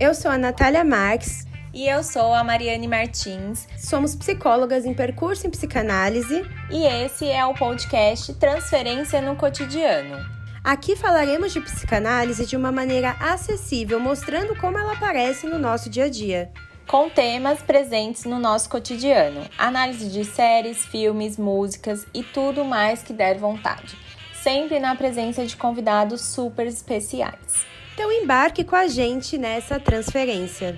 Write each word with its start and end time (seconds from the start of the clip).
Eu 0.00 0.14
sou 0.14 0.30
a 0.30 0.38
Natália 0.38 0.82
Marques. 0.82 1.46
E 1.74 1.86
eu 1.86 2.02
sou 2.02 2.32
a 2.32 2.42
Mariane 2.42 2.88
Martins. 2.88 3.68
Somos 3.76 4.16
psicólogas 4.16 4.86
em 4.86 4.94
percurso 4.94 5.46
em 5.46 5.50
psicanálise. 5.50 6.42
E 6.70 6.86
esse 6.86 7.28
é 7.28 7.44
o 7.44 7.52
podcast 7.52 8.32
Transferência 8.36 9.20
no 9.20 9.36
Cotidiano. 9.36 10.16
Aqui 10.64 10.96
falaremos 10.96 11.52
de 11.52 11.60
psicanálise 11.60 12.46
de 12.46 12.56
uma 12.56 12.72
maneira 12.72 13.14
acessível, 13.20 14.00
mostrando 14.00 14.56
como 14.56 14.78
ela 14.78 14.94
aparece 14.94 15.46
no 15.46 15.58
nosso 15.58 15.90
dia 15.90 16.04
a 16.04 16.08
dia. 16.08 16.50
Com 16.86 17.10
temas 17.10 17.60
presentes 17.60 18.24
no 18.24 18.38
nosso 18.38 18.70
cotidiano, 18.70 19.42
análise 19.58 20.08
de 20.08 20.24
séries, 20.24 20.82
filmes, 20.82 21.36
músicas 21.36 22.06
e 22.14 22.22
tudo 22.22 22.64
mais 22.64 23.02
que 23.02 23.12
der 23.12 23.36
vontade, 23.36 23.98
sempre 24.42 24.80
na 24.80 24.96
presença 24.96 25.44
de 25.44 25.58
convidados 25.58 26.22
super 26.22 26.66
especiais. 26.66 27.68
Então 28.00 28.10
embarque 28.10 28.64
com 28.64 28.74
a 28.74 28.88
gente 28.88 29.36
nessa 29.36 29.78
transferência. 29.78 30.74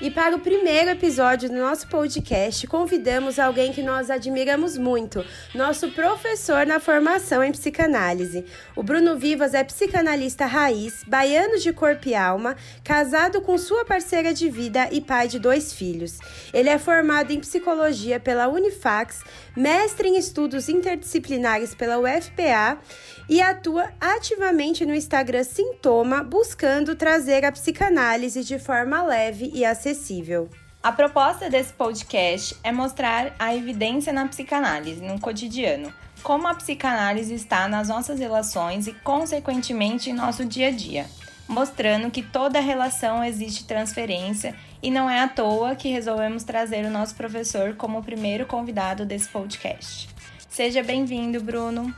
E 0.00 0.12
para 0.12 0.36
o 0.36 0.38
primeiro 0.38 0.90
episódio 0.90 1.48
do 1.48 1.56
nosso 1.56 1.88
podcast, 1.88 2.64
convidamos 2.68 3.36
alguém 3.36 3.72
que 3.72 3.82
nós 3.82 4.10
admiramos 4.10 4.78
muito, 4.78 5.24
nosso 5.52 5.90
professor 5.90 6.64
na 6.64 6.78
formação 6.78 7.42
em 7.42 7.50
psicanálise. 7.50 8.44
O 8.76 8.82
Bruno 8.84 9.18
Vivas 9.18 9.54
é 9.54 9.64
psicanalista 9.64 10.46
raiz, 10.46 11.02
baiano 11.04 11.58
de 11.58 11.72
corpo 11.72 12.08
e 12.08 12.14
alma, 12.14 12.56
casado 12.84 13.40
com 13.40 13.58
sua 13.58 13.84
parceira 13.84 14.32
de 14.32 14.48
vida 14.48 14.88
e 14.92 15.00
pai 15.00 15.26
de 15.26 15.40
dois 15.40 15.72
filhos. 15.72 16.18
Ele 16.54 16.68
é 16.68 16.78
formado 16.78 17.32
em 17.32 17.40
psicologia 17.40 18.20
pela 18.20 18.46
Unifax, 18.46 19.24
mestre 19.56 20.08
em 20.08 20.16
estudos 20.16 20.68
interdisciplinares 20.68 21.74
pela 21.74 21.98
UFPA 21.98 22.78
e 23.28 23.42
atua 23.42 23.90
ativamente 24.00 24.86
no 24.86 24.94
Instagram 24.94 25.44
Sintoma, 25.44 26.24
buscando 26.24 26.96
trazer 26.96 27.44
a 27.44 27.52
psicanálise 27.52 28.42
de 28.42 28.58
forma 28.58 29.02
leve 29.02 29.50
e 29.52 29.64
acessível. 29.64 30.48
A 30.82 30.92
proposta 30.92 31.50
desse 31.50 31.72
podcast 31.72 32.56
é 32.62 32.72
mostrar 32.72 33.34
a 33.38 33.54
evidência 33.54 34.12
na 34.12 34.26
psicanálise, 34.26 35.02
no 35.02 35.20
cotidiano, 35.20 35.92
como 36.22 36.46
a 36.46 36.54
psicanálise 36.54 37.34
está 37.34 37.68
nas 37.68 37.88
nossas 37.88 38.18
relações 38.18 38.86
e, 38.86 38.92
consequentemente, 38.92 40.08
em 40.08 40.14
nosso 40.14 40.44
dia 40.44 40.68
a 40.68 40.70
dia, 40.70 41.06
mostrando 41.46 42.10
que 42.10 42.22
toda 42.22 42.60
relação 42.60 43.22
existe 43.24 43.64
transferência 43.64 44.54
e 44.82 44.90
não 44.90 45.10
é 45.10 45.20
à 45.20 45.28
toa 45.28 45.74
que 45.74 45.88
resolvemos 45.88 46.44
trazer 46.44 46.84
o 46.84 46.90
nosso 46.90 47.14
professor 47.16 47.74
como 47.74 47.98
o 47.98 48.02
primeiro 48.02 48.46
convidado 48.46 49.04
desse 49.04 49.28
podcast. 49.28 50.08
Seja 50.48 50.82
bem-vindo, 50.82 51.40
Bruno. 51.40 51.92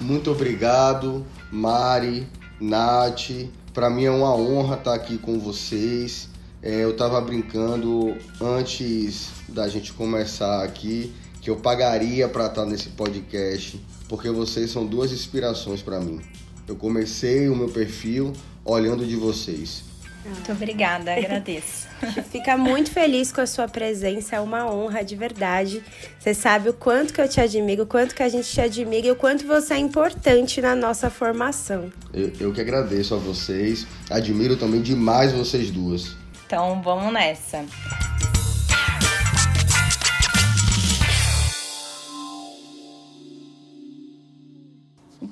Muito 0.00 0.30
obrigado, 0.30 1.24
Mari, 1.50 2.26
Nath. 2.60 3.30
Para 3.72 3.88
mim 3.88 4.04
é 4.04 4.10
uma 4.10 4.34
honra 4.34 4.76
estar 4.76 4.94
aqui 4.94 5.18
com 5.18 5.38
vocês. 5.38 6.28
É, 6.62 6.84
eu 6.84 6.90
estava 6.90 7.20
brincando 7.20 8.16
antes 8.40 9.30
da 9.48 9.68
gente 9.68 9.92
começar 9.92 10.62
aqui 10.62 11.12
que 11.40 11.50
eu 11.50 11.56
pagaria 11.56 12.28
para 12.28 12.46
estar 12.46 12.64
nesse 12.64 12.90
podcast, 12.90 13.84
porque 14.08 14.30
vocês 14.30 14.70
são 14.70 14.86
duas 14.86 15.10
inspirações 15.10 15.82
para 15.82 15.98
mim. 15.98 16.20
Eu 16.68 16.76
comecei 16.76 17.48
o 17.48 17.56
meu 17.56 17.68
perfil 17.68 18.32
olhando 18.64 19.04
de 19.04 19.16
vocês. 19.16 19.91
Muito 20.24 20.52
obrigada, 20.52 21.12
agradeço. 21.12 21.88
Fica 22.30 22.56
muito 22.56 22.90
feliz 22.90 23.32
com 23.32 23.40
a 23.40 23.46
sua 23.46 23.66
presença, 23.66 24.36
é 24.36 24.40
uma 24.40 24.70
honra 24.72 25.04
de 25.04 25.16
verdade. 25.16 25.82
Você 26.18 26.32
sabe 26.32 26.68
o 26.68 26.72
quanto 26.72 27.12
que 27.12 27.20
eu 27.20 27.28
te 27.28 27.40
admiro, 27.40 27.82
o 27.82 27.86
quanto 27.86 28.14
que 28.14 28.22
a 28.22 28.28
gente 28.28 28.48
te 28.48 28.60
admira 28.60 29.08
e 29.08 29.10
o 29.10 29.16
quanto 29.16 29.46
você 29.46 29.74
é 29.74 29.78
importante 29.78 30.60
na 30.60 30.76
nossa 30.76 31.10
formação. 31.10 31.92
Eu, 32.12 32.32
eu 32.38 32.52
que 32.52 32.60
agradeço 32.60 33.14
a 33.14 33.18
vocês, 33.18 33.86
admiro 34.08 34.56
também 34.56 34.80
demais 34.80 35.32
vocês 35.32 35.70
duas. 35.70 36.16
Então 36.46 36.80
vamos 36.82 37.12
nessa. 37.12 37.64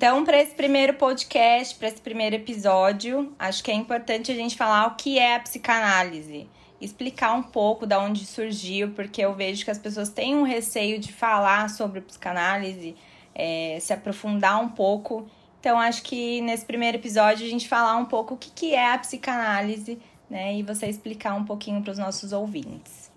Então, 0.00 0.24
para 0.24 0.40
esse 0.40 0.54
primeiro 0.54 0.94
podcast, 0.94 1.74
para 1.74 1.88
esse 1.88 2.00
primeiro 2.00 2.34
episódio, 2.34 3.34
acho 3.38 3.62
que 3.62 3.70
é 3.70 3.74
importante 3.74 4.32
a 4.32 4.34
gente 4.34 4.56
falar 4.56 4.86
o 4.86 4.94
que 4.94 5.18
é 5.18 5.36
a 5.36 5.40
psicanálise, 5.40 6.48
explicar 6.80 7.34
um 7.34 7.42
pouco 7.42 7.86
da 7.86 8.00
onde 8.00 8.24
surgiu, 8.24 8.92
porque 8.92 9.20
eu 9.20 9.34
vejo 9.34 9.62
que 9.62 9.70
as 9.70 9.76
pessoas 9.76 10.08
têm 10.08 10.34
um 10.34 10.42
receio 10.42 10.98
de 10.98 11.12
falar 11.12 11.68
sobre 11.68 12.00
psicanálise, 12.00 12.96
é, 13.34 13.76
se 13.78 13.92
aprofundar 13.92 14.58
um 14.62 14.70
pouco. 14.70 15.26
Então, 15.60 15.78
acho 15.78 16.02
que 16.02 16.40
nesse 16.40 16.64
primeiro 16.64 16.96
episódio 16.96 17.44
a 17.44 17.50
gente 17.50 17.68
falar 17.68 17.98
um 17.98 18.06
pouco 18.06 18.32
o 18.32 18.38
que, 18.38 18.50
que 18.52 18.74
é 18.74 18.94
a 18.94 18.96
psicanálise, 18.96 19.98
né, 20.30 20.56
e 20.56 20.62
você 20.62 20.86
explicar 20.86 21.34
um 21.34 21.44
pouquinho 21.44 21.82
para 21.82 21.92
os 21.92 21.98
nossos 21.98 22.32
ouvintes. 22.32 23.10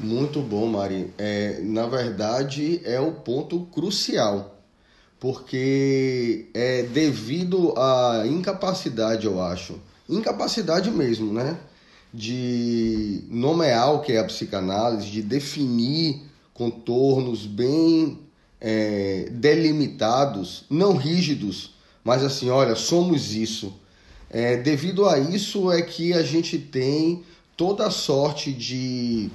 Muito 0.00 0.40
bom, 0.40 0.68
Mari. 0.68 1.12
É, 1.18 1.60
na 1.60 1.86
verdade, 1.86 2.80
é 2.82 2.98
o 2.98 3.12
ponto 3.12 3.66
crucial 3.66 4.61
porque 5.22 6.46
é 6.52 6.82
devido 6.82 7.72
à 7.78 8.24
incapacidade, 8.26 9.24
eu 9.24 9.40
acho, 9.40 9.78
incapacidade 10.08 10.90
mesmo, 10.90 11.32
né? 11.32 11.60
De 12.12 13.22
nomear 13.30 13.94
o 13.94 14.00
que 14.00 14.14
é 14.14 14.18
a 14.18 14.24
psicanálise, 14.24 15.08
de 15.08 15.22
definir 15.22 16.22
contornos 16.52 17.46
bem 17.46 18.18
é, 18.60 19.28
delimitados, 19.30 20.64
não 20.68 20.96
rígidos, 20.96 21.76
mas 22.02 22.24
assim, 22.24 22.50
olha, 22.50 22.74
somos 22.74 23.32
isso. 23.32 23.72
É, 24.28 24.56
devido 24.56 25.08
a 25.08 25.20
isso 25.20 25.70
é 25.70 25.82
que 25.82 26.12
a 26.14 26.24
gente 26.24 26.58
tem 26.58 27.22
toda 27.56 27.88
sorte 27.90 28.52
de 28.52 29.30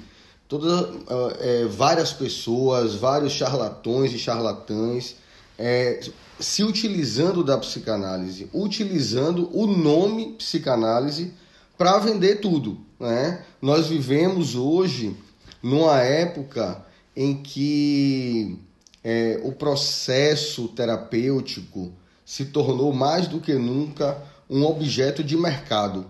toda, 0.49 0.91
é, 1.39 1.63
várias 1.63 2.11
pessoas, 2.11 2.93
vários 2.93 3.31
charlatões 3.31 4.11
e 4.11 4.19
charlatãs 4.19 5.15
é, 5.57 5.99
se 6.39 6.63
utilizando 6.63 7.43
da 7.43 7.57
psicanálise, 7.57 8.49
utilizando 8.53 9.49
o 9.57 9.65
nome 9.65 10.33
psicanálise 10.33 11.33
para 11.77 11.97
vender 11.99 12.39
tudo. 12.39 12.77
Né? 12.99 13.43
Nós 13.61 13.87
vivemos 13.87 14.55
hoje 14.55 15.15
numa 15.61 15.99
época 16.01 16.85
em 17.15 17.41
que 17.41 18.59
é, 19.03 19.39
o 19.43 19.51
processo 19.51 20.67
terapêutico 20.69 21.91
se 22.25 22.45
tornou 22.45 22.93
mais 22.93 23.27
do 23.27 23.39
que 23.39 23.53
nunca 23.53 24.21
um 24.49 24.63
objeto 24.65 25.23
de 25.23 25.35
mercado. 25.35 26.05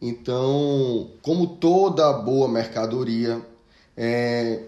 Então, 0.00 1.10
como 1.22 1.46
toda 1.46 2.12
boa 2.14 2.48
mercadoria, 2.48 3.40
é, 3.96 4.62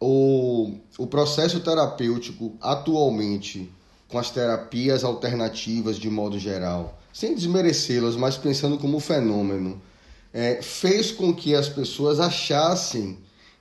o, 0.00 0.72
o 0.98 1.06
processo 1.06 1.60
terapêutico 1.60 2.56
atualmente, 2.60 3.70
com 4.08 4.18
as 4.18 4.30
terapias 4.30 5.04
alternativas 5.04 5.96
de 5.96 6.08
modo 6.08 6.38
geral, 6.38 6.98
sem 7.12 7.34
desmerecê-las, 7.34 8.16
mas 8.16 8.36
pensando 8.36 8.78
como 8.78 9.00
fenômeno, 9.00 9.80
é, 10.32 10.62
fez 10.62 11.10
com 11.10 11.34
que 11.34 11.54
as 11.54 11.68
pessoas 11.68 12.20
achassem 12.20 13.18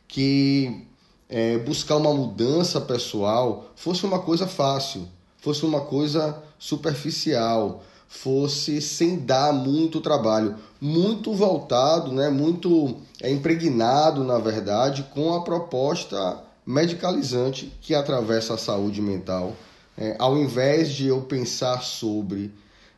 que 0.08 0.86
é, 1.30 1.58
buscar 1.58 1.98
uma 1.98 2.14
mudança 2.14 2.80
pessoal 2.80 3.72
fosse 3.76 4.06
uma 4.06 4.20
coisa 4.20 4.48
fácil, 4.48 5.08
fosse 5.38 5.66
uma 5.66 5.82
coisa 5.82 6.42
superficial, 6.58 7.84
fosse 8.08 8.82
sem 8.82 9.20
dar 9.20 9.54
muito 9.54 10.00
trabalho, 10.00 10.56
muito 10.80 11.34
voltado, 11.34 12.12
né, 12.12 12.30
muito 12.30 12.98
é, 13.22 13.30
impregnado, 13.32 14.24
na 14.24 14.38
verdade, 14.38 15.06
com 15.14 15.34
a 15.34 15.44
proposta 15.44 16.42
medicalizante 16.66 17.72
que 17.82 17.94
atravessa 17.94 18.54
a 18.54 18.58
saúde 18.58 19.02
mental. 19.02 19.56
É, 19.98 20.16
ao 20.20 20.38
invés 20.38 20.90
de 20.90 21.08
eu 21.08 21.22
pensar 21.22 21.82
sobre, 21.82 22.54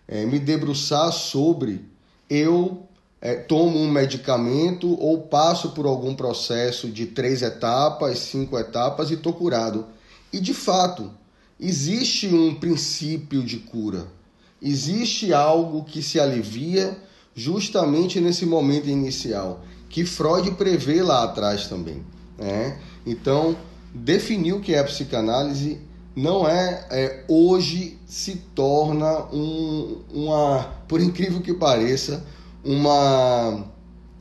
é, 0.08 0.26
me 0.26 0.38
debruçar 0.38 1.12
sobre, 1.12 1.86
eu 2.30 2.84
é, 3.22 3.36
tomo 3.36 3.80
um 3.80 3.90
medicamento 3.90 5.00
ou 5.00 5.22
passo 5.22 5.72
por 5.72 5.86
algum 5.86 6.14
processo 6.14 6.90
de 6.90 7.06
três 7.08 7.42
etapas, 7.42 8.20
cinco 8.20 8.58
etapas 8.58 9.10
e 9.10 9.16
estou 9.16 9.34
curado. 9.34 9.88
E 10.32 10.40
de 10.40 10.54
fato, 10.54 11.12
existe 11.60 12.28
um 12.28 12.56
princípio 12.56 13.44
de 13.44 13.58
cura 13.58 14.19
existe 14.62 15.34
algo 15.34 15.84
que 15.84 16.02
se 16.02 16.20
alivia 16.20 16.98
justamente 17.36 18.20
nesse 18.20 18.46
momento 18.46 18.90
inicial, 18.90 19.62
que 19.88 20.06
Freud 20.06 20.52
prevê 20.52 21.02
lá 21.02 21.24
atrás 21.24 21.68
também. 21.68 22.04
Né? 22.38 22.80
Então, 23.06 23.56
definir 23.94 24.54
o 24.54 24.60
que 24.60 24.74
é 24.74 24.80
a 24.80 24.84
psicanálise 24.84 25.80
não 26.16 26.48
é, 26.48 26.86
é 26.90 27.26
hoje 27.28 27.98
se 28.06 28.36
torna 28.54 29.26
um, 29.32 30.02
uma, 30.12 30.70
por 30.88 31.00
incrível 31.00 31.40
que 31.42 31.54
pareça, 31.54 32.26
uma, 32.64 33.66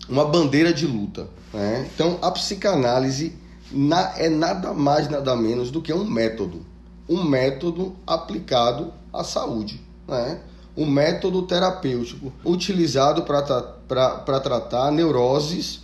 uma 0.09 0.25
bandeira 0.25 0.73
de 0.73 0.87
luta. 0.87 1.29
Né? 1.53 1.89
Então, 1.93 2.19
a 2.23 2.31
psicanálise 2.31 3.33
na, 3.73 4.17
é 4.17 4.29
nada 4.29 4.73
mais, 4.73 5.11
nada 5.11 5.35
menos 5.35 5.71
do 5.71 5.83
que 5.83 5.93
um 5.93 6.05
método. 6.05 6.65
Um 7.09 7.25
método 7.25 7.97
aplicado 8.07 8.93
à 9.13 9.25
saúde 9.25 9.88
né, 10.09 10.41
um 10.77 10.87
método 10.87 11.43
terapêutico 11.43 12.33
utilizado 12.45 13.23
para 13.23 14.41
tratar 14.41 14.91
neuroses, 14.91 15.81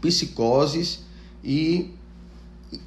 psicoses 0.00 1.00
e 1.42 1.94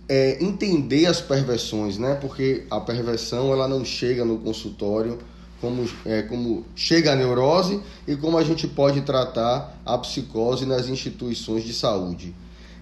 é, 0.08 0.44
entender 0.44 1.06
as 1.06 1.22
perversões, 1.22 1.98
né? 1.98 2.16
Porque 2.16 2.66
a 2.70 2.80
perversão 2.80 3.52
ela 3.52 3.68
não 3.68 3.84
chega 3.84 4.24
no 4.24 4.38
consultório 4.38 5.18
como, 5.60 5.88
é, 6.06 6.24
como 6.24 6.66
chega 6.76 7.14
a 7.14 7.16
neurose 7.16 7.80
e 8.08 8.16
como 8.16 8.38
a 8.38 8.44
gente 8.44 8.68
pode 8.68 9.02
tratar 9.02 9.80
a 9.86 9.98
psicose 9.98 10.66
nas 10.66 10.88
instituições 10.88 11.64
de 11.64 11.74
saúde. 11.74 12.36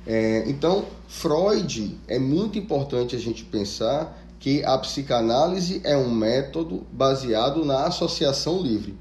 É, 0.08 0.44
então, 0.48 0.86
Freud 1.08 1.98
é 2.08 2.18
muito 2.18 2.58
importante 2.58 3.16
a 3.16 3.20
gente 3.20 3.44
pensar 3.44 4.18
que 4.40 4.64
a 4.64 4.78
psicanálise 4.78 5.82
é 5.84 5.98
um 5.98 6.10
método 6.10 6.88
baseado 6.92 7.66
na 7.66 7.86
associação 7.86 8.62
livre, 8.62 8.98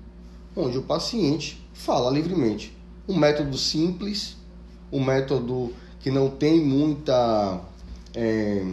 onde 0.56 0.76
o 0.76 0.82
paciente 0.82 1.64
fala 1.72 2.10
livremente. 2.10 2.76
Um 3.08 3.16
método 3.16 3.56
simples, 3.56 4.36
um 4.92 5.02
método 5.02 5.72
que 6.00 6.10
não 6.10 6.28
tem 6.28 6.60
muita. 6.60 7.60
É, 8.14 8.66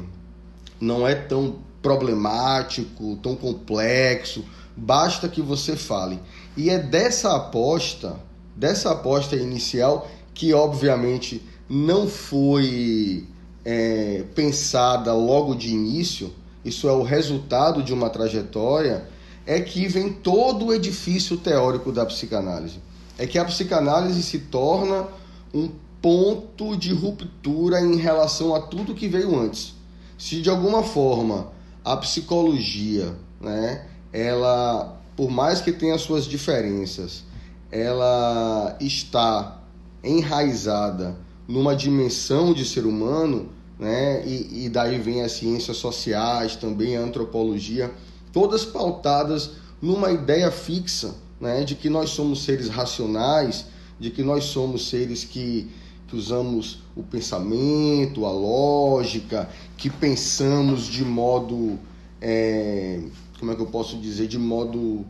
não 0.81 1.07
é 1.07 1.13
tão 1.13 1.57
problemático, 1.81 3.15
tão 3.17 3.35
complexo, 3.35 4.43
basta 4.75 5.29
que 5.29 5.41
você 5.41 5.75
fale. 5.75 6.19
E 6.57 6.69
é 6.69 6.79
dessa 6.79 7.35
aposta, 7.35 8.19
dessa 8.55 8.91
aposta 8.91 9.35
inicial, 9.35 10.09
que 10.33 10.51
obviamente 10.53 11.41
não 11.69 12.07
foi 12.07 13.27
é, 13.63 14.23
pensada 14.33 15.13
logo 15.13 15.53
de 15.53 15.69
início, 15.69 16.33
isso 16.65 16.89
é 16.89 16.91
o 16.91 17.03
resultado 17.03 17.83
de 17.83 17.93
uma 17.93 18.09
trajetória, 18.09 19.07
é 19.45 19.61
que 19.61 19.87
vem 19.87 20.11
todo 20.11 20.65
o 20.65 20.73
edifício 20.73 21.37
teórico 21.37 21.91
da 21.91 22.03
psicanálise. 22.05 22.79
É 23.17 23.27
que 23.27 23.37
a 23.37 23.45
psicanálise 23.45 24.23
se 24.23 24.39
torna 24.39 25.05
um 25.53 25.69
ponto 26.01 26.75
de 26.75 26.91
ruptura 26.91 27.79
em 27.79 27.95
relação 27.95 28.55
a 28.55 28.59
tudo 28.59 28.95
que 28.95 29.07
veio 29.07 29.39
antes. 29.39 29.75
Se 30.17 30.41
de 30.41 30.49
alguma 30.49 30.81
forma 30.81 31.51
a 31.83 31.95
psicologia, 31.97 33.15
né, 33.39 33.85
ela, 34.11 34.99
por 35.15 35.29
mais 35.29 35.61
que 35.61 35.71
tenha 35.71 35.97
suas 35.99 36.25
diferenças, 36.25 37.23
ela 37.71 38.75
está 38.79 39.61
enraizada 40.03 41.15
numa 41.47 41.75
dimensão 41.75 42.53
de 42.53 42.65
ser 42.65 42.85
humano, 42.85 43.49
né? 43.79 44.25
E, 44.25 44.65
e 44.65 44.69
daí 44.69 44.99
vem 44.99 45.21
as 45.21 45.33
ciências 45.33 45.77
sociais, 45.77 46.55
também 46.55 46.97
a 46.97 47.01
antropologia, 47.01 47.91
todas 48.31 48.65
pautadas 48.65 49.51
numa 49.81 50.11
ideia 50.11 50.51
fixa, 50.51 51.15
né? 51.39 51.63
De 51.63 51.75
que 51.75 51.89
nós 51.89 52.11
somos 52.11 52.43
seres 52.43 52.69
racionais, 52.69 53.65
de 53.99 54.09
que 54.09 54.23
nós 54.23 54.45
somos 54.45 54.89
seres 54.89 55.23
que, 55.23 55.69
que 56.07 56.15
usamos 56.15 56.79
o 56.95 57.03
pensamento, 57.03 58.25
a 58.25 58.31
lógica, 58.31 59.49
que 59.77 59.89
pensamos 59.89 60.85
de 60.85 61.03
modo 61.03 61.77
é, 62.21 63.01
como 63.39 63.51
é 63.51 63.55
que 63.55 63.61
eu 63.61 63.67
posso 63.67 63.97
dizer, 63.97 64.27
de 64.27 64.39
modo 64.39 65.05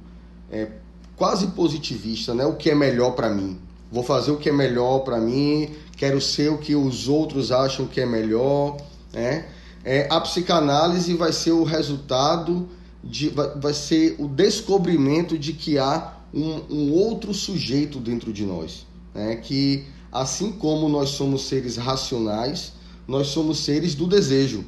é, 0.52 0.70
quase 1.16 1.48
positivista, 1.48 2.34
né? 2.34 2.46
O 2.46 2.56
que 2.56 2.70
é 2.70 2.76
melhor 2.76 3.12
para 3.12 3.30
mim. 3.30 3.58
Vou 3.96 4.04
fazer 4.04 4.32
o 4.32 4.36
que 4.36 4.50
é 4.50 4.52
melhor 4.52 5.06
para 5.06 5.22
mim, 5.22 5.70
quero 5.96 6.20
ser 6.20 6.52
o 6.52 6.58
que 6.58 6.76
os 6.76 7.08
outros 7.08 7.50
acham 7.50 7.88
que 7.88 8.02
é 8.02 8.06
melhor, 8.06 8.76
né? 9.14 9.46
É, 9.86 10.06
a 10.12 10.20
psicanálise 10.20 11.14
vai 11.14 11.32
ser 11.32 11.54
o 11.54 11.64
resultado 11.64 12.68
de, 13.02 13.30
vai, 13.30 13.58
vai 13.58 13.74
ser 13.74 14.18
o 14.20 14.28
descobrimento 14.28 15.40
de 15.40 15.54
que 15.54 15.78
há 15.78 16.14
um, 16.34 16.62
um 16.70 16.92
outro 16.92 17.34
sujeito 17.34 17.98
dentro 18.02 18.34
de 18.34 18.46
nós, 18.46 18.86
né? 19.14 19.38
Que 19.38 19.86
assim 20.12 20.52
como 20.52 20.90
nós 20.90 21.12
somos 21.12 21.48
seres 21.48 21.78
racionais, 21.78 22.74
nós 23.08 23.28
somos 23.28 23.60
seres 23.60 23.96
do 23.96 24.08
desejo. 24.08 24.66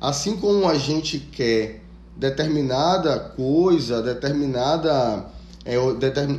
Assim 0.00 0.38
como 0.38 0.66
a 0.66 0.78
gente 0.78 1.18
quer 1.18 1.82
determinada 2.16 3.18
coisa, 3.18 4.00
determinada, 4.00 5.26
é, 5.64 5.76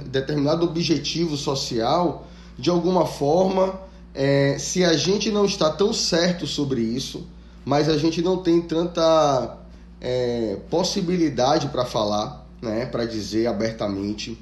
determinado 0.09 0.65
objetivo 0.65 1.35
social, 1.35 2.27
de 2.57 2.69
alguma 2.69 3.05
forma, 3.05 3.79
é, 4.13 4.57
se 4.57 4.83
a 4.83 4.93
gente 4.93 5.31
não 5.31 5.45
está 5.45 5.69
tão 5.69 5.91
certo 5.91 6.45
sobre 6.47 6.81
isso, 6.81 7.27
mas 7.65 7.89
a 7.89 7.97
gente 7.97 8.21
não 8.21 8.37
tem 8.37 8.61
tanta 8.61 9.57
é, 9.99 10.57
possibilidade 10.69 11.67
para 11.67 11.83
falar, 11.83 12.47
né, 12.61 12.85
para 12.85 13.05
dizer 13.05 13.47
abertamente, 13.47 14.37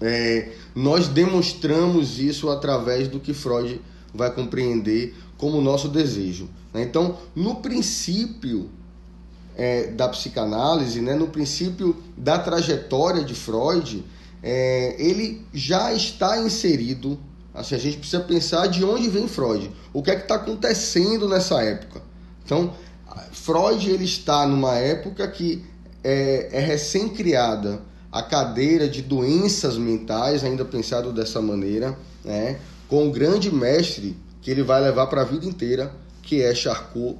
é, 0.00 0.52
nós 0.74 1.08
demonstramos 1.08 2.18
isso 2.18 2.50
através 2.50 3.08
do 3.08 3.20
que 3.20 3.32
Freud 3.32 3.80
vai 4.12 4.30
compreender 4.30 5.14
como 5.38 5.60
nosso 5.60 5.88
desejo. 5.88 6.48
Né? 6.74 6.82
Então, 6.82 7.16
no 7.34 7.56
princípio, 7.56 8.68
é, 9.56 9.88
da 9.88 10.08
psicanálise, 10.08 11.00
né, 11.00 11.14
no 11.14 11.28
princípio 11.28 11.96
da 12.16 12.38
trajetória 12.38 13.22
de 13.24 13.34
Freud, 13.34 14.04
é, 14.42 14.96
ele 14.98 15.46
já 15.52 15.92
está 15.92 16.38
inserido. 16.38 17.18
Assim, 17.54 17.74
a 17.74 17.78
gente 17.78 17.98
precisa 17.98 18.22
pensar 18.22 18.66
de 18.66 18.84
onde 18.84 19.08
vem 19.08 19.28
Freud, 19.28 19.70
o 19.92 20.02
que 20.02 20.10
é 20.10 20.16
que 20.16 20.22
está 20.22 20.36
acontecendo 20.36 21.28
nessa 21.28 21.62
época. 21.62 22.02
Então, 22.44 22.72
Freud 23.30 23.90
ele 23.90 24.04
está 24.04 24.46
numa 24.46 24.74
época 24.76 25.28
que 25.28 25.62
é, 26.02 26.48
é 26.52 26.60
recém-criada 26.60 27.82
a 28.10 28.22
cadeira 28.22 28.88
de 28.88 29.02
doenças 29.02 29.78
mentais, 29.78 30.44
ainda 30.44 30.64
pensado 30.64 31.12
dessa 31.12 31.40
maneira, 31.40 31.96
né, 32.24 32.58
com 32.88 33.08
o 33.08 33.10
grande 33.10 33.54
mestre 33.54 34.16
que 34.40 34.50
ele 34.50 34.62
vai 34.62 34.82
levar 34.82 35.06
para 35.06 35.22
a 35.22 35.24
vida 35.24 35.46
inteira, 35.46 35.94
que 36.22 36.42
é 36.42 36.54
Charcot. 36.54 37.16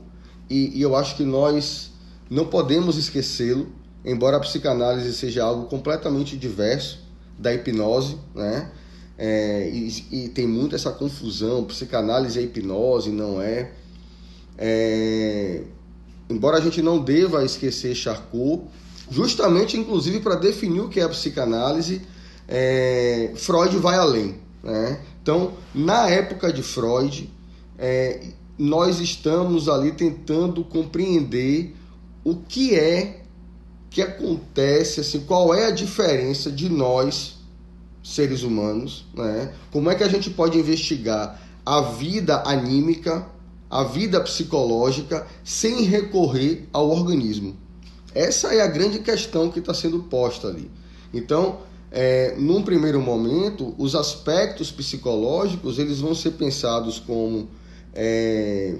E, 0.51 0.79
e 0.79 0.83
eu 0.83 0.97
acho 0.97 1.17
que 1.17 1.25
nós 1.25 1.92
não 2.31 2.47
podemos 2.47 2.97
esquecê-lo, 2.97 3.69
embora 4.05 4.37
a 4.37 4.41
psicanálise 4.41 5.13
seja 5.13 5.45
algo 5.45 5.67
completamente 5.67 6.37
diverso 6.37 7.01
da 7.39 7.53
hipnose, 7.53 8.19
né? 8.35 8.71
É, 9.19 9.71
e, 9.73 10.25
e, 10.25 10.29
tem 10.31 10.47
muito 10.47 10.75
essa 10.75 10.91
confusão, 10.91 11.65
psicanálise 11.65 12.39
é 12.39 12.43
hipnose, 12.43 13.11
não 13.11 13.41
é. 13.41 13.71
é. 14.59 15.63
Embora 16.29 16.57
a 16.57 16.61
gente 16.61 16.81
não 16.81 16.99
deva 16.99 17.45
esquecer 17.45 17.95
Charcot, 17.95 18.65
justamente 19.11 19.77
inclusive 19.77 20.21
para 20.21 20.35
definir 20.35 20.81
o 20.81 20.89
que 20.89 20.99
é 20.99 21.05
a 21.05 21.09
psicanálise, 21.09 22.01
é, 22.49 23.33
Freud 23.37 23.77
vai 23.77 23.97
além. 23.97 24.37
Né? 24.63 25.01
Então, 25.23 25.53
na 25.75 26.09
época 26.09 26.53
de 26.53 26.63
Freud, 26.63 27.31
é, 27.79 28.21
nós 28.59 28.99
estamos 28.99 29.69
ali 29.69 29.93
tentando 29.93 30.65
compreender 30.65 31.75
o 32.25 32.37
que 32.37 32.75
é 32.75 33.23
que 33.91 34.01
acontece, 34.01 35.01
assim, 35.01 35.21
qual 35.21 35.55
é 35.55 35.67
a 35.67 35.71
diferença 35.71 36.51
de 36.51 36.69
nós, 36.69 37.39
seres 38.03 38.43
humanos, 38.43 39.05
né? 39.15 39.53
Como 39.71 39.91
é 39.91 39.95
que 39.95 40.03
a 40.03 40.09
gente 40.09 40.31
pode 40.31 40.59
investigar 40.59 41.41
a 41.65 41.81
vida 41.83 42.43
anímica, 42.47 43.27
a 43.69 43.85
vida 43.85 44.21
psicológica, 44.21 45.27
sem 45.45 45.83
recorrer 45.83 46.69
ao 46.73 46.91
organismo? 46.91 47.57
Essa 48.15 48.55
é 48.55 48.61
a 48.61 48.67
grande 48.67 48.99
questão 49.01 49.51
que 49.51 49.59
está 49.59 49.75
sendo 49.75 50.03
posta 50.05 50.49
ali. 50.49 50.71
Então, 51.13 51.61
é, 51.91 52.35
num 52.39 52.63
primeiro 52.63 53.01
momento, 53.01 53.75
os 53.77 53.95
aspectos 53.95 54.71
psicológicos 54.71 55.79
eles 55.79 56.01
vão 56.01 56.15
ser 56.15 56.33
pensados 56.33 56.99
como, 56.99 57.49
é, 57.95 58.77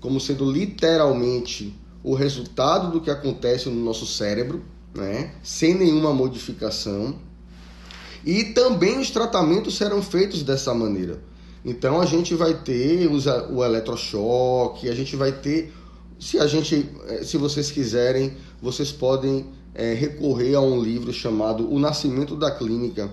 como 0.00 0.20
sendo 0.20 0.50
literalmente 0.50 1.74
o 2.02 2.14
resultado 2.14 2.92
do 2.92 3.00
que 3.00 3.10
acontece 3.10 3.68
no 3.68 3.84
nosso 3.84 4.06
cérebro, 4.06 4.62
né? 4.94 5.34
sem 5.42 5.74
nenhuma 5.74 6.12
modificação. 6.12 7.16
E 8.24 8.44
também 8.44 8.98
os 8.98 9.10
tratamentos 9.10 9.76
serão 9.76 10.02
feitos 10.02 10.42
dessa 10.42 10.74
maneira. 10.74 11.22
Então 11.64 12.00
a 12.00 12.06
gente 12.06 12.34
vai 12.34 12.54
ter 12.54 13.08
o 13.08 13.64
eletrochoque, 13.64 14.88
a 14.88 14.94
gente 14.94 15.16
vai 15.16 15.32
ter, 15.32 15.72
se 16.18 16.38
a 16.38 16.46
gente, 16.46 16.88
eh, 17.08 17.24
se 17.24 17.36
vocês 17.36 17.70
quiserem, 17.70 18.36
vocês 18.62 18.92
podem 18.92 19.46
é, 19.74 19.94
recorrer 19.94 20.54
a 20.54 20.60
um 20.60 20.82
livro 20.82 21.12
chamado 21.12 21.72
O 21.72 21.78
Nascimento 21.78 22.34
da 22.34 22.50
Clínica, 22.50 23.10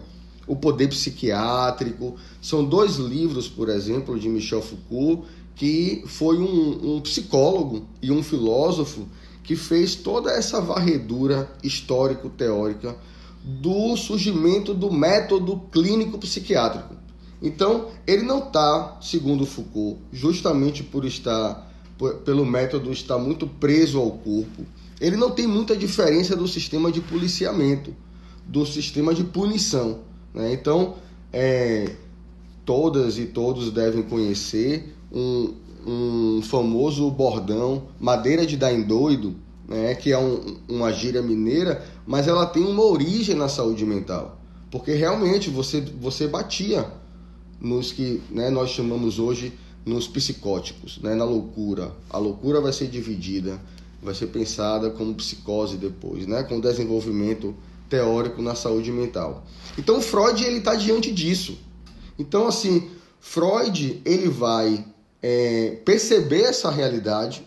O 0.48 0.56
Poder 0.56 0.88
Psiquiátrico. 0.88 2.16
São 2.42 2.64
dois 2.64 2.96
livros, 2.96 3.48
por 3.48 3.70
exemplo, 3.70 4.20
de 4.20 4.28
Michel 4.28 4.62
Foucault, 4.62 5.28
que 5.56 6.04
foi 6.06 6.38
um, 6.38 6.96
um 6.96 7.02
psicólogo 7.02 7.86
e 8.02 8.12
um 8.12 8.22
filósofo 8.22 9.08
que 9.44 9.56
fez 9.56 9.96
toda 9.96 10.32
essa 10.32 10.60
varredura 10.60 11.50
histórico-teórica 11.64 12.96
do 13.44 13.96
surgimento 13.96 14.74
do 14.74 14.92
método 14.92 15.62
clínico 15.72 16.18
psiquiátrico. 16.18 16.96
Então, 17.42 17.90
ele 18.08 18.24
não 18.24 18.40
está, 18.40 18.98
segundo 19.02 19.46
Foucault, 19.46 20.00
justamente 20.12 20.84
por 20.84 21.06
estar, 21.06 21.72
por, 21.98 22.16
pelo 22.16 22.46
método 22.46 22.92
estar 22.92 23.20
muito 23.20 23.46
preso 23.46 24.00
ao 24.00 24.12
corpo, 24.12 24.66
ele 25.00 25.16
não 25.16 25.30
tem 25.30 25.46
muita 25.46 25.76
diferença 25.76 26.36
do 26.36 26.48
sistema 26.48 26.92
de 26.92 27.02
policiamento. 27.02 27.94
do 28.48 28.64
sistema 28.64 29.14
de 29.14 29.24
punição. 29.24 30.02
Né? 30.34 30.54
Então, 30.54 30.96
é, 31.34 31.96
todas 32.64 33.18
e 33.18 33.26
todos 33.26 33.72
devem 33.72 34.04
conhecer 34.04 34.95
um, 35.16 35.54
um 35.88 36.42
famoso 36.42 37.10
bordão, 37.10 37.84
madeira 38.00 38.46
de 38.46 38.58
dar 38.58 38.74
em 38.74 38.84
doido, 38.84 39.36
né? 39.68 39.96
que 39.96 40.12
é 40.12 40.18
um, 40.20 40.58
uma 40.68 40.92
gíria 40.92 41.22
mineira, 41.22 41.84
mas 42.06 42.28
ela 42.28 42.46
tem 42.46 42.64
uma 42.64 42.84
origem 42.84 43.36
na 43.36 43.48
saúde 43.48 43.86
mental. 43.86 44.38
Porque 44.70 44.94
realmente 44.94 45.50
você, 45.50 45.80
você 45.80 46.28
batia 46.28 46.86
nos 47.62 47.94
que 47.94 48.22
né, 48.30 48.50
nós 48.50 48.72
chamamos 48.72 49.20
hoje 49.20 49.54
nos 49.86 50.08
psicóticos, 50.08 51.00
né, 51.02 51.16
na 51.16 51.24
loucura. 51.24 51.92
A 52.10 52.18
loucura 52.18 52.60
vai 52.60 52.74
ser 52.74 52.88
dividida, 52.88 53.62
vai 54.02 54.14
ser 54.14 54.28
pensada 54.28 54.90
como 54.90 55.14
psicose 55.14 55.78
depois, 55.78 56.28
né, 56.28 56.44
com 56.44 56.60
desenvolvimento 56.60 57.56
teórico 57.88 58.42
na 58.42 58.56
saúde 58.56 58.92
mental. 58.92 59.46
Então 59.78 60.02
Freud 60.02 60.44
ele 60.44 60.58
está 60.58 60.76
diante 60.76 61.12
disso. 61.12 61.58
Então 62.18 62.48
assim, 62.48 62.90
Freud 63.20 64.02
ele 64.04 64.28
vai 64.28 64.84
é, 65.28 65.80
perceber 65.84 66.44
essa 66.44 66.70
realidade 66.70 67.44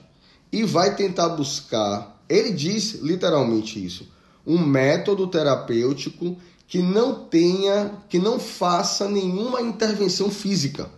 e 0.50 0.64
vai 0.64 0.96
tentar 0.96 1.28
buscar. 1.28 2.20
Ele 2.28 2.50
diz 2.50 2.94
literalmente 2.94 3.84
isso, 3.84 4.08
um 4.44 4.58
método 4.58 5.28
terapêutico 5.28 6.36
que 6.66 6.82
não 6.82 7.14
tenha, 7.14 7.92
que 8.08 8.18
não 8.18 8.40
faça 8.40 9.08
nenhuma 9.08 9.62
intervenção 9.62 10.28
física, 10.28 10.90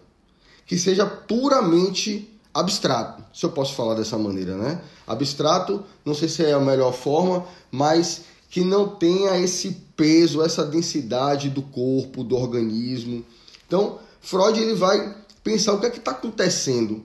que 0.65 0.79
seja 0.79 1.05
puramente 1.05 2.27
abstrato, 2.53 3.23
se 3.33 3.45
eu 3.45 3.51
posso 3.51 3.75
falar 3.75 3.95
dessa 3.95 4.17
maneira, 4.17 4.57
né? 4.57 4.81
Abstrato, 5.07 5.85
não 6.03 6.15
sei 6.15 6.29
se 6.31 6.43
é 6.47 6.55
a 6.55 6.61
melhor 6.61 6.95
forma, 6.95 7.45
mas 7.71 8.23
que 8.49 8.65
não 8.65 8.89
tenha 8.89 9.39
esse 9.39 9.71
peso, 9.95 10.43
essa 10.43 10.65
densidade 10.65 11.51
do 11.51 11.61
corpo, 11.61 12.25
do 12.25 12.37
organismo. 12.37 13.23
Então, 13.67 13.99
Freud 14.21 14.59
ele 14.59 14.75
vai 14.75 15.21
pensar 15.43 15.75
o 15.75 15.81
que 15.81 15.87
é 15.87 15.91
que 15.91 15.99
está 15.99 16.13
acontecendo, 16.13 17.03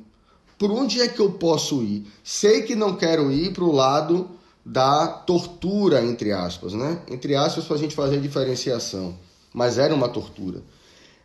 por 0.58 0.72
onde 0.72 1.02
é 1.02 1.08
que 1.08 1.20
eu 1.20 1.32
posso 1.34 1.84
ir. 1.84 2.06
Sei 2.24 2.62
que 2.64 2.76
não 2.76 2.96
quero 2.96 3.32
ir 3.32 3.54
para 3.54 3.64
o 3.64 3.72
lado 3.72 4.30
da 4.66 5.08
tortura, 5.08 6.04
entre 6.04 6.32
aspas, 6.32 6.74
né? 6.74 7.00
Entre 7.10 7.36
aspas, 7.36 7.66
para 7.66 7.76
a 7.76 7.80
gente 7.80 7.94
fazer 7.94 8.18
a 8.18 8.22
diferenciação. 8.22 9.18
Mas 9.54 9.78
era 9.78 9.94
uma 9.94 10.10
tortura. 10.10 10.62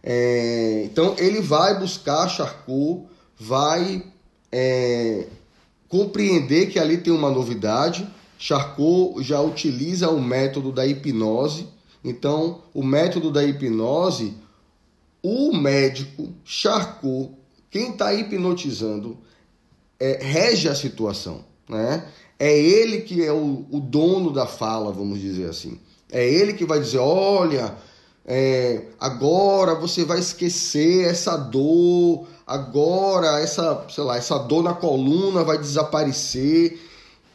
É, 0.03 0.83
então, 0.85 1.15
ele 1.19 1.41
vai 1.41 1.79
buscar 1.79 2.29
Charcot, 2.29 3.07
vai 3.39 4.05
é, 4.53 5.27
compreender 5.89 6.67
que 6.67 6.79
ali 6.79 6.99
tem 6.99 7.13
uma 7.13 7.31
novidade. 7.31 8.07
Charcot 8.39 9.23
já 9.23 9.41
utiliza 9.41 10.11
o 10.11 10.21
método 10.21 10.71
da 10.71 10.87
hipnose. 10.87 11.67
Então, 12.05 12.63
o 12.73 12.83
método 12.83 13.31
da 13.31 13.45
hipnose, 13.45 14.35
o 15.23 15.53
médico, 15.57 16.33
Charcot, 16.45 17.31
quem 17.71 17.91
está 17.91 18.13
hipnotizando, 18.13 19.19
é, 19.99 20.19
rege 20.21 20.69
a 20.69 20.75
situação. 20.75 21.45
Né? 21.69 22.07
É 22.39 22.59
ele 22.59 23.03
que 23.03 23.25
é 23.25 23.33
o, 23.33 23.67
o 23.71 23.81
dono 23.81 24.33
da 24.33 24.47
fala, 24.47 24.93
vamos 24.93 25.21
dizer 25.21 25.49
assim. 25.49 25.79
É 26.11 26.27
ele 26.27 26.55
que 26.55 26.65
vai 26.65 26.81
dizer: 26.81 26.99
olha, 26.99 27.77
é, 28.25 28.85
agora 28.99 29.75
você 29.75 30.05
vai 30.05 30.19
esquecer 30.19 31.07
essa 31.07 31.37
dor, 31.37 32.27
agora 32.47 33.41
essa, 33.41 33.87
sei 33.89 34.05
lá, 34.05 34.17
essa 34.17 34.39
dor 34.39 34.63
na 34.63 34.75
coluna 34.75 35.45
vai 35.45 35.59
desaparecer. 35.59 36.81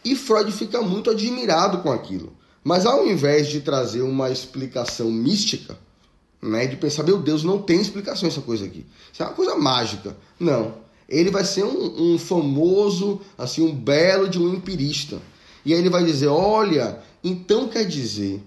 E 0.04 0.16
Freud 0.16 0.52
fica 0.52 0.82
muito 0.82 1.10
admirado 1.10 1.80
com 1.80 1.92
aquilo. 1.92 2.34
Mas 2.64 2.86
ao 2.86 3.08
invés 3.08 3.48
de 3.48 3.62
trazer 3.62 4.02
uma 4.02 4.30
explicação 4.30 5.12
mística, 5.12 5.78
né, 6.46 6.68
de 6.68 6.78
pensar, 6.78 7.04
meu 7.04 7.18
Deus, 7.18 7.44
não 7.44 7.62
tem 7.62 7.82
explicação 7.82 8.28
essa 8.28 8.42
coisa 8.42 8.66
aqui. 8.66 8.86
Isso 9.12 9.24
é 9.24 9.26
uma 9.26 9.34
coisa 9.34 9.56
mágica. 9.56 10.16
Não 10.40 10.86
ele 11.08 11.30
vai 11.30 11.46
ser 11.46 11.64
um, 11.64 12.14
um 12.14 12.20
famoso, 12.20 13.22
assim, 13.38 13.64
um 13.64 13.74
belo 13.74 14.28
de 14.28 14.40
um 14.40 14.54
empirista. 14.54 15.20
E 15.64 15.74
aí 15.74 15.80
ele 15.80 15.90
vai 15.90 16.04
dizer: 16.04 16.28
olha, 16.28 17.00
então 17.24 17.68
quer 17.68 17.86
dizer 17.86 18.42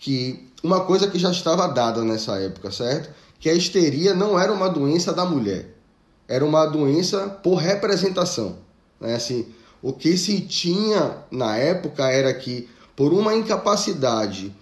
que 0.00 0.48
uma 0.62 0.80
coisa 0.80 1.08
que 1.08 1.18
já 1.18 1.30
estava 1.30 1.66
dada 1.68 2.02
nessa 2.02 2.38
época, 2.38 2.70
certo? 2.70 3.12
Que 3.38 3.48
a 3.48 3.54
histeria 3.54 4.14
não 4.14 4.38
era 4.38 4.52
uma 4.52 4.68
doença 4.68 5.12
da 5.12 5.24
mulher, 5.24 5.74
era 6.28 6.44
uma 6.44 6.66
doença 6.66 7.28
por 7.28 7.56
representação. 7.56 8.58
Né? 9.00 9.14
Assim, 9.14 9.46
o 9.80 9.92
que 9.92 10.16
se 10.16 10.40
tinha 10.40 11.18
na 11.30 11.56
época 11.56 12.08
era 12.08 12.32
que, 12.32 12.68
por 12.94 13.12
uma 13.12 13.34
incapacidade 13.34 14.54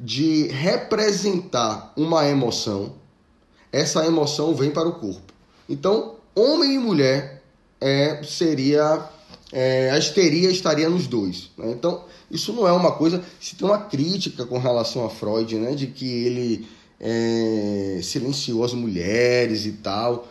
de 0.00 0.48
representar 0.48 1.92
uma 1.94 2.26
emoção, 2.26 2.94
essa 3.70 4.06
emoção 4.06 4.54
vem 4.54 4.70
para 4.70 4.88
o 4.88 4.94
corpo. 4.94 5.32
Então, 5.68 6.16
homem 6.34 6.76
e 6.76 6.78
mulher 6.78 7.42
é, 7.78 8.22
seria 8.22 9.06
é, 9.52 9.90
a 9.90 9.98
histeria 9.98 10.50
estaria 10.50 10.88
nos 10.88 11.06
dois. 11.06 11.50
Né? 11.58 11.70
Então, 11.72 12.04
isso 12.30 12.52
não 12.52 12.66
é 12.66 12.72
uma 12.72 12.92
coisa. 12.92 13.22
Se 13.38 13.56
tem 13.56 13.68
uma 13.68 13.78
crítica 13.78 14.46
com 14.46 14.58
relação 14.58 15.04
a 15.04 15.10
Freud, 15.10 15.54
né, 15.56 15.74
de 15.74 15.88
que 15.88 16.08
ele 16.08 16.66
é, 16.98 18.00
silenciou 18.02 18.64
as 18.64 18.72
mulheres 18.72 19.66
e 19.66 19.72
tal. 19.72 20.28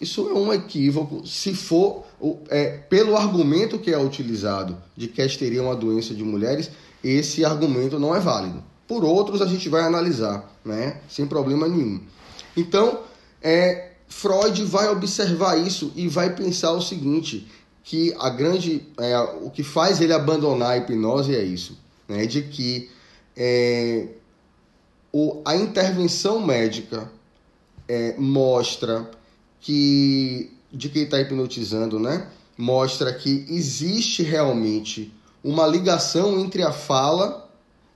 Isso 0.00 0.28
é 0.28 0.32
um 0.32 0.52
equívoco. 0.52 1.26
Se 1.26 1.54
for 1.54 2.04
é, 2.48 2.68
pelo 2.68 3.16
argumento 3.16 3.78
que 3.78 3.90
é 3.90 3.98
utilizado 3.98 4.78
de 4.96 5.08
que 5.08 5.20
a 5.20 5.26
histeria 5.26 5.58
é 5.58 5.62
uma 5.62 5.76
doença 5.76 6.14
de 6.14 6.22
mulheres, 6.22 6.70
esse 7.02 7.44
argumento 7.44 7.98
não 7.98 8.14
é 8.14 8.20
válido. 8.20 8.62
Por 8.90 9.04
outros, 9.04 9.40
a 9.40 9.46
gente 9.46 9.68
vai 9.68 9.82
analisar, 9.82 10.52
né, 10.64 11.00
sem 11.08 11.24
problema 11.24 11.68
nenhum. 11.68 12.00
Então, 12.56 12.98
é, 13.40 13.92
Freud 14.08 14.64
vai 14.64 14.88
observar 14.88 15.56
isso 15.64 15.92
e 15.94 16.08
vai 16.08 16.34
pensar 16.34 16.72
o 16.72 16.82
seguinte, 16.82 17.46
que 17.84 18.12
a 18.18 18.28
grande, 18.28 18.84
é, 18.98 19.16
o 19.42 19.48
que 19.48 19.62
faz 19.62 20.00
ele 20.00 20.12
abandonar 20.12 20.72
a 20.72 20.76
hipnose 20.76 21.36
é 21.36 21.40
isso, 21.40 21.78
né, 22.08 22.26
de 22.26 22.42
que 22.42 22.90
é, 23.36 24.08
o, 25.12 25.40
a 25.44 25.54
intervenção 25.54 26.44
médica 26.44 27.08
é, 27.86 28.16
mostra 28.18 29.08
que 29.60 30.52
de 30.72 30.88
quem 30.88 31.04
está 31.04 31.20
hipnotizando, 31.20 32.00
né, 32.00 32.26
mostra 32.58 33.14
que 33.14 33.46
existe 33.48 34.24
realmente 34.24 35.14
uma 35.44 35.64
ligação 35.64 36.40
entre 36.40 36.64
a 36.64 36.72
fala 36.72 37.48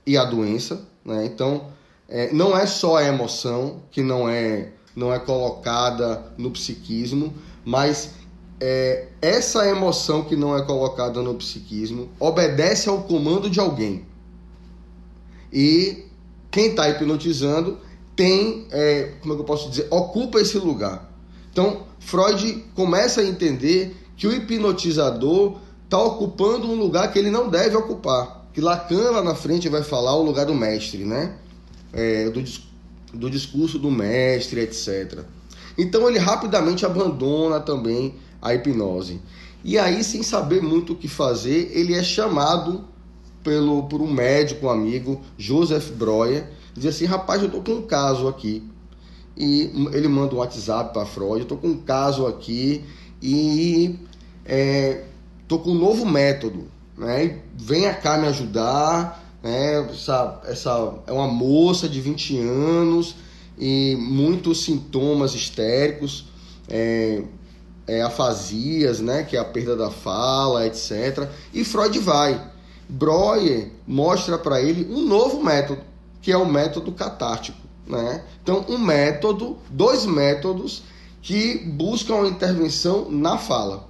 e 0.05 0.17
a 0.17 0.23
doença, 0.23 0.87
né? 1.03 1.25
Então, 1.25 1.67
é, 2.07 2.31
não 2.33 2.57
é 2.57 2.65
só 2.65 2.97
a 2.97 3.03
emoção 3.03 3.81
que 3.91 4.01
não 4.01 4.29
é 4.29 4.71
não 4.95 5.13
é 5.13 5.19
colocada 5.19 6.31
no 6.37 6.49
psiquismo, 6.51 7.33
mas 7.65 8.11
é, 8.59 9.09
essa 9.21 9.67
emoção 9.67 10.23
que 10.23 10.35
não 10.35 10.57
é 10.57 10.61
colocada 10.63 11.21
no 11.21 11.35
psiquismo 11.35 12.09
obedece 12.19 12.87
ao 12.87 13.03
comando 13.03 13.49
de 13.49 13.59
alguém. 13.59 14.05
E 15.51 16.05
quem 16.49 16.67
está 16.67 16.89
hipnotizando 16.89 17.77
tem, 18.15 18.65
é, 18.71 19.15
como 19.21 19.33
é 19.33 19.35
que 19.35 19.41
eu 19.41 19.45
posso 19.45 19.69
dizer, 19.69 19.87
ocupa 19.91 20.39
esse 20.39 20.57
lugar. 20.57 21.11
Então, 21.51 21.83
Freud 21.99 22.65
começa 22.73 23.21
a 23.21 23.25
entender 23.25 23.95
que 24.15 24.27
o 24.27 24.33
hipnotizador 24.33 25.57
está 25.83 26.01
ocupando 26.01 26.67
um 26.67 26.75
lugar 26.75 27.11
que 27.11 27.19
ele 27.19 27.29
não 27.29 27.49
deve 27.49 27.75
ocupar. 27.75 28.34
Que 28.55 28.61
Lacan 28.61 29.11
lá 29.11 29.21
na 29.21 29.35
frente 29.35 29.67
vai 29.67 29.83
falar 29.83 30.15
o 30.15 30.23
lugar 30.23 30.45
do 30.45 30.55
mestre, 30.55 31.03
né? 31.03 31.35
É, 31.91 32.29
do, 32.29 32.41
do 33.13 33.29
discurso 33.29 33.77
do 33.77 33.91
mestre, 33.91 34.61
etc. 34.61 35.25
Então 35.77 36.07
ele 36.07 36.17
rapidamente 36.17 36.85
abandona 36.85 37.59
também 37.59 38.15
a 38.41 38.55
hipnose. 38.55 39.21
E 39.61 39.77
aí, 39.77 40.01
sem 40.05 40.23
saber 40.23 40.61
muito 40.61 40.93
o 40.93 40.95
que 40.95 41.09
fazer, 41.09 41.69
ele 41.73 41.95
é 41.95 42.01
chamado 42.01 42.85
pelo, 43.43 43.83
por 43.83 44.01
um 44.01 44.09
médico, 44.09 44.67
um 44.67 44.69
amigo, 44.69 45.21
Joseph 45.37 45.89
Breuer, 45.89 46.49
diz 46.73 46.85
assim, 46.85 47.03
rapaz, 47.03 47.41
eu 47.41 47.49
tô 47.49 47.61
com 47.61 47.73
um 47.73 47.81
caso 47.81 48.27
aqui. 48.27 48.63
E 49.35 49.69
ele 49.91 50.07
manda 50.07 50.33
um 50.33 50.37
WhatsApp 50.37 50.93
para 50.93 51.05
Freud, 51.05 51.41
eu 51.41 51.45
tô 51.45 51.57
com 51.57 51.67
um 51.67 51.77
caso 51.77 52.25
aqui 52.25 52.85
e 53.21 53.99
é, 54.45 55.03
tô 55.45 55.59
com 55.59 55.71
um 55.71 55.77
novo 55.77 56.05
método, 56.05 56.69
né? 56.97 57.39
Venha 57.57 57.93
cá 57.93 58.17
me 58.17 58.27
ajudar, 58.27 59.23
né? 59.43 59.87
Essa, 59.91 60.41
essa 60.45 60.93
é 61.05 61.11
uma 61.11 61.27
moça 61.27 61.87
de 61.87 62.01
20 62.01 62.39
anos 62.39 63.15
e 63.57 63.95
muitos 63.99 64.63
sintomas 64.63 65.33
histéricos, 65.33 66.25
é, 66.67 67.23
é, 67.87 68.01
afasias, 68.01 68.99
né? 68.99 69.23
que 69.23 69.37
é 69.37 69.39
a 69.39 69.45
perda 69.45 69.75
da 69.75 69.91
fala, 69.91 70.65
etc. 70.65 71.29
E 71.53 71.63
Freud 71.63 71.97
vai. 71.99 72.51
Breuer 72.87 73.71
mostra 73.87 74.37
para 74.37 74.61
ele 74.61 74.91
um 74.91 75.01
novo 75.01 75.43
método, 75.43 75.81
que 76.21 76.31
é 76.31 76.37
o 76.37 76.45
método 76.45 76.91
catártico. 76.91 77.59
Né? 77.87 78.23
Então, 78.41 78.65
um 78.67 78.77
método, 78.77 79.57
dois 79.69 80.05
métodos 80.05 80.83
que 81.21 81.59
buscam 81.59 82.23
a 82.23 82.27
intervenção 82.27 83.09
na 83.09 83.37
fala. 83.37 83.87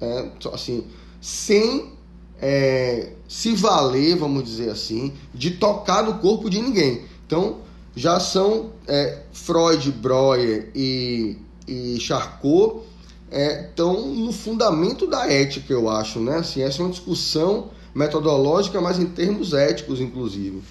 Né? 0.00 0.32
Assim, 0.52 0.84
sem 1.20 1.97
é, 2.40 3.12
se 3.28 3.54
valer, 3.54 4.16
vamos 4.16 4.44
dizer 4.44 4.70
assim, 4.70 5.12
de 5.34 5.52
tocar 5.52 6.02
no 6.02 6.18
corpo 6.18 6.48
de 6.48 6.60
ninguém. 6.60 7.02
Então, 7.26 7.58
já 7.94 8.20
são 8.20 8.70
é, 8.86 9.18
Freud, 9.32 9.90
Breuer 9.92 10.70
e, 10.74 11.36
e 11.66 11.98
Charcot 12.00 12.82
estão 13.30 13.96
é, 13.96 14.00
no 14.00 14.32
fundamento 14.32 15.06
da 15.06 15.30
ética, 15.30 15.72
eu 15.72 15.88
acho, 15.88 16.20
né? 16.20 16.36
Assim, 16.36 16.62
essa 16.62 16.80
é 16.80 16.84
uma 16.84 16.90
discussão 16.90 17.70
metodológica, 17.94 18.80
mas 18.80 18.98
em 18.98 19.06
termos 19.06 19.52
éticos, 19.52 20.00
inclusive. 20.00 20.62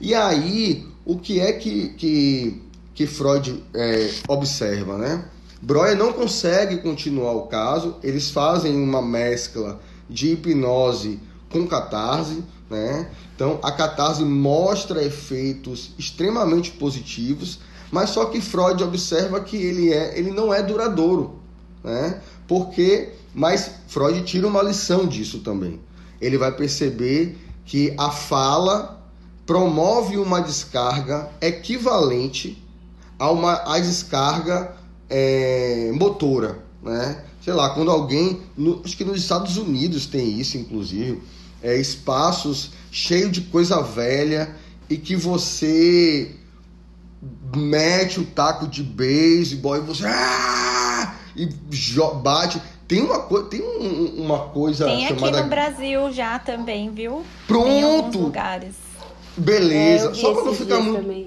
E 0.00 0.14
aí, 0.14 0.86
o 1.04 1.18
que 1.18 1.40
é 1.40 1.52
que, 1.52 1.88
que, 1.90 2.62
que 2.94 3.06
Freud 3.06 3.62
é, 3.74 4.10
observa, 4.28 4.96
né? 4.96 5.24
Breuer 5.60 5.96
não 5.96 6.12
consegue 6.12 6.78
continuar 6.78 7.32
o 7.32 7.42
caso, 7.42 7.96
eles 8.02 8.30
fazem 8.30 8.74
uma 8.74 9.02
mescla 9.02 9.78
de 10.10 10.32
hipnose 10.32 11.20
com 11.48 11.66
catarse, 11.66 12.44
né? 12.68 13.10
Então 13.34 13.58
a 13.62 13.72
catarse 13.72 14.22
mostra 14.24 15.02
efeitos 15.02 15.92
extremamente 15.98 16.72
positivos, 16.72 17.60
mas 17.90 18.10
só 18.10 18.26
que 18.26 18.40
Freud 18.40 18.82
observa 18.82 19.40
que 19.40 19.56
ele 19.56 19.92
é, 19.92 20.18
ele 20.18 20.30
não 20.30 20.52
é 20.52 20.62
duradouro, 20.62 21.40
né? 21.82 22.20
Porque, 22.46 23.12
mas 23.34 23.70
Freud 23.88 24.22
tira 24.22 24.46
uma 24.46 24.62
lição 24.62 25.06
disso 25.06 25.38
também. 25.40 25.80
Ele 26.20 26.36
vai 26.36 26.52
perceber 26.52 27.38
que 27.64 27.94
a 27.96 28.10
fala 28.10 29.00
promove 29.46 30.16
uma 30.18 30.40
descarga 30.40 31.30
equivalente 31.40 32.62
a 33.18 33.30
uma 33.30 33.74
a 33.74 33.78
descarga 33.78 34.74
é, 35.08 35.90
motora, 35.94 36.58
né? 36.82 37.24
Sei 37.40 37.52
lá, 37.52 37.70
quando 37.70 37.90
alguém, 37.90 38.40
no, 38.56 38.82
acho 38.84 38.96
que 38.96 39.04
nos 39.04 39.18
Estados 39.18 39.56
Unidos 39.56 40.06
tem 40.06 40.38
isso, 40.38 40.58
inclusive, 40.58 41.22
é, 41.62 41.76
espaços 41.76 42.70
cheios 42.90 43.32
de 43.32 43.42
coisa 43.42 43.80
velha 43.80 44.54
e 44.88 44.96
que 44.96 45.16
você 45.16 46.34
mete 47.54 48.20
o 48.20 48.24
taco 48.24 48.66
de 48.66 48.82
beisebol 48.82 49.76
e 49.76 49.80
você 49.80 50.06
ah! 50.06 51.14
e 51.36 51.48
bate. 52.22 52.60
Tem 52.88 53.02
uma, 53.02 53.20
co 53.20 53.42
tem 53.44 53.62
um, 53.62 54.24
uma 54.24 54.48
coisa 54.48 54.86
tem 54.86 55.06
chamada. 55.06 55.38
aqui 55.38 55.42
no 55.42 55.48
Brasil 55.48 56.12
já 56.12 56.38
também, 56.38 56.90
viu? 56.90 57.24
Pronto! 57.46 57.64
Tem 57.66 57.82
alguns 57.82 58.16
lugares. 58.16 58.74
Beleza, 59.36 60.10
é, 60.10 60.14
só 60.14 60.34
para 60.34 60.44
não 60.44 60.54
ficar 60.54 60.80
muito. 60.80 61.02
Também. 61.02 61.26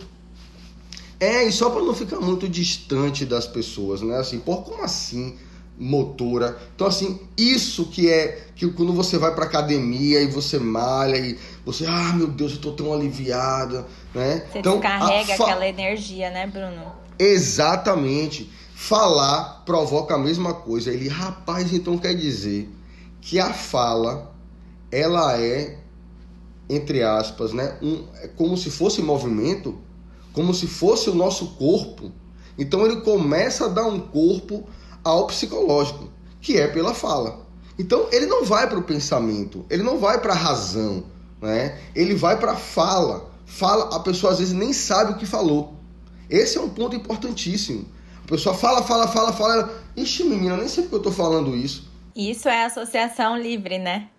É, 1.19 1.45
e 1.45 1.51
só 1.53 1.69
para 1.69 1.81
não 1.81 1.93
ficar 1.93 2.19
muito 2.19 2.49
distante 2.49 3.25
das 3.25 3.47
pessoas, 3.47 4.01
né? 4.01 4.17
Assim, 4.17 4.39
por 4.39 4.63
como 4.63 4.83
assim? 4.83 5.37
Motora. 5.77 6.57
Então 6.75 6.87
assim, 6.87 7.19
isso 7.37 7.85
que 7.87 8.09
é 8.09 8.47
que 8.55 8.69
quando 8.71 8.93
você 8.93 9.17
vai 9.17 9.33
para 9.33 9.45
academia 9.45 10.21
e 10.21 10.27
você 10.27 10.59
malha 10.59 11.17
e 11.17 11.37
você, 11.65 11.85
ah, 11.85 12.13
meu 12.13 12.27
Deus, 12.27 12.53
eu 12.53 12.61
tô 12.61 12.71
tão 12.71 12.93
aliviada, 12.93 13.85
né? 14.13 14.45
Você 14.51 14.59
então, 14.59 14.79
descarrega 14.79 15.35
fa... 15.35 15.43
aquela 15.43 15.67
energia, 15.67 16.29
né, 16.29 16.47
Bruno? 16.47 16.91
Exatamente. 17.17 18.51
Falar 18.75 19.63
provoca 19.65 20.15
a 20.15 20.17
mesma 20.17 20.53
coisa. 20.53 20.91
Ele, 20.91 21.07
rapaz, 21.07 21.71
então 21.73 21.97
quer 21.97 22.13
dizer 22.13 22.69
que 23.21 23.39
a 23.39 23.53
fala 23.53 24.33
ela 24.91 25.39
é 25.39 25.83
entre 26.69 27.03
aspas, 27.03 27.53
né, 27.53 27.77
um, 27.81 28.05
é 28.21 28.27
como 28.27 28.57
se 28.57 28.69
fosse 28.69 29.01
movimento, 29.01 29.77
como 30.31 30.53
se 30.53 30.67
fosse 30.67 31.09
o 31.09 31.15
nosso 31.15 31.47
corpo. 31.55 32.11
Então 32.57 32.85
ele 32.85 33.01
começa 33.01 33.65
a 33.65 33.69
dar 33.69 33.85
um 33.85 33.99
corpo 33.99 34.67
ao 35.03 35.27
psicológico, 35.27 36.09
que 36.41 36.57
é 36.57 36.67
pela 36.67 36.93
fala. 36.93 37.45
Então 37.77 38.07
ele 38.11 38.25
não 38.25 38.45
vai 38.45 38.67
para 38.67 38.77
o 38.77 38.83
pensamento, 38.83 39.65
ele 39.69 39.83
não 39.83 39.97
vai 39.97 40.19
para 40.19 40.33
a 40.33 40.35
razão, 40.35 41.03
né? 41.41 41.77
Ele 41.95 42.15
vai 42.15 42.39
para 42.39 42.53
a 42.53 42.55
fala. 42.55 43.31
Fala, 43.45 43.95
a 43.95 43.99
pessoa 43.99 44.31
às 44.31 44.39
vezes 44.39 44.53
nem 44.53 44.73
sabe 44.73 45.13
o 45.13 45.17
que 45.17 45.25
falou. 45.25 45.75
Esse 46.29 46.57
é 46.57 46.61
um 46.61 46.69
ponto 46.69 46.95
importantíssimo. 46.95 47.85
A 48.23 48.27
pessoa 48.27 48.55
fala, 48.55 48.81
fala, 48.81 49.07
fala, 49.07 49.33
fala, 49.33 49.53
ela, 49.53 49.83
ixi, 49.95 50.23
menina, 50.23 50.57
nem 50.57 50.67
sei 50.67 50.83
porque 50.83 50.95
eu 50.95 50.99
estou 50.99 51.11
falando 51.11 51.55
isso. 51.55 51.87
Isso 52.15 52.47
é 52.47 52.65
associação 52.65 53.37
livre, 53.37 53.77
né? 53.79 54.09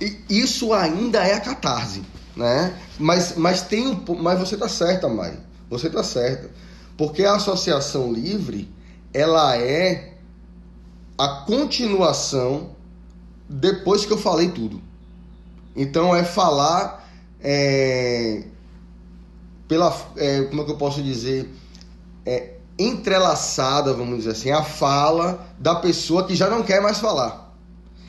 E 0.00 0.16
isso 0.28 0.72
ainda 0.72 1.26
é 1.26 1.34
a 1.34 1.40
catarse, 1.40 2.02
né? 2.36 2.78
Mas, 2.98 3.36
mas 3.36 3.62
tem 3.62 3.86
um, 3.86 4.04
mas 4.20 4.38
você 4.38 4.56
tá 4.56 4.68
certa, 4.68 5.08
Mari. 5.08 5.38
Você 5.68 5.90
tá 5.90 6.02
certa. 6.02 6.50
Porque 6.96 7.24
a 7.24 7.34
associação 7.34 8.12
livre, 8.12 8.68
ela 9.12 9.56
é 9.56 10.17
a 11.18 11.28
continuação 11.44 12.70
depois 13.48 14.06
que 14.06 14.12
eu 14.12 14.18
falei 14.18 14.50
tudo. 14.50 14.80
Então 15.74 16.14
é 16.14 16.22
falar 16.22 17.08
é, 17.40 18.44
pela 19.66 19.94
é, 20.16 20.42
como 20.44 20.62
é 20.62 20.64
que 20.64 20.70
eu 20.70 20.76
posso 20.76 21.02
dizer 21.02 21.52
é, 22.24 22.54
entrelaçada, 22.78 23.92
vamos 23.92 24.18
dizer 24.18 24.30
assim, 24.30 24.50
a 24.50 24.62
fala 24.62 25.46
da 25.58 25.74
pessoa 25.74 26.26
que 26.26 26.36
já 26.36 26.48
não 26.48 26.62
quer 26.62 26.80
mais 26.80 26.98
falar, 26.98 27.52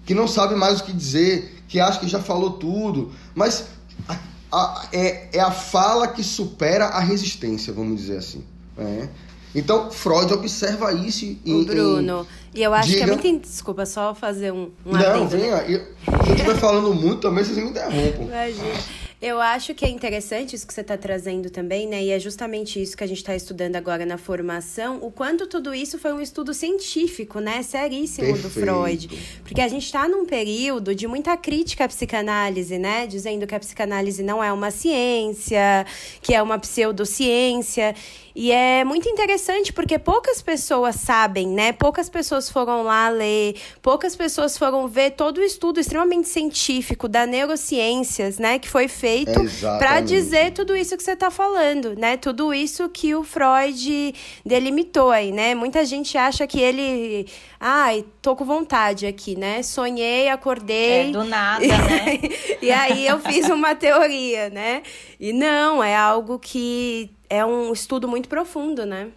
que 0.05 0.13
não 0.13 0.27
sabe 0.27 0.55
mais 0.55 0.79
o 0.79 0.83
que 0.83 0.93
dizer, 0.93 1.63
que 1.67 1.79
acha 1.79 1.99
que 1.99 2.07
já 2.07 2.19
falou 2.19 2.51
tudo, 2.51 3.11
mas 3.33 3.67
a, 4.07 4.17
a, 4.51 4.87
é, 4.91 5.29
é 5.37 5.39
a 5.39 5.51
fala 5.51 6.07
que 6.07 6.23
supera 6.23 6.85
a 6.85 6.99
resistência, 6.99 7.73
vamos 7.73 8.01
dizer 8.01 8.17
assim. 8.17 8.43
Né? 8.77 9.09
Então, 9.53 9.89
Freud 9.91 10.31
observa 10.33 10.93
isso 10.93 11.25
em. 11.45 11.63
Bruno, 11.63 12.27
em... 12.53 12.59
e 12.59 12.63
eu 12.63 12.73
acho 12.73 12.89
Diga... 12.89 13.05
que 13.05 13.11
é 13.11 13.13
muito. 13.13 13.47
Desculpa, 13.47 13.85
só 13.85 14.13
fazer 14.13 14.51
um. 14.51 14.71
um 14.85 14.91
Não, 14.91 14.99
adendo, 14.99 15.27
venha. 15.27 15.57
Né? 15.57 15.65
Eu, 15.67 15.79
se 16.23 16.29
eu 16.29 16.35
estiver 16.35 16.55
falando 16.55 16.93
muito 16.93 17.21
também, 17.21 17.43
vocês 17.43 17.57
me 17.57 17.69
interrompam. 17.69 18.23
Imagina. 18.23 18.79
Eu 19.21 19.41
acho 19.41 19.75
que 19.75 19.83
é 19.83 19.89
interessante 19.89 20.55
isso 20.55 20.65
que 20.65 20.73
você 20.73 20.79
está 20.79 20.95
trazendo 20.95 21.49
também, 21.49 21.85
né? 21.85 22.01
E 22.01 22.09
é 22.09 22.17
justamente 22.17 22.81
isso 22.81 22.95
que 22.95 23.03
a 23.03 23.07
gente 23.07 23.17
está 23.17 23.35
estudando 23.35 23.75
agora 23.75 24.05
na 24.05 24.17
formação, 24.17 24.99
o 25.01 25.11
quanto 25.11 25.45
tudo 25.45 25.73
isso 25.73 25.99
foi 25.99 26.13
um 26.13 26.21
estudo 26.21 26.53
científico, 26.53 27.41
né? 27.41 27.61
Seríssimo 27.61 28.27
Perfeito. 28.27 28.47
do 28.47 28.49
Freud. 28.49 29.09
Porque 29.43 29.59
a 29.59 29.67
gente 29.67 29.83
está 29.83 30.07
num 30.07 30.25
período 30.25 30.95
de 30.95 31.05
muita 31.05 31.35
crítica 31.35 31.83
à 31.83 31.87
psicanálise, 31.89 32.77
né? 32.77 33.05
Dizendo 33.07 33.45
que 33.45 33.53
a 33.53 33.59
psicanálise 33.59 34.23
não 34.23 34.41
é 34.41 34.53
uma 34.53 34.71
ciência, 34.71 35.85
que 36.21 36.33
é 36.33 36.41
uma 36.41 36.57
pseudociência. 36.57 37.93
E 38.41 38.53
é 38.53 38.85
muito 38.85 39.09
interessante 39.09 39.73
porque 39.73 39.99
poucas 39.99 40.41
pessoas 40.41 40.95
sabem, 40.95 41.45
né? 41.45 41.73
Poucas 41.73 42.07
pessoas 42.07 42.49
foram 42.49 42.83
lá 42.83 43.09
ler, 43.09 43.57
poucas 43.81 44.15
pessoas 44.15 44.57
foram 44.57 44.87
ver 44.87 45.11
todo 45.11 45.39
o 45.39 45.43
estudo 45.43 45.77
extremamente 45.77 46.29
científico 46.29 47.09
da 47.09 47.25
neurociências, 47.25 48.39
né? 48.39 48.57
Que 48.57 48.69
foi 48.69 48.87
feito 48.87 49.41
para 49.77 49.99
dizer 49.99 50.53
tudo 50.53 50.73
isso 50.73 50.95
que 50.95 51.03
você 51.03 51.11
está 51.11 51.29
falando, 51.29 51.99
né? 51.99 52.15
Tudo 52.15 52.53
isso 52.53 52.87
que 52.87 53.13
o 53.13 53.25
Freud 53.25 54.15
delimitou 54.45 55.11
aí, 55.11 55.33
né? 55.33 55.53
Muita 55.53 55.83
gente 55.83 56.17
acha 56.17 56.47
que 56.47 56.61
ele. 56.61 57.27
Ai, 57.59 58.05
tô 58.21 58.37
com 58.37 58.45
vontade 58.45 59.05
aqui, 59.05 59.35
né? 59.35 59.61
Sonhei, 59.61 60.29
acordei. 60.29 61.09
É, 61.09 61.11
do 61.11 61.25
nada, 61.25 61.67
né? 61.67 62.19
e 62.61 62.71
aí 62.71 63.05
eu 63.05 63.19
fiz 63.19 63.49
uma 63.49 63.75
teoria, 63.75 64.49
né? 64.49 64.81
E 65.19 65.33
não, 65.33 65.83
é 65.83 65.93
algo 65.93 66.39
que 66.39 67.11
é 67.29 67.45
um 67.45 67.73
estudo 67.73 68.07
muito 68.07 68.29
profundo, 68.29 68.85
né? 68.85 69.09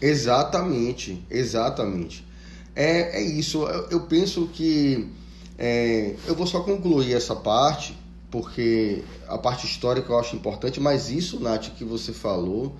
Exatamente, 0.00 1.24
exatamente. 1.30 2.26
É, 2.74 3.20
é 3.20 3.22
isso. 3.22 3.62
Eu, 3.62 3.90
eu 3.90 4.00
penso 4.00 4.48
que 4.52 5.08
é, 5.56 6.16
eu 6.26 6.34
vou 6.34 6.48
só 6.48 6.60
concluir 6.62 7.14
essa 7.14 7.36
parte, 7.36 7.96
porque 8.28 9.04
a 9.28 9.38
parte 9.38 9.66
histórica 9.66 10.12
eu 10.12 10.18
acho 10.18 10.34
importante, 10.34 10.80
mas 10.80 11.10
isso, 11.10 11.38
Nath, 11.38 11.68
que 11.76 11.84
você 11.84 12.12
falou, 12.12 12.74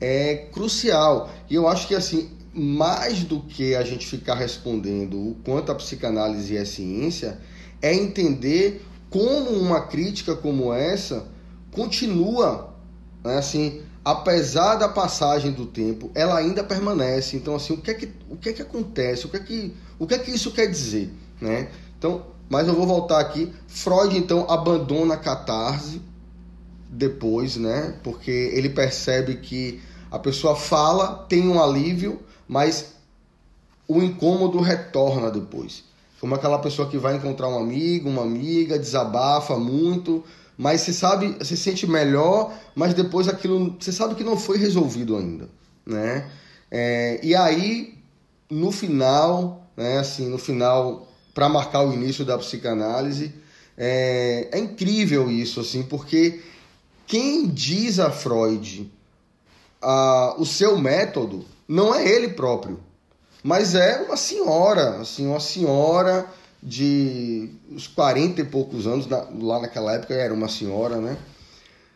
é 0.00 0.48
crucial. 0.52 1.28
E 1.48 1.56
eu 1.56 1.66
acho 1.66 1.88
que 1.88 1.96
assim, 1.96 2.30
mais 2.52 3.24
do 3.24 3.40
que 3.40 3.74
a 3.74 3.82
gente 3.82 4.06
ficar 4.06 4.34
respondendo 4.34 5.16
o 5.16 5.36
quanto 5.44 5.70
a 5.70 5.74
psicanálise 5.74 6.56
é 6.56 6.64
ciência, 6.64 7.38
é 7.80 7.94
entender 7.94 8.84
como 9.08 9.50
uma 9.50 9.82
crítica 9.82 10.34
como 10.34 10.72
essa 10.72 11.26
continua, 11.70 12.74
né, 13.24 13.38
assim, 13.38 13.82
apesar 14.04 14.76
da 14.76 14.88
passagem 14.88 15.52
do 15.52 15.66
tempo, 15.66 16.10
ela 16.14 16.36
ainda 16.36 16.64
permanece. 16.64 17.36
Então, 17.36 17.54
assim, 17.54 17.74
o 17.74 17.76
que 17.80 17.90
é 17.90 17.94
que, 17.94 18.12
o 18.28 18.36
que, 18.36 18.48
é 18.48 18.52
que 18.52 18.62
acontece? 18.62 19.26
O 19.26 19.28
que 19.28 19.36
é 19.36 19.40
que, 19.40 19.76
o 19.98 20.06
que 20.06 20.14
é 20.14 20.18
que 20.18 20.30
isso 20.30 20.50
quer 20.52 20.66
dizer? 20.66 21.12
Né? 21.40 21.68
Então, 21.98 22.26
mas 22.48 22.66
eu 22.66 22.74
vou 22.74 22.86
voltar 22.86 23.20
aqui. 23.20 23.52
Freud, 23.68 24.16
então, 24.16 24.50
abandona 24.50 25.14
a 25.14 25.16
catarse 25.16 26.00
depois, 26.88 27.56
né? 27.56 27.94
Porque 28.02 28.30
ele 28.30 28.70
percebe 28.70 29.36
que 29.36 29.80
a 30.10 30.18
pessoa 30.18 30.56
fala, 30.56 31.24
tem 31.28 31.46
um 31.46 31.62
alívio, 31.62 32.20
mas 32.50 32.94
o 33.86 34.02
incômodo 34.02 34.58
retorna 34.60 35.30
depois. 35.30 35.84
Como 36.20 36.34
aquela 36.34 36.58
pessoa 36.58 36.88
que 36.90 36.98
vai 36.98 37.14
encontrar 37.14 37.46
um 37.48 37.56
amigo, 37.56 38.08
uma 38.08 38.22
amiga, 38.22 38.76
desabafa 38.76 39.56
muito, 39.56 40.24
mas 40.58 40.80
você 40.80 40.92
sabe, 40.92 41.36
você 41.38 41.56
sente 41.56 41.86
melhor, 41.86 42.52
mas 42.74 42.92
depois 42.92 43.28
aquilo, 43.28 43.76
você 43.78 43.92
sabe 43.92 44.16
que 44.16 44.24
não 44.24 44.36
foi 44.36 44.58
resolvido 44.58 45.16
ainda, 45.16 45.48
né? 45.86 46.28
É, 46.68 47.20
e 47.22 47.36
aí, 47.36 47.94
no 48.50 48.72
final, 48.72 49.70
né, 49.76 49.98
assim, 49.98 50.28
no 50.28 50.36
final, 50.36 51.06
para 51.32 51.48
marcar 51.48 51.82
o 51.86 51.92
início 51.92 52.24
da 52.24 52.36
psicanálise, 52.36 53.32
É, 53.82 54.48
é 54.52 54.58
incrível 54.58 55.30
isso, 55.30 55.58
assim, 55.60 55.82
porque 55.82 56.42
quem 57.06 57.48
diz 57.48 57.98
a 57.98 58.10
Freud 58.10 58.90
a, 59.80 60.34
o 60.38 60.44
seu 60.44 60.76
método 60.76 61.46
não 61.70 61.94
é 61.94 62.04
ele 62.04 62.30
próprio, 62.30 62.80
mas 63.44 63.76
é 63.76 64.02
uma 64.02 64.16
senhora, 64.16 64.96
assim, 64.96 65.28
uma 65.28 65.38
senhora 65.38 66.26
de 66.60 67.48
uns 67.70 67.86
40 67.86 68.40
e 68.40 68.44
poucos 68.44 68.88
anos, 68.88 69.06
lá 69.06 69.60
naquela 69.60 69.94
época 69.94 70.12
era 70.12 70.34
uma 70.34 70.48
senhora, 70.48 70.96
né? 70.96 71.16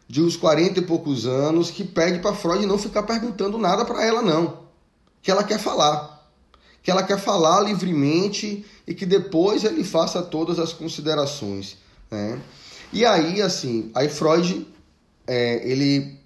De 0.07 0.23
uns 0.23 0.37
40 0.37 0.79
e 0.79 0.83
poucos 0.83 1.27
anos 1.27 1.73
que 1.73 1.83
pede 1.83 2.21
para 2.21 2.37
Freud 2.37 2.65
não 2.67 2.79
ficar 2.79 3.03
perguntando 3.03 3.59
nada 3.59 3.85
para 3.85 4.05
ela 4.05 4.23
não, 4.23 4.61
que 5.21 5.29
ela 5.29 5.43
quer 5.43 5.59
falar, 5.59 6.25
que 6.81 6.89
ela 6.89 7.03
quer 7.03 7.19
falar 7.19 7.61
livremente 7.63 8.65
e 8.87 8.95
que 8.95 9.05
depois 9.05 9.65
ele 9.65 9.83
faça 9.83 10.23
todas 10.23 10.61
as 10.61 10.73
considerações, 10.73 11.79
né? 12.09 12.41
E 12.93 13.05
aí 13.05 13.43
assim, 13.43 13.91
aí 13.93 14.09
Freud 14.09 14.69
é, 15.27 15.69
ele 15.69 16.17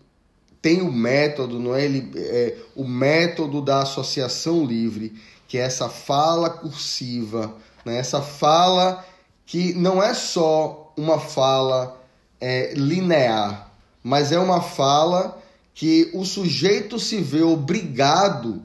tem 0.69 0.83
o 0.83 0.93
método, 0.93 1.59
não 1.59 1.75
é? 1.75 1.87
Ele, 1.87 2.13
é, 2.15 2.55
o 2.77 2.87
método 2.87 3.63
da 3.63 3.81
associação 3.81 4.67
livre, 4.67 5.15
que 5.47 5.57
é 5.57 5.63
essa 5.63 5.89
fala 5.89 6.51
cursiva, 6.51 7.55
né? 7.87 7.97
essa 7.97 8.21
fala 8.21 9.03
que 9.47 9.73
não 9.73 10.03
é 10.03 10.13
só 10.13 10.93
uma 10.95 11.19
fala 11.19 11.99
é, 12.39 12.75
linear, 12.75 13.73
mas 14.05 14.31
é 14.31 14.39
uma 14.39 14.61
fala 14.61 15.43
que 15.73 16.11
o 16.13 16.23
sujeito 16.27 16.99
se 16.99 17.17
vê 17.17 17.43
obrigado. 17.43 18.63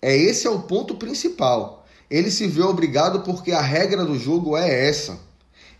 É 0.00 0.16
esse 0.16 0.46
é 0.46 0.50
o 0.50 0.60
ponto 0.60 0.94
principal. 0.94 1.84
Ele 2.08 2.30
se 2.30 2.46
vê 2.46 2.62
obrigado 2.62 3.20
porque 3.20 3.52
a 3.52 3.60
regra 3.60 4.06
do 4.06 4.18
jogo 4.18 4.56
é 4.56 4.88
essa. 4.88 5.20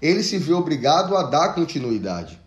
Ele 0.02 0.22
se 0.22 0.36
vê 0.36 0.52
obrigado 0.52 1.16
a 1.16 1.22
dar 1.22 1.54
continuidade. 1.54 2.38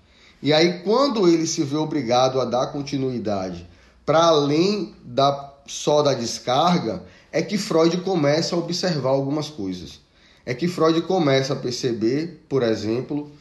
E 0.41 0.51
aí, 0.51 0.79
quando 0.79 1.27
ele 1.27 1.45
se 1.45 1.63
vê 1.63 1.77
obrigado 1.77 2.41
a 2.41 2.45
dar 2.45 2.67
continuidade 2.67 3.67
para 4.05 4.25
além 4.25 4.95
da 5.03 5.53
só 5.67 6.01
da 6.01 6.13
descarga, 6.13 7.03
é 7.31 7.41
que 7.41 7.57
Freud 7.57 7.97
começa 8.01 8.55
a 8.55 8.59
observar 8.59 9.11
algumas 9.11 9.49
coisas. 9.49 10.01
É 10.45 10.53
que 10.53 10.67
Freud 10.67 11.01
começa 11.03 11.53
a 11.53 11.55
perceber, 11.55 12.43
por 12.49 12.63
exemplo, 12.63 13.31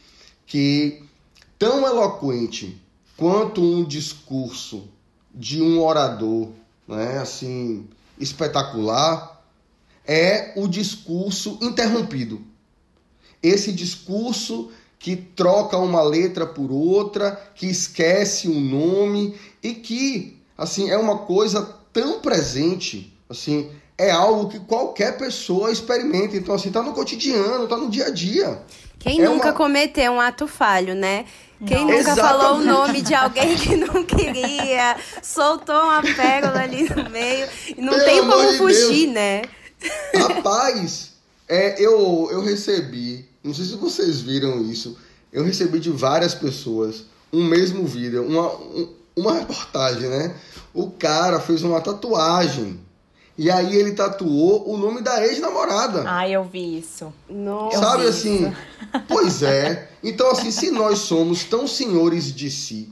que 0.45 1.03
tão 1.57 1.85
eloquente 1.85 2.79
quanto 3.17 3.61
um 3.61 3.83
discurso 3.83 4.87
de 5.33 5.61
um 5.61 5.81
orador, 5.81 6.49
né, 6.87 7.17
assim, 7.17 7.87
espetacular, 8.19 9.43
é 10.05 10.53
o 10.55 10.67
discurso 10.67 11.57
interrompido. 11.61 12.41
Esse 13.41 13.71
discurso 13.71 14.71
que 15.01 15.15
troca 15.15 15.77
uma 15.77 16.03
letra 16.03 16.45
por 16.45 16.71
outra, 16.71 17.31
que 17.55 17.65
esquece 17.65 18.47
um 18.47 18.61
nome 18.61 19.35
e 19.61 19.73
que, 19.73 20.39
assim, 20.55 20.91
é 20.91 20.97
uma 20.97 21.17
coisa 21.17 21.67
tão 21.91 22.19
presente, 22.19 23.11
assim, 23.27 23.71
é 23.97 24.11
algo 24.11 24.47
que 24.47 24.59
qualquer 24.59 25.17
pessoa 25.17 25.71
experimenta. 25.71 26.37
Então, 26.37 26.53
assim, 26.53 26.71
tá 26.71 26.83
no 26.83 26.93
cotidiano, 26.93 27.67
tá 27.67 27.77
no 27.77 27.89
dia 27.89 28.05
a 28.05 28.09
dia. 28.11 28.61
Quem 28.99 29.19
é 29.19 29.25
nunca 29.25 29.47
uma... 29.47 29.53
cometeu 29.53 30.11
um 30.11 30.21
ato 30.21 30.47
falho, 30.47 30.93
né? 30.93 31.25
Quem 31.65 31.79
não. 31.79 31.85
nunca 31.85 32.11
Exatamente. 32.11 32.39
falou 32.39 32.59
o 32.59 32.63
nome 32.63 33.01
de 33.01 33.15
alguém 33.15 33.55
que 33.57 33.75
não 33.75 34.03
queria, 34.03 34.97
soltou 35.23 35.81
uma 35.81 36.03
pérola 36.03 36.61
ali 36.61 36.87
no 36.87 37.09
meio, 37.09 37.47
e 37.75 37.81
não 37.81 37.93
Pelo 37.93 38.05
tem 38.05 38.19
como 38.19 38.53
fugir, 38.53 39.05
Deus. 39.05 39.13
né? 39.13 39.41
Rapaz, 40.15 41.13
é, 41.49 41.83
eu, 41.83 42.29
eu 42.31 42.41
recebi 42.41 43.30
não 43.43 43.53
sei 43.53 43.65
se 43.65 43.75
vocês 43.75 44.21
viram 44.21 44.61
isso. 44.61 44.97
Eu 45.31 45.43
recebi 45.43 45.79
de 45.79 45.89
várias 45.89 46.35
pessoas 46.35 47.05
um 47.31 47.43
mesmo 47.43 47.85
vídeo, 47.85 48.25
uma, 48.25 48.51
uma 49.15 49.33
reportagem, 49.33 50.09
né? 50.09 50.35
O 50.73 50.91
cara 50.91 51.39
fez 51.39 51.63
uma 51.63 51.81
tatuagem. 51.81 52.79
E 53.37 53.49
aí 53.49 53.75
ele 53.75 53.93
tatuou 53.93 54.69
o 54.69 54.77
nome 54.77 55.01
da 55.01 55.25
ex-namorada. 55.25 56.03
Ah, 56.05 56.27
eu 56.29 56.43
vi 56.43 56.77
isso. 56.77 57.11
Nossa. 57.29 57.79
Sabe 57.79 58.05
assim? 58.07 58.47
Isso. 58.47 58.71
Pois 59.07 59.41
é. 59.41 59.89
Então, 60.03 60.31
assim, 60.31 60.51
se 60.51 60.69
nós 60.69 60.99
somos 60.99 61.45
tão 61.45 61.65
senhores 61.65 62.33
de 62.33 62.51
si, 62.51 62.89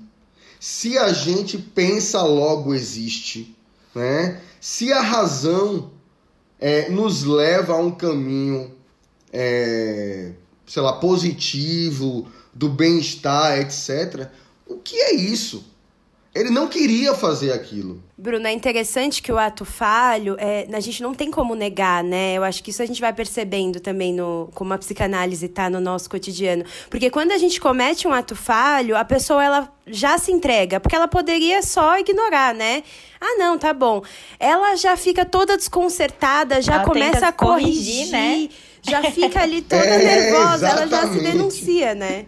se 0.60 0.98
a 0.98 1.12
gente 1.12 1.58
pensa 1.58 2.22
logo 2.22 2.74
existe, 2.74 3.56
né? 3.94 4.40
Se 4.62 4.94
a 4.94 5.02
razão 5.02 5.92
é, 6.60 6.90
nos 6.90 7.24
leva 7.24 7.74
a 7.74 7.78
um 7.78 7.92
caminho 7.92 8.72
é, 9.32 10.32
sei 10.66 10.82
lá, 10.82 10.94
positivo, 10.94 12.28
do 12.54 12.70
bem-estar, 12.70 13.60
etc. 13.60 14.28
O 14.68 14.78
que 14.78 14.96
é 14.96 15.14
isso? 15.14 15.66
Ele 16.34 16.52
não 16.52 16.68
queria 16.68 17.16
fazer 17.16 17.52
aquilo. 17.52 18.04
Bruno, 18.16 18.46
é 18.46 18.52
interessante 18.52 19.20
que 19.22 19.32
o 19.32 19.38
ato 19.38 19.66
falho, 19.66 20.36
é, 20.38 20.68
a 20.72 20.80
gente 20.80 21.02
não 21.02 21.14
tem 21.14 21.32
como 21.32 21.56
negar, 21.56 22.04
né? 22.04 22.36
Eu 22.36 22.44
acho 22.44 22.64
que 22.64 22.70
isso 22.70 22.84
a 22.84 22.86
gente 22.86 23.02
vai 23.02 23.12
percebendo 23.12 23.80
também 23.80 24.14
no, 24.14 24.48
como 24.54 24.72
a 24.72 24.78
psicanálise 24.78 25.48
está 25.48 25.72
no 25.72 25.80
nosso 25.80 26.08
cotidiano. 26.08 26.64
Porque 26.88 27.10
quando 27.10 27.32
a 27.32 27.38
gente 27.40 27.60
comete 27.60 28.08
um 28.08 28.14
ato 28.14 28.36
falho, 28.36 28.96
a 28.96 29.04
pessoa 29.04 29.44
ela 29.44 29.74
já 29.88 30.20
se 30.20 30.32
entrega, 30.32 30.80
porque 30.80 30.96
ela 30.96 31.08
poderia 31.08 31.64
só 31.64 31.98
ignorar, 31.98 32.54
né? 32.54 32.84
Ah, 33.20 33.36
não, 33.40 33.58
tá 33.58 33.74
bom. 33.74 34.04
Ela 34.40 34.76
já 34.76 34.96
fica 34.96 35.26
toda 35.26 35.58
desconcertada, 35.58 36.62
já 36.62 36.76
ela 36.76 36.84
começa 36.84 37.28
a 37.28 37.32
corrigir, 37.32 38.08
corrigir 38.08 38.12
né? 38.12 38.50
Já 38.82 39.04
fica 39.12 39.42
ali 39.42 39.62
toda 39.62 39.84
é, 39.84 39.98
nervosa, 39.98 40.68
exatamente. 40.68 40.94
ela 40.94 41.02
já 41.02 41.14
se 41.14 41.20
denuncia, 41.20 41.96
né? 41.96 42.26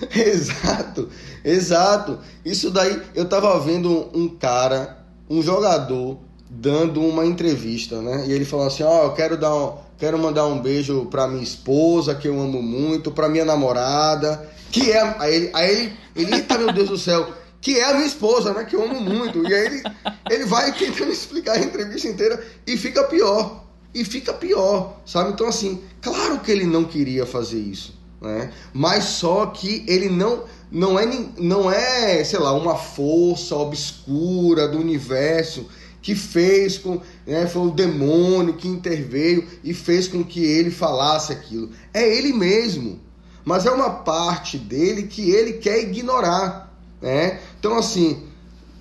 Exato, 0.14 1.08
exato. 1.44 2.18
Isso 2.44 2.70
daí, 2.70 3.00
eu 3.14 3.28
tava 3.28 3.58
vendo 3.60 4.10
um 4.14 4.28
cara, 4.28 4.98
um 5.28 5.42
jogador, 5.42 6.18
dando 6.48 7.00
uma 7.02 7.24
entrevista, 7.24 8.00
né? 8.00 8.24
E 8.26 8.32
ele 8.32 8.44
falou 8.44 8.66
assim: 8.66 8.82
Ó, 8.82 9.02
oh, 9.02 9.04
eu 9.06 9.12
quero 9.12 9.36
dar 9.36 9.54
um, 9.54 9.76
quero 9.98 10.18
mandar 10.18 10.46
um 10.46 10.60
beijo 10.60 11.06
pra 11.06 11.28
minha 11.28 11.42
esposa, 11.42 12.14
que 12.14 12.28
eu 12.28 12.40
amo 12.40 12.62
muito, 12.62 13.10
pra 13.10 13.28
minha 13.28 13.44
namorada, 13.44 14.48
que 14.70 14.90
é. 14.90 15.16
Aí 15.18 15.34
ele, 15.34 15.50
aí 15.52 15.70
ele, 15.70 15.92
ele 16.16 16.34
eita 16.34 16.58
meu 16.58 16.72
Deus 16.72 16.88
do 16.88 16.98
céu, 16.98 17.32
que 17.60 17.78
é 17.78 17.90
a 17.90 17.94
minha 17.94 18.06
esposa, 18.06 18.52
né? 18.52 18.64
Que 18.64 18.76
eu 18.76 18.84
amo 18.84 19.00
muito. 19.00 19.46
E 19.46 19.54
aí 19.54 19.66
ele, 19.66 19.82
ele 20.30 20.44
vai 20.46 20.72
tentando 20.72 21.10
explicar 21.12 21.54
a 21.54 21.60
entrevista 21.60 22.08
inteira 22.08 22.42
e 22.66 22.76
fica 22.76 23.04
pior 23.04 23.63
e 23.94 24.04
fica 24.04 24.32
pior, 24.32 25.00
sabe? 25.06 25.30
Então, 25.30 25.46
assim, 25.46 25.80
claro 26.02 26.40
que 26.40 26.50
ele 26.50 26.64
não 26.64 26.84
queria 26.84 27.24
fazer 27.24 27.60
isso, 27.60 27.94
né? 28.20 28.52
Mas 28.72 29.04
só 29.04 29.46
que 29.46 29.84
ele 29.86 30.08
não 30.08 30.42
não 30.70 30.98
é 30.98 31.06
não 31.38 31.70
é, 31.70 32.24
sei 32.24 32.40
lá, 32.40 32.52
uma 32.52 32.74
força 32.74 33.54
obscura 33.54 34.66
do 34.66 34.78
universo 34.78 35.66
que 36.02 36.14
fez 36.14 36.76
com, 36.76 37.00
né, 37.26 37.46
foi 37.46 37.68
o 37.68 37.70
demônio 37.70 38.54
que 38.54 38.68
interveio 38.68 39.46
e 39.62 39.72
fez 39.72 40.06
com 40.06 40.22
que 40.22 40.44
ele 40.44 40.70
falasse 40.70 41.32
aquilo. 41.32 41.70
É 41.94 42.06
ele 42.06 42.32
mesmo. 42.32 43.00
Mas 43.42 43.64
é 43.64 43.70
uma 43.70 43.90
parte 43.90 44.58
dele 44.58 45.04
que 45.04 45.30
ele 45.30 45.54
quer 45.54 45.80
ignorar, 45.80 46.74
né? 47.00 47.40
Então 47.58 47.78
assim, 47.78 48.22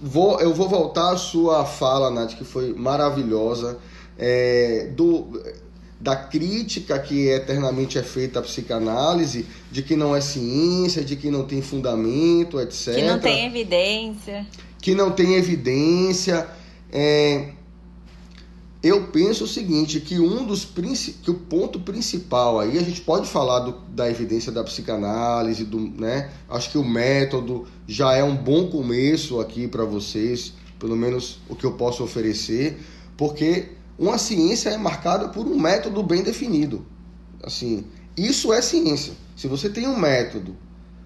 vou, 0.02 0.39
eu 0.41 0.54
vou 0.54 0.67
voltar 0.67 1.12
à 1.12 1.17
sua 1.17 1.63
fala, 1.65 2.10
Nath, 2.10 2.34
que 2.34 2.43
foi 2.43 2.73
maravilhosa 2.73 3.78
é, 4.17 4.89
do, 4.95 5.41
da 5.99 6.15
crítica 6.15 6.99
que 6.99 7.28
eternamente 7.30 7.97
é 7.97 8.04
feita 8.04 8.39
à 8.39 8.41
psicanálise, 8.41 9.45
de 9.71 9.82
que 9.82 9.95
não 9.95 10.15
é 10.15 10.19
ciência, 10.19 11.04
de 11.04 11.15
que 11.15 11.32
não 11.32 11.45
tem 11.45 11.62
fundamento, 11.62 12.60
etc. 12.60 12.95
Que 12.95 13.02
não 13.04 13.19
tem 13.19 13.45
evidência. 13.45 14.47
Que 14.82 14.93
não 14.93 15.12
tem 15.12 15.36
evidência. 15.36 16.45
É, 16.91 17.52
eu 18.84 19.08
penso 19.08 19.45
o 19.45 19.47
seguinte, 19.47 20.02
que 20.02 20.19
um 20.19 20.45
dos 20.45 20.67
que 21.23 21.32
o 21.32 21.36
ponto 21.36 21.80
principal 21.80 22.60
aí, 22.60 22.78
a 22.78 22.84
gente 22.84 22.99
pode 22.99 23.26
falar 23.30 23.60
do, 23.60 23.71
da 23.88 24.12
evidência 24.12 24.52
da 24.52 24.62
psicanálise, 24.62 25.63
do, 25.63 25.80
né? 25.80 26.32
Acho 26.49 26.69
que 26.69 26.78
o 26.78 26.84
método 26.84 27.65
já 27.88 28.13
é 28.13 28.21
um 28.21 28.36
bom 28.36 28.67
começo 28.67 29.39
aqui 29.39 29.69
para 29.69 29.86
vocês, 29.86 30.52
pelo 30.78 30.97
menos 30.97 31.39
o 31.47 31.56
que 31.56 31.65
eu 31.65 31.71
posso 31.71 32.04
oferecer, 32.04 32.78
porque 33.15 33.69
uma 33.97 34.17
ciência 34.17 34.69
é 34.69 34.77
marcada 34.77 35.29
por 35.29 35.45
um 35.45 35.60
método 35.60 36.01
bem 36.01 36.23
definido. 36.23 36.86
Assim, 37.43 37.86
isso 38.17 38.51
é 38.53 38.62
ciência. 38.62 39.13
Se 39.36 39.47
você 39.47 39.69
tem 39.69 39.88
um 39.88 39.97
método, 39.97 40.56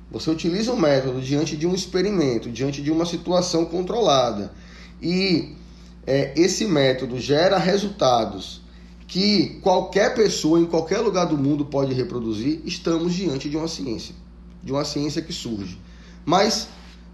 você 0.09 0.29
utiliza 0.29 0.71
um 0.71 0.79
método 0.79 1.21
diante 1.21 1.57
de 1.57 1.67
um 1.67 1.73
experimento, 1.73 2.49
diante 2.49 2.81
de 2.81 2.91
uma 2.91 3.05
situação 3.05 3.65
controlada, 3.65 4.53
e 5.01 5.55
é, 6.05 6.33
esse 6.39 6.65
método 6.65 7.19
gera 7.19 7.57
resultados 7.57 8.61
que 9.07 9.59
qualquer 9.61 10.13
pessoa 10.15 10.59
em 10.59 10.65
qualquer 10.65 10.99
lugar 10.99 11.25
do 11.25 11.37
mundo 11.37 11.65
pode 11.65 11.93
reproduzir, 11.93 12.61
estamos 12.65 13.13
diante 13.13 13.49
de 13.49 13.55
uma 13.55 13.67
ciência, 13.67 14.13
de 14.63 14.71
uma 14.71 14.83
ciência 14.83 15.21
que 15.21 15.31
surge. 15.31 15.79
Mas 16.25 16.67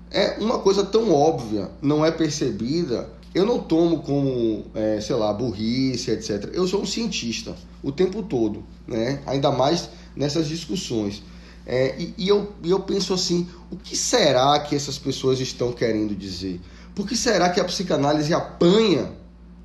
é 0.09 0.37
uma 0.39 0.59
coisa 0.59 0.83
tão 0.83 1.11
óbvia, 1.11 1.69
não 1.81 2.05
é 2.05 2.11
percebida 2.11 3.09
eu 3.33 3.45
não 3.45 3.59
tomo 3.59 3.99
como, 3.99 4.65
é, 4.75 5.01
sei 5.01 5.15
lá, 5.15 5.33
burrice, 5.33 6.11
etc. 6.11 6.51
Eu 6.53 6.67
sou 6.67 6.81
um 6.81 6.85
cientista 6.85 7.55
o 7.81 7.91
tempo 7.91 8.21
todo, 8.21 8.63
né? 8.87 9.21
Ainda 9.25 9.51
mais 9.51 9.89
nessas 10.15 10.47
discussões. 10.47 11.23
É, 11.65 11.95
e, 11.97 12.13
e, 12.17 12.27
eu, 12.27 12.51
eu 12.63 12.79
penso 12.81 13.13
assim, 13.13 13.47
o 13.71 13.75
que 13.75 13.95
será 13.95 14.59
que 14.59 14.75
essas 14.75 14.97
pessoas 14.97 15.39
estão 15.39 15.71
querendo 15.71 16.13
dizer? 16.15 16.59
Por 16.93 17.07
que 17.07 17.15
será 17.15 17.49
que 17.49 17.59
a 17.59 17.65
psicanálise 17.65 18.33
apanha 18.33 19.11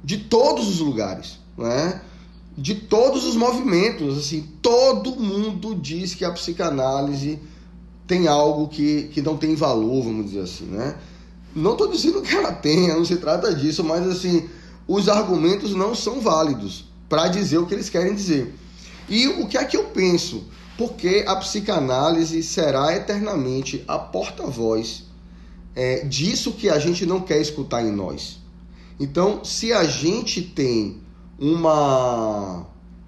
de 0.02 0.16
todos 0.16 0.68
os 0.68 0.78
lugares? 0.78 1.38
Né? 1.56 2.00
De 2.56 2.74
todos 2.74 3.24
os 3.26 3.36
movimentos. 3.36 4.16
Assim, 4.16 4.48
todo 4.62 5.16
mundo 5.16 5.74
diz 5.74 6.14
que 6.14 6.24
a 6.24 6.30
psicanálise 6.30 7.38
tem 8.06 8.26
algo 8.26 8.68
que, 8.68 9.10
que 9.12 9.20
não 9.20 9.36
tem 9.36 9.54
valor, 9.54 10.04
vamos 10.04 10.26
dizer 10.26 10.40
assim. 10.40 10.64
Né? 10.64 10.96
Não 11.54 11.72
estou 11.72 11.88
dizendo 11.88 12.22
que 12.22 12.34
ela 12.34 12.52
tenha, 12.52 12.94
não 12.94 13.04
se 13.04 13.16
trata 13.16 13.54
disso, 13.54 13.82
mas 13.82 14.06
assim, 14.06 14.48
os 14.86 15.08
argumentos 15.08 15.74
não 15.74 15.94
são 15.94 16.20
válidos 16.20 16.84
para 17.08 17.28
dizer 17.28 17.58
o 17.58 17.66
que 17.66 17.74
eles 17.74 17.88
querem 17.88 18.14
dizer. 18.14 18.54
E 19.08 19.26
o 19.26 19.46
que 19.46 19.56
é 19.56 19.64
que 19.64 19.76
eu 19.76 19.84
penso? 19.84 20.44
Porque 20.76 21.24
a 21.26 21.34
psicanálise 21.36 22.42
será 22.42 22.94
eternamente 22.94 23.82
a 23.88 23.98
porta-voz 23.98 25.04
é, 25.74 26.04
disso 26.04 26.52
que 26.52 26.68
a 26.68 26.78
gente 26.78 27.06
não 27.06 27.20
quer 27.20 27.40
escutar 27.40 27.84
em 27.84 27.90
nós. 27.90 28.38
Então, 29.00 29.44
se 29.44 29.72
a 29.72 29.84
gente 29.84 30.42
tem 30.42 31.00
uma, 31.38 32.66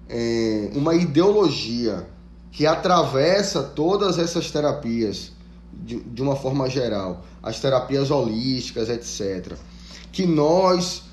é, 0.09 0.71
uma 0.73 0.95
ideologia 0.95 2.07
que 2.51 2.65
atravessa 2.65 3.61
todas 3.61 4.17
essas 4.17 4.49
terapias 4.51 5.31
de, 5.73 5.99
de 5.99 6.21
uma 6.21 6.35
forma 6.35 6.69
geral, 6.69 7.25
as 7.41 7.59
terapias 7.59 8.11
holísticas, 8.11 8.89
etc., 8.89 9.55
que 10.11 10.25
nós 10.25 11.03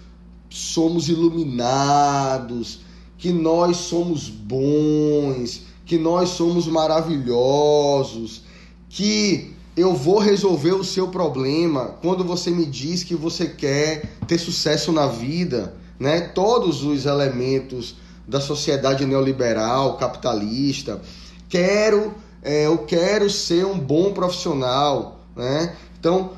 somos 0.51 1.09
iluminados, 1.09 2.81
que 3.17 3.33
nós 3.33 3.77
somos 3.77 4.29
bons, 4.29 5.63
que 5.85 5.99
nós 5.99 6.31
somos 6.31 6.67
maravilhosos, 6.67 8.43
que 8.89 9.55
eu 9.77 9.95
vou 9.95 10.19
resolver 10.19 10.73
o 10.73 10.85
seu 10.85 11.09
problema 11.09 11.97
quando 12.03 12.25
você 12.25 12.51
me 12.51 12.67
diz 12.67 13.05
que 13.05 13.15
você 13.15 13.47
quer 13.47 14.17
ter 14.27 14.39
sucesso 14.39 14.91
na 14.91 15.07
vida, 15.07 15.75
né? 15.99 16.21
Todos 16.21 16.83
os 16.83 17.07
elementos 17.07 17.97
da 18.27 18.41
sociedade 18.41 19.07
neoliberal, 19.07 19.97
capitalista, 19.97 21.01
quero, 21.49 22.15
é, 22.43 22.67
eu 22.67 22.79
quero 22.79 23.29
ser 23.29 23.67
um 23.67 23.79
bom 23.79 24.13
profissional, 24.13 25.21
né? 25.37 25.75
Então, 25.99 26.33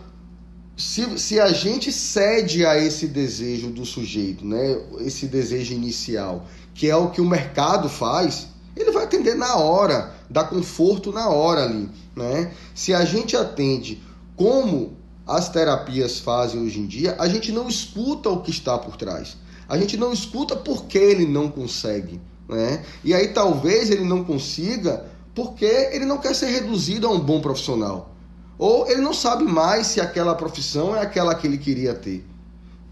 se, 0.77 1.19
se 1.19 1.39
a 1.39 1.53
gente 1.53 1.93
cede 1.93 2.65
a 2.65 2.79
esse 2.79 3.07
desejo 3.07 3.69
do 3.69 3.85
sujeito, 3.85 4.45
né? 4.47 4.81
Esse 5.01 5.27
desejo 5.27 5.75
inicial, 5.75 6.47
que 6.75 6.89
é 6.89 6.97
o 6.97 7.11
que 7.11 7.21
o 7.21 7.27
mercado 7.27 7.89
faz, 7.89 8.49
ele 8.75 8.91
vai 8.91 9.05
atender 9.05 9.35
na 9.35 9.57
hora, 9.57 10.15
dá 10.29 10.43
conforto 10.45 11.13
na 11.13 11.29
hora 11.29 11.65
ali, 11.65 11.89
né? 12.17 12.53
Se 12.75 12.95
a 12.95 13.05
gente 13.05 13.37
atende 13.37 14.03
como 14.37 14.97
as 15.27 15.49
terapias 15.49 16.19
fazem 16.19 16.63
hoje 16.63 16.81
em 16.81 16.87
dia, 16.87 17.15
a 17.19 17.29
gente 17.29 17.53
não 17.53 17.69
escuta 17.69 18.31
o 18.31 18.41
que 18.43 18.51
está 18.51 18.79
por 18.79 18.97
trás. 18.97 19.37
A 19.69 19.77
gente 19.77 19.97
não 19.97 20.13
escuta 20.13 20.57
porque 20.57 20.99
ele 20.99 21.27
não 21.27 21.49
consegue, 21.49 22.21
né? 22.49 22.83
E 23.05 23.13
aí 23.13 23.29
talvez 23.29 23.91
ele 23.91 24.05
não 24.05 24.25
consiga 24.25 25.05
porque 25.43 25.65
ele 25.65 26.05
não 26.05 26.19
quer 26.19 26.35
ser 26.35 26.49
reduzido 26.49 27.07
a 27.07 27.11
um 27.11 27.19
bom 27.19 27.41
profissional. 27.41 28.15
Ou 28.59 28.87
ele 28.87 29.01
não 29.01 29.15
sabe 29.15 29.45
mais 29.45 29.87
se 29.87 29.99
aquela 29.99 30.35
profissão 30.35 30.95
é 30.95 31.01
aquela 31.01 31.35
que 31.35 31.47
ele 31.47 31.57
queria 31.57 31.95
ter. 31.95 32.23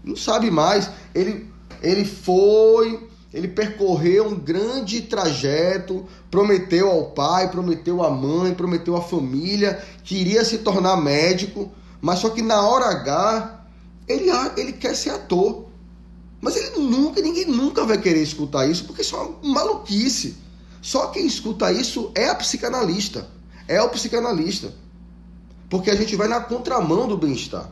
Não 0.03 0.15
sabe 0.15 0.49
mais. 0.49 0.89
Ele, 1.13 1.45
ele 1.83 2.03
foi 2.03 3.07
ele 3.31 3.47
percorreu 3.47 4.29
um 4.29 4.35
grande 4.35 5.01
trajeto, 5.01 6.07
prometeu 6.31 6.89
ao 6.89 7.11
pai, 7.11 7.51
prometeu 7.51 8.03
à 8.03 8.09
mãe, 8.09 8.55
prometeu 8.55 8.95
à 8.95 9.01
família 9.03 9.79
que 10.03 10.15
iria 10.15 10.43
se 10.43 10.57
tornar 10.57 10.97
médico, 10.97 11.71
mas 12.01 12.17
só 12.17 12.31
que 12.31 12.41
na 12.41 12.67
hora 12.67 12.85
H 12.85 13.65
ele, 14.07 14.31
ele 14.57 14.73
quer 14.73 14.95
ser 14.95 15.11
ator. 15.11 15.65
Mas 16.41 16.55
ele 16.55 16.79
nunca, 16.79 17.21
ninguém 17.21 17.45
nunca 17.45 17.85
vai 17.85 17.99
querer 17.99 18.23
escutar 18.23 18.67
isso, 18.67 18.85
porque 18.85 19.03
isso 19.03 19.15
é 19.15 19.19
uma 19.19 19.53
maluquice. 19.53 20.48
Só 20.81 21.07
quem 21.07 21.25
escuta 21.25 21.71
isso 21.71 22.11
é 22.15 22.29
a 22.29 22.35
psicanalista. 22.35 23.27
É 23.67 23.81
o 23.81 23.89
psicanalista. 23.89 24.73
Porque 25.69 25.91
a 25.91 25.95
gente 25.95 26.15
vai 26.15 26.27
na 26.27 26.41
contramão 26.41 27.07
do 27.07 27.17
bem-estar. 27.17 27.71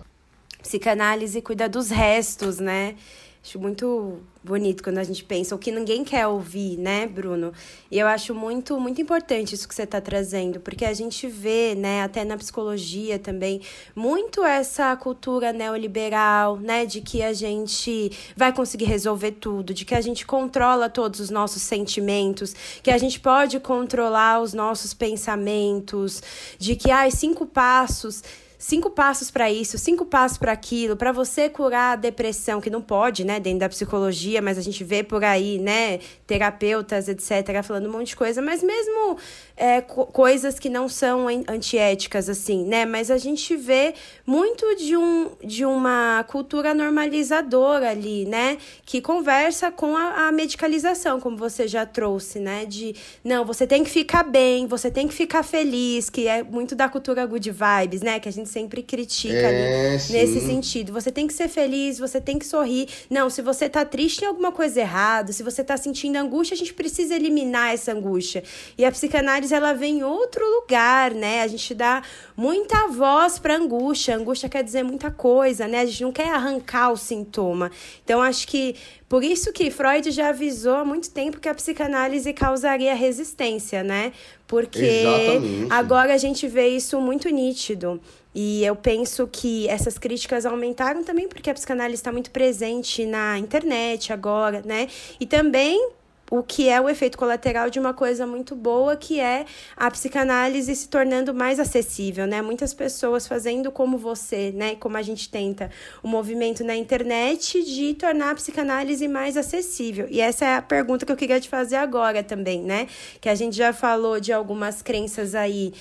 Psicanálise 0.62 1.42
cuida 1.42 1.68
dos 1.68 1.90
restos, 1.90 2.60
né? 2.60 2.96
Acho 3.44 3.60
muito 3.60 4.20
bonito 4.44 4.84
quando 4.84 4.98
a 4.98 5.04
gente 5.04 5.24
pensa 5.24 5.56
o 5.56 5.58
que 5.58 5.72
ninguém 5.72 6.04
quer 6.04 6.28
ouvir, 6.28 6.78
né, 6.78 7.08
Bruno? 7.08 7.54
E 7.90 7.98
eu 7.98 8.08
acho 8.08 8.34
muito, 8.34 8.80
muito 8.80 9.02
importante 9.02 9.56
isso 9.56 9.68
que 9.68 9.76
você 9.76 9.84
está 9.84 10.02
trazendo, 10.02 10.60
porque 10.60 10.84
a 10.84 10.94
gente 10.94 11.28
vê, 11.28 11.76
né, 11.76 12.02
até 12.02 12.26
na 12.26 12.36
psicologia 12.38 13.18
também, 13.20 13.62
muito 13.96 14.44
essa 14.44 14.96
cultura 14.96 15.54
neoliberal, 15.54 16.58
né, 16.58 16.86
de 16.86 17.00
que 17.02 17.22
a 17.22 17.32
gente 17.32 18.12
vai 18.36 18.52
conseguir 18.54 18.86
resolver 18.86 19.32
tudo, 19.32 19.74
de 19.74 19.86
que 19.86 19.96
a 19.96 20.02
gente 20.02 20.26
controla 20.26 20.90
todos 20.90 21.20
os 21.20 21.30
nossos 21.30 21.62
sentimentos, 21.62 22.54
que 22.84 22.92
a 22.92 22.98
gente 22.98 23.20
pode 23.20 23.60
controlar 23.60 24.42
os 24.42 24.54
nossos 24.54 24.94
pensamentos, 24.94 26.22
de 26.58 26.76
que, 26.76 26.92
ai, 26.92 27.12
cinco 27.12 27.46
passos 27.46 28.24
cinco 28.58 28.90
passos 28.90 29.30
para 29.30 29.52
isso, 29.52 29.78
cinco 29.78 30.06
passos 30.06 30.38
para 30.38 30.52
aquilo, 30.52 30.96
para 30.96 31.12
você 31.12 31.50
curar 31.50 31.94
a 31.94 31.96
depressão, 31.96 32.60
que 32.60 32.70
não 32.70 32.82
pode, 32.82 33.24
né, 33.24 33.40
dentro 33.40 33.60
da 33.60 33.70
psicologia, 33.70 34.42
mas 34.42 34.58
a 34.58 34.62
gente 34.62 34.84
vê 34.84 35.04
por 35.04 35.24
aí, 35.24 35.60
né, 35.60 36.00
terapeutas, 36.26 37.08
etc., 37.08 37.62
falando 37.64 37.88
um 37.88 37.92
monte 37.92 38.08
de 38.08 38.16
coisa, 38.16 38.42
mas 38.42 38.64
mesmo 38.64 39.18
é, 39.58 39.82
co 39.82 40.06
coisas 40.06 40.60
que 40.60 40.70
não 40.70 40.88
são 40.88 41.28
antiéticas, 41.48 42.30
assim, 42.30 42.64
né, 42.64 42.86
mas 42.86 43.12
a 43.12 43.18
gente 43.18 43.56
vê 43.56 43.94
muito 44.26 44.76
de, 44.76 44.96
um, 44.96 45.32
de 45.44 45.66
uma 45.66 46.24
cultura 46.28 46.74
normalizadora 46.74 47.90
ali, 47.90 48.26
né, 48.26 48.58
que 48.86 49.02
conversa 49.02 49.72
com 49.72 49.96
a, 49.98 50.28
a 50.28 50.32
medicalização, 50.32 51.20
como 51.20 51.36
você 51.36 51.68
já 51.68 51.86
trouxe, 51.86 52.40
né, 52.40 52.66
de, 52.66 52.96
não, 53.24 53.44
você 53.44 53.68
tem 53.68 53.84
que 53.84 53.90
ficar 53.90 54.24
bem, 54.24 54.68
você 54.68 54.90
tem 54.90 55.08
que 55.08 55.14
ficar 55.14 55.44
feliz, 55.44 56.10
que 56.10 56.28
é 56.28 56.44
muito 56.44 56.76
da 56.76 56.88
cultura 56.88 57.26
good 57.26 57.52
vibes, 57.52 58.02
né, 58.02 58.20
que 58.20 58.30
a 58.30 58.32
gente 58.32 58.50
sempre 58.50 58.84
critica 58.84 59.34
é, 59.34 59.90
ali 59.90 59.94
nesse 60.12 60.40
sentido. 60.42 60.94
Você 60.94 61.12
tem 61.12 61.28
que 61.28 61.34
ser 61.34 61.48
feliz, 61.48 61.98
você 61.98 62.22
tem 62.22 62.38
que 62.38 62.46
sorrir. 62.46 62.88
Não, 63.10 63.30
se 63.30 63.42
você 63.42 63.68
tá 63.70 63.84
triste, 63.84 64.20
tem 64.20 64.28
alguma 64.28 64.52
coisa 64.52 64.80
errada. 64.80 65.32
Se 65.32 65.44
você 65.44 65.64
tá 65.64 65.78
sentindo 65.78 66.16
angústia, 66.18 66.56
a 66.56 66.58
gente 66.58 66.74
precisa 66.74 67.16
eliminar 67.16 67.74
essa 67.74 67.92
angústia. 67.92 68.44
E 68.78 68.86
a 68.86 68.92
psicanálise, 68.92 69.47
ela 69.52 69.74
vem 69.74 70.00
em 70.00 70.04
outro 70.04 70.44
lugar, 70.46 71.12
né? 71.12 71.42
A 71.42 71.48
gente 71.48 71.74
dá 71.74 72.02
muita 72.36 72.88
voz 72.88 73.40
pra 73.40 73.56
angústia. 73.56 74.16
angústia 74.16 74.50
quer 74.50 74.64
dizer 74.64 74.84
muita 74.84 75.10
coisa, 75.12 75.68
né? 75.68 75.82
A 75.82 75.86
gente 75.86 76.04
não 76.04 76.12
quer 76.12 76.30
arrancar 76.30 76.92
o 76.92 76.98
sintoma. 76.98 77.72
Então, 78.04 78.22
acho 78.22 78.48
que 78.48 78.76
por 79.10 79.24
isso 79.24 79.54
que 79.54 79.72
Freud 79.72 80.12
já 80.12 80.30
avisou 80.30 80.76
há 80.76 80.86
muito 80.86 81.10
tempo 81.10 81.40
que 81.40 81.48
a 81.48 81.56
psicanálise 81.56 82.34
causaria 82.34 82.94
resistência, 82.94 83.84
né? 83.84 84.12
Porque 84.46 84.80
Exatamente. 84.80 85.68
agora 85.72 86.14
a 86.14 86.18
gente 86.18 86.48
vê 86.48 86.68
isso 86.68 87.00
muito 87.00 87.30
nítido. 87.30 88.02
E 88.36 88.64
eu 88.64 88.76
penso 88.76 89.28
que 89.28 89.68
essas 89.68 89.98
críticas 89.98 90.46
aumentaram 90.46 91.04
também 91.04 91.28
porque 91.28 91.50
a 91.50 91.54
psicanálise 91.54 91.96
está 91.96 92.12
muito 92.12 92.30
presente 92.30 93.06
na 93.06 93.40
internet 93.40 94.14
agora, 94.14 94.62
né? 94.64 94.88
E 95.20 95.26
também 95.26 95.90
o 96.30 96.44
que 96.44 96.68
é 96.68 96.80
o 96.80 96.90
efeito 96.90 97.18
colateral 97.18 97.70
de 97.70 97.80
uma 97.80 97.94
coisa 97.94 98.28
muito 98.28 98.56
boa, 98.56 98.98
que 98.98 99.20
é 99.20 99.46
a 99.76 99.90
psicanálise 99.90 100.76
se 100.76 100.90
tornando 100.90 101.34
mais 101.34 101.60
acessível, 101.60 102.28
né? 102.28 102.42
Muitas 102.42 102.74
pessoas 102.74 103.28
fazendo 103.28 103.72
como 103.72 103.98
você, 103.98 104.52
né? 104.52 104.76
Como 104.76 104.98
a 104.98 105.02
gente 105.02 105.30
tenta 105.30 105.72
o 106.04 106.08
movimento 106.08 106.64
na 106.64 106.76
internet 106.76 107.64
de 107.64 107.94
tornar 107.94 108.32
a 108.32 108.36
psicanálise 108.36 109.08
mais 109.08 109.38
acessível. 109.38 110.08
E 110.10 110.20
essa 110.20 110.46
é 110.46 110.56
a 110.56 110.62
pergunta 110.62 111.06
que 111.06 111.12
eu 111.12 111.18
queria 111.18 111.40
te 111.40 111.48
fazer 111.48 111.78
agora 111.78 112.22
também, 112.22 112.62
né? 112.62 112.88
Que 113.22 113.30
a 113.30 113.36
gente 113.36 113.56
já 113.56 113.72
falou 113.72 114.20
de 114.20 114.34
algumas 114.34 114.82
crenças 114.82 115.34
aí 115.34 115.74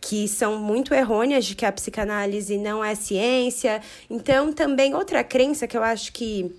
que 0.00 0.26
são 0.26 0.58
muito 0.58 0.92
errôneas 0.92 1.44
de 1.44 1.54
que 1.54 1.64
a 1.64 1.70
psicanálise 1.70 2.58
não 2.58 2.84
é 2.84 2.94
ciência. 2.94 3.80
Então, 4.10 4.52
também 4.52 4.94
outra 4.94 5.22
crença 5.22 5.66
que 5.68 5.76
eu 5.76 5.82
acho 5.82 6.12
que 6.12 6.52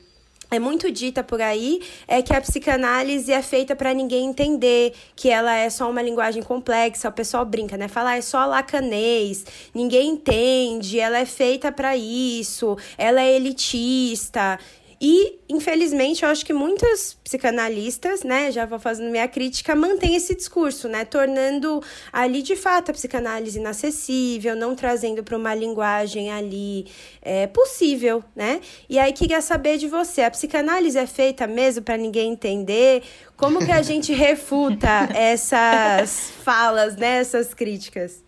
é 0.55 0.59
muito 0.59 0.91
dita 0.91 1.23
por 1.23 1.41
aí 1.41 1.81
é 2.07 2.21
que 2.21 2.33
a 2.33 2.41
psicanálise 2.41 3.31
é 3.31 3.41
feita 3.41 3.75
para 3.75 3.93
ninguém 3.93 4.27
entender, 4.27 4.93
que 5.15 5.29
ela 5.29 5.55
é 5.55 5.69
só 5.69 5.89
uma 5.89 6.01
linguagem 6.01 6.43
complexa, 6.43 7.09
o 7.09 7.11
pessoal 7.11 7.45
brinca, 7.45 7.77
né? 7.77 7.87
Fala, 7.87 8.11
ah, 8.11 8.17
é 8.17 8.21
só 8.21 8.45
lacanês, 8.45 9.45
ninguém 9.73 10.09
entende, 10.09 10.99
ela 10.99 11.17
é 11.17 11.25
feita 11.25 11.71
para 11.71 11.95
isso, 11.95 12.77
ela 12.97 13.21
é 13.21 13.35
elitista. 13.35 14.59
E, 15.05 15.37
infelizmente, 15.49 16.23
eu 16.23 16.29
acho 16.29 16.45
que 16.45 16.53
muitos 16.53 17.17
psicanalistas, 17.21 18.23
né, 18.23 18.49
já 18.53 18.65
vou 18.65 18.79
fazendo 18.79 19.11
minha 19.11 19.27
crítica, 19.27 19.75
mantêm 19.75 20.15
esse 20.15 20.33
discurso, 20.33 20.87
né, 20.87 21.03
tornando 21.03 21.83
ali 22.09 22.41
de 22.41 22.55
fato 22.55 22.89
a 22.89 22.93
psicanálise 22.93 23.59
inacessível, 23.59 24.55
não 24.55 24.73
trazendo 24.73 25.21
para 25.21 25.35
uma 25.35 25.53
linguagem 25.53 26.31
ali 26.31 26.87
é, 27.21 27.47
possível, 27.47 28.23
né? 28.33 28.61
E 28.89 28.97
aí 28.97 29.11
queria 29.11 29.41
saber 29.41 29.77
de 29.77 29.89
você, 29.89 30.21
a 30.21 30.31
psicanálise 30.31 30.97
é 30.97 31.05
feita 31.05 31.45
mesmo 31.45 31.83
para 31.83 31.97
ninguém 31.97 32.31
entender? 32.31 33.03
Como 33.35 33.59
que 33.59 33.73
a 33.73 33.81
gente 33.83 34.13
refuta 34.13 35.09
essas 35.13 36.31
falas, 36.45 36.95
né, 36.95 37.17
essas 37.17 37.53
críticas? 37.53 38.23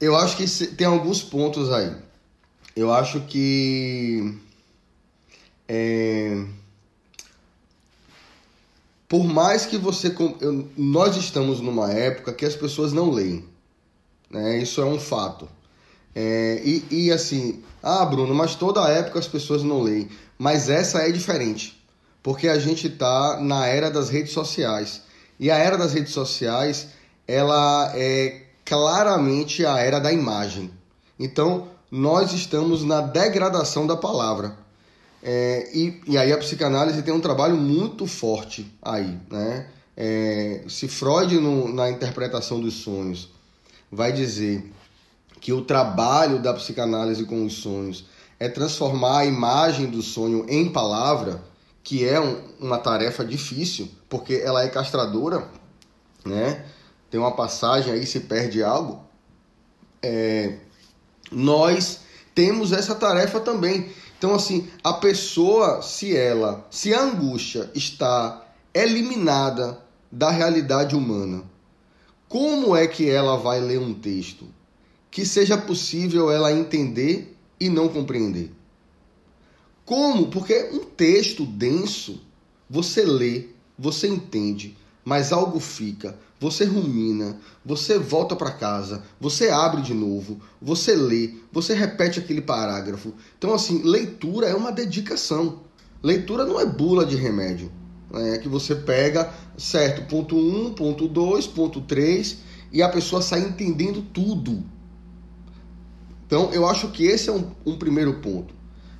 Eu 0.00 0.16
acho 0.16 0.36
que 0.36 0.66
tem 0.74 0.88
alguns 0.88 1.22
pontos 1.22 1.72
aí. 1.72 1.94
Eu 2.74 2.92
acho 2.92 3.20
que 3.20 4.42
é... 5.68 6.44
Por 9.08 9.24
mais 9.24 9.66
que 9.66 9.76
você. 9.76 10.14
Nós 10.76 11.16
estamos 11.16 11.60
numa 11.60 11.92
época 11.92 12.32
que 12.32 12.44
as 12.44 12.56
pessoas 12.56 12.92
não 12.92 13.10
leem. 13.10 13.44
Né? 14.30 14.58
Isso 14.58 14.80
é 14.80 14.84
um 14.84 14.98
fato. 14.98 15.48
É... 16.14 16.60
E, 16.64 16.84
e 16.90 17.12
assim, 17.12 17.62
ah, 17.82 18.04
Bruno, 18.04 18.34
mas 18.34 18.54
toda 18.54 18.88
época 18.88 19.18
as 19.18 19.28
pessoas 19.28 19.62
não 19.62 19.82
leem. 19.82 20.08
Mas 20.38 20.68
essa 20.68 21.02
é 21.02 21.12
diferente. 21.12 21.80
Porque 22.22 22.48
a 22.48 22.58
gente 22.58 22.86
está 22.86 23.38
na 23.40 23.66
era 23.66 23.90
das 23.90 24.08
redes 24.08 24.32
sociais. 24.32 25.02
E 25.38 25.50
a 25.50 25.56
era 25.58 25.76
das 25.76 25.92
redes 25.92 26.12
sociais, 26.12 26.88
ela 27.26 27.92
é 27.94 28.44
claramente 28.64 29.66
a 29.66 29.78
era 29.78 29.98
da 29.98 30.12
imagem. 30.12 30.70
Então, 31.18 31.68
nós 31.90 32.32
estamos 32.32 32.82
na 32.82 33.00
degradação 33.00 33.86
da 33.86 33.96
palavra. 33.96 34.56
É, 35.26 35.70
e, 35.72 36.02
e 36.06 36.18
aí 36.18 36.30
a 36.34 36.36
psicanálise 36.36 37.02
tem 37.02 37.14
um 37.14 37.20
trabalho 37.20 37.56
muito 37.56 38.06
forte 38.06 38.70
aí, 38.82 39.18
né? 39.30 39.66
É, 39.96 40.62
se 40.68 40.86
Freud, 40.86 41.40
no, 41.40 41.72
na 41.72 41.88
interpretação 41.88 42.60
dos 42.60 42.74
sonhos, 42.74 43.30
vai 43.90 44.12
dizer 44.12 44.70
que 45.40 45.50
o 45.50 45.62
trabalho 45.62 46.42
da 46.42 46.52
psicanálise 46.52 47.24
com 47.24 47.46
os 47.46 47.54
sonhos 47.54 48.04
é 48.38 48.50
transformar 48.50 49.20
a 49.20 49.24
imagem 49.24 49.86
do 49.86 50.02
sonho 50.02 50.44
em 50.46 50.70
palavra, 50.70 51.42
que 51.82 52.06
é 52.06 52.20
um, 52.20 52.42
uma 52.60 52.76
tarefa 52.76 53.24
difícil, 53.24 53.88
porque 54.10 54.42
ela 54.44 54.62
é 54.62 54.68
castradora, 54.68 55.48
né? 56.22 56.66
Tem 57.10 57.18
uma 57.18 57.32
passagem 57.32 57.94
aí, 57.94 58.04
se 58.04 58.20
perde 58.20 58.62
algo. 58.62 59.02
É, 60.02 60.58
nós 61.32 62.00
temos 62.34 62.72
essa 62.72 62.94
tarefa 62.94 63.40
também. 63.40 63.90
Então, 64.18 64.34
assim, 64.34 64.68
a 64.82 64.92
pessoa, 64.94 65.82
se 65.82 66.16
ela, 66.16 66.66
se 66.70 66.94
a 66.94 67.02
angústia 67.02 67.70
está 67.74 68.46
eliminada 68.72 69.80
da 70.10 70.30
realidade 70.30 70.94
humana, 70.94 71.42
como 72.28 72.74
é 72.74 72.86
que 72.86 73.08
ela 73.08 73.36
vai 73.36 73.60
ler 73.60 73.78
um 73.78 73.94
texto 73.94 74.46
que 75.10 75.24
seja 75.24 75.56
possível 75.56 76.30
ela 76.30 76.52
entender 76.52 77.36
e 77.60 77.68
não 77.68 77.88
compreender? 77.88 78.50
Como? 79.84 80.28
Porque 80.28 80.70
um 80.72 80.84
texto 80.84 81.44
denso, 81.44 82.22
você 82.68 83.04
lê, 83.04 83.48
você 83.78 84.08
entende, 84.08 84.76
mas 85.04 85.32
algo 85.32 85.60
fica, 85.60 86.18
você 86.40 86.64
rumina, 86.64 87.38
você 87.64 87.98
volta 87.98 88.34
para 88.34 88.50
casa, 88.50 89.02
você 89.20 89.48
abre 89.48 89.82
de 89.82 89.94
novo, 89.94 90.40
você 90.60 90.94
lê, 90.94 91.34
você 91.52 91.74
repete 91.74 92.18
aquele 92.18 92.40
parágrafo. 92.40 93.14
Então, 93.38 93.54
assim, 93.54 93.82
leitura 93.82 94.48
é 94.48 94.54
uma 94.54 94.72
dedicação. 94.72 95.60
Leitura 96.02 96.44
não 96.44 96.60
é 96.60 96.66
bula 96.66 97.06
de 97.06 97.16
remédio. 97.16 97.72
É 98.12 98.38
que 98.38 98.48
você 98.48 98.74
pega, 98.74 99.32
certo, 99.56 100.06
ponto 100.08 100.36
1, 100.36 100.66
um, 100.66 100.72
ponto 100.74 101.08
2, 101.08 101.46
ponto 101.48 101.80
3, 101.80 102.38
e 102.70 102.82
a 102.82 102.88
pessoa 102.88 103.22
sai 103.22 103.40
entendendo 103.40 104.02
tudo. 104.02 104.62
Então, 106.26 106.52
eu 106.52 106.68
acho 106.68 106.88
que 106.88 107.04
esse 107.04 107.28
é 107.28 107.32
um, 107.32 107.50
um 107.64 107.76
primeiro 107.78 108.14
ponto. 108.14 108.54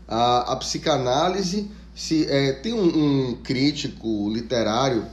A, 0.09 0.53
a 0.53 0.57
psicanálise, 0.57 1.70
se, 1.94 2.27
é, 2.27 2.53
tem 2.53 2.73
um, 2.73 3.31
um 3.31 3.35
crítico 3.37 4.31
literário 4.31 5.07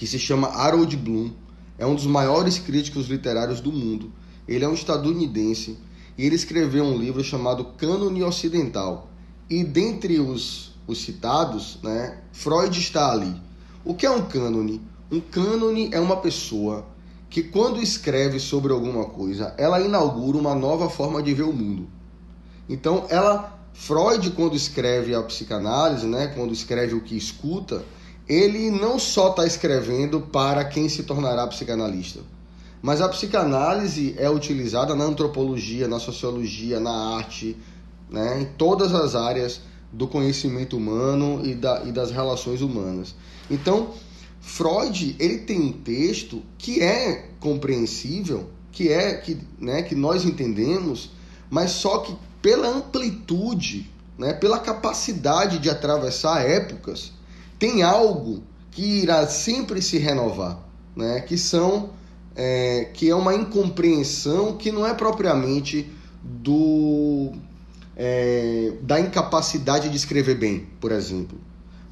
que 0.00 0.06
se 0.06 0.18
chama 0.18 0.48
Harold 0.48 0.96
Bloom. 0.96 1.30
É 1.76 1.84
um 1.84 1.94
dos 1.94 2.06
maiores 2.06 2.58
críticos 2.58 3.06
literários 3.06 3.60
do 3.60 3.70
mundo. 3.70 4.10
Ele 4.48 4.64
é 4.64 4.68
um 4.68 4.72
estadunidense 4.72 5.76
e 6.16 6.24
ele 6.24 6.36
escreveu 6.36 6.84
um 6.84 6.96
livro 6.96 7.22
chamado 7.22 7.66
Cânone 7.76 8.22
Ocidental. 8.22 9.10
E 9.50 9.62
dentre 9.62 10.18
os, 10.18 10.72
os 10.86 11.02
citados, 11.02 11.78
né, 11.82 12.18
Freud 12.32 12.80
está 12.80 13.12
ali. 13.12 13.30
O 13.84 13.92
que 13.92 14.06
é 14.06 14.10
um 14.10 14.22
cânone? 14.22 14.80
Um 15.12 15.20
cânone 15.20 15.90
é 15.92 16.00
uma 16.00 16.16
pessoa 16.16 16.86
que 17.28 17.42
quando 17.42 17.82
escreve 17.82 18.40
sobre 18.40 18.72
alguma 18.72 19.04
coisa, 19.04 19.54
ela 19.58 19.82
inaugura 19.82 20.38
uma 20.38 20.54
nova 20.54 20.88
forma 20.88 21.22
de 21.22 21.34
ver 21.34 21.42
o 21.42 21.52
mundo. 21.52 21.86
Então, 22.66 23.04
ela 23.10 23.60
Freud 23.74 24.30
quando 24.30 24.56
escreve 24.56 25.14
a 25.14 25.22
psicanálise, 25.22 26.06
né, 26.06 26.28
quando 26.28 26.54
escreve 26.54 26.94
o 26.94 27.02
que 27.02 27.18
escuta, 27.18 27.84
ele 28.28 28.70
não 28.70 28.98
só 28.98 29.30
está 29.30 29.46
escrevendo 29.46 30.20
para 30.20 30.64
quem 30.64 30.88
se 30.88 31.02
tornará 31.02 31.46
psicanalista, 31.46 32.20
mas 32.82 33.00
a 33.00 33.08
psicanálise 33.08 34.14
é 34.16 34.30
utilizada 34.30 34.94
na 34.94 35.04
antropologia, 35.04 35.86
na 35.86 35.98
sociologia, 35.98 36.80
na 36.80 37.16
arte, 37.16 37.56
né, 38.08 38.40
em 38.40 38.44
todas 38.56 38.94
as 38.94 39.14
áreas 39.14 39.60
do 39.92 40.06
conhecimento 40.06 40.76
humano 40.76 41.44
e, 41.44 41.54
da, 41.54 41.82
e 41.84 41.92
das 41.92 42.10
relações 42.10 42.62
humanas. 42.62 43.14
Então, 43.50 43.90
Freud 44.40 45.16
ele 45.18 45.38
tem 45.38 45.60
um 45.60 45.72
texto 45.72 46.42
que 46.56 46.80
é 46.80 47.30
compreensível, 47.38 48.48
que 48.72 48.88
é 48.88 49.14
que, 49.14 49.36
né, 49.58 49.82
que 49.82 49.94
nós 49.94 50.24
entendemos, 50.24 51.10
mas 51.50 51.72
só 51.72 51.98
que 51.98 52.16
pela 52.40 52.68
amplitude, 52.68 53.90
né, 54.16 54.32
pela 54.32 54.58
capacidade 54.58 55.58
de 55.58 55.68
atravessar 55.68 56.46
épocas, 56.48 57.12
tem 57.60 57.82
algo 57.82 58.42
que 58.70 59.02
irá 59.02 59.26
sempre 59.28 59.82
se 59.82 59.98
renovar, 59.98 60.58
né? 60.96 61.20
que 61.20 61.36
são 61.36 61.90
é, 62.34 62.88
que 62.94 63.10
é 63.10 63.14
uma 63.14 63.34
incompreensão 63.34 64.56
que 64.56 64.72
não 64.72 64.86
é 64.86 64.94
propriamente 64.94 65.92
do 66.24 67.32
é, 67.94 68.72
da 68.80 68.98
incapacidade 68.98 69.90
de 69.90 69.96
escrever 69.96 70.38
bem, 70.38 70.66
por 70.80 70.90
exemplo, 70.90 71.38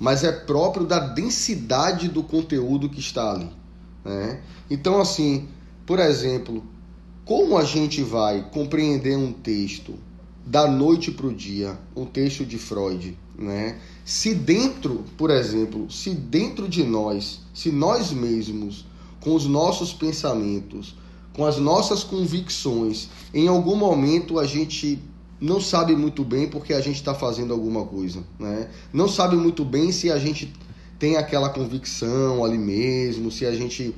mas 0.01 0.25
é 0.25 0.33
próprio 0.33 0.87
da 0.87 0.99
densidade 0.99 2.09
do 2.09 2.23
conteúdo 2.23 2.89
que 2.89 3.01
está 3.01 3.31
ali. 3.31 3.51
Né? 4.03 4.41
Então, 4.71 4.99
assim, 5.01 5.49
por 5.85 5.99
exemplo, 5.99 6.65
como 7.27 7.59
a 7.59 7.65
gente 7.65 8.03
vai 8.03 8.49
compreender 8.51 9.19
um 9.19 9.33
texto 9.33 9.95
da 10.47 10.67
noite 10.67 11.11
para 11.11 11.27
o 11.27 11.35
dia, 11.35 11.79
um 11.95 12.07
texto 12.07 12.47
de 12.47 12.57
Freud, 12.57 13.19
né? 13.37 13.79
Se 14.09 14.35
dentro, 14.35 15.05
por 15.19 15.31
exemplo, 15.31 15.91
se 15.91 16.09
dentro 16.15 16.67
de 16.67 16.83
nós, 16.83 17.41
se 17.53 17.71
nós 17.71 18.11
mesmos, 18.11 18.87
com 19.21 19.35
os 19.35 19.45
nossos 19.45 19.93
pensamentos, 19.93 20.95
com 21.35 21.45
as 21.45 21.59
nossas 21.59 22.05
convicções, 22.05 23.11
em 23.35 23.49
algum 23.49 23.77
momento 23.77 24.39
a 24.39 24.47
gente 24.47 24.99
não 25.39 25.61
sabe 25.61 25.95
muito 25.95 26.25
bem 26.25 26.49
porque 26.49 26.73
a 26.73 26.81
gente 26.81 26.97
está 26.97 27.15
fazendo 27.15 27.53
alguma 27.53 27.85
coisa, 27.85 28.25
né? 28.39 28.71
Não 28.95 29.11
sabe 29.11 29.37
muito 29.37 29.63
bem 29.63 29.93
se 29.93 30.11
a 30.11 30.19
gente 30.19 30.55
tem 30.99 31.19
aquela 31.19 31.51
convicção 31.51 32.43
ali 32.43 32.57
mesmo, 32.57 33.31
se 33.31 33.45
a 33.45 33.55
gente 33.55 33.95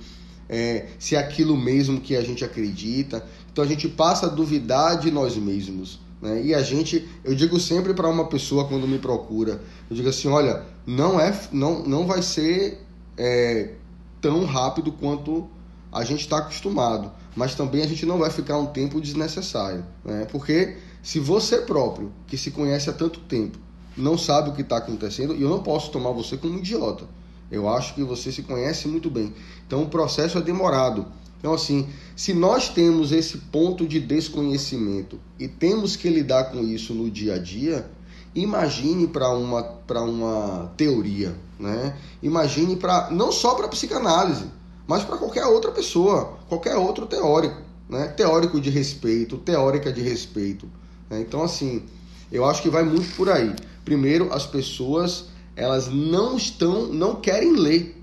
é, 0.49 0.88
se 0.99 1.14
é 1.14 1.20
aquilo 1.20 1.57
mesmo 1.57 2.01
que 2.01 2.16
a 2.16 2.23
gente 2.25 2.44
acredita. 2.44 3.25
Então 3.53 3.62
a 3.62 3.66
gente 3.68 3.88
passa 3.88 4.27
a 4.27 4.29
duvidar 4.29 4.99
de 4.99 5.09
nós 5.09 5.37
mesmos. 5.37 6.01
Né? 6.21 6.43
E 6.43 6.55
a 6.55 6.63
gente, 6.63 7.09
eu 7.25 7.35
digo 7.35 7.59
sempre 7.59 7.95
para 7.95 8.09
uma 8.09 8.27
pessoa 8.27 8.67
quando 8.67 8.87
me 8.87 8.99
procura, 8.99 9.61
eu 9.89 9.97
digo 9.97 10.09
assim, 10.09 10.29
olha, 10.29 10.65
não 10.87 11.21
é, 11.21 11.39
não, 11.53 11.83
não 11.83 12.07
vai 12.07 12.23
ser 12.23 12.79
é, 13.17 13.75
tão 14.21 14.45
rápido 14.45 14.93
quanto 14.93 15.49
a 15.93 16.05
gente 16.05 16.21
está 16.21 16.39
acostumado, 16.39 17.11
mas 17.35 17.55
também 17.55 17.83
a 17.83 17.87
gente 17.87 18.07
não 18.07 18.19
vai 18.19 18.31
ficar 18.31 18.59
um 18.59 18.67
tempo 18.67 19.01
desnecessário, 19.01 19.85
né? 20.05 20.27
Porque 20.31 20.77
se 21.03 21.19
você 21.19 21.59
próprio, 21.59 22.13
que 22.27 22.37
se 22.37 22.51
conhece 22.51 22.91
há 22.91 22.93
tanto 22.93 23.21
tempo, 23.21 23.59
não 23.97 24.17
sabe 24.17 24.51
o 24.51 24.53
que 24.53 24.62
está 24.62 24.77
acontecendo, 24.77 25.35
e 25.35 25.43
eu 25.43 25.49
não 25.49 25.62
posso 25.62 25.91
tomar 25.91 26.12
você 26.12 26.37
como 26.37 26.59
idiota. 26.59 27.05
Eu 27.51 27.68
acho 27.68 27.95
que 27.95 28.05
você 28.05 28.31
se 28.31 28.43
conhece 28.43 28.87
muito 28.87 29.11
bem. 29.11 29.35
Então 29.66 29.83
o 29.83 29.89
processo 29.89 30.39
é 30.39 30.41
demorado. 30.41 31.07
Então, 31.41 31.55
assim, 31.55 31.88
se 32.14 32.34
nós 32.34 32.68
temos 32.68 33.12
esse 33.12 33.38
ponto 33.38 33.88
de 33.88 33.99
desconhecimento 33.99 35.18
e 35.38 35.49
temos 35.49 35.97
que 35.97 36.09
lidar 36.09 36.53
com 36.53 36.61
isso 36.61 36.93
no 36.95 37.11
dia 37.11 37.34
a 37.34 37.38
dia, 37.38 37.91
imagine 38.34 39.07
para 39.07 39.30
uma, 39.30 39.80
uma 39.88 40.70
teoria, 40.76 41.34
né? 41.59 41.97
Imagine 42.22 42.76
para 42.76 43.11
não 43.11 43.32
só 43.32 43.55
para 43.55 43.68
psicanálise, 43.68 44.45
mas 44.86 45.03
para 45.03 45.16
qualquer 45.16 45.47
outra 45.47 45.72
pessoa, 45.72 46.38
qualquer 46.47 46.76
outro 46.76 47.07
teórico, 47.07 47.62
né? 47.88 48.09
Teórico 48.09 48.61
de 48.61 48.68
respeito, 48.68 49.38
teórica 49.38 49.91
de 49.91 50.03
respeito. 50.03 50.68
Né? 51.09 51.22
Então, 51.22 51.43
assim, 51.43 51.84
eu 52.30 52.45
acho 52.45 52.61
que 52.61 52.68
vai 52.68 52.84
muito 52.84 53.16
por 53.16 53.30
aí. 53.30 53.57
Primeiro, 53.82 54.30
as 54.30 54.47
pessoas 54.47 55.24
elas 55.57 55.88
não 55.88 56.36
estão, 56.36 56.86
não 56.86 57.16
querem 57.16 57.55
ler. 57.57 57.97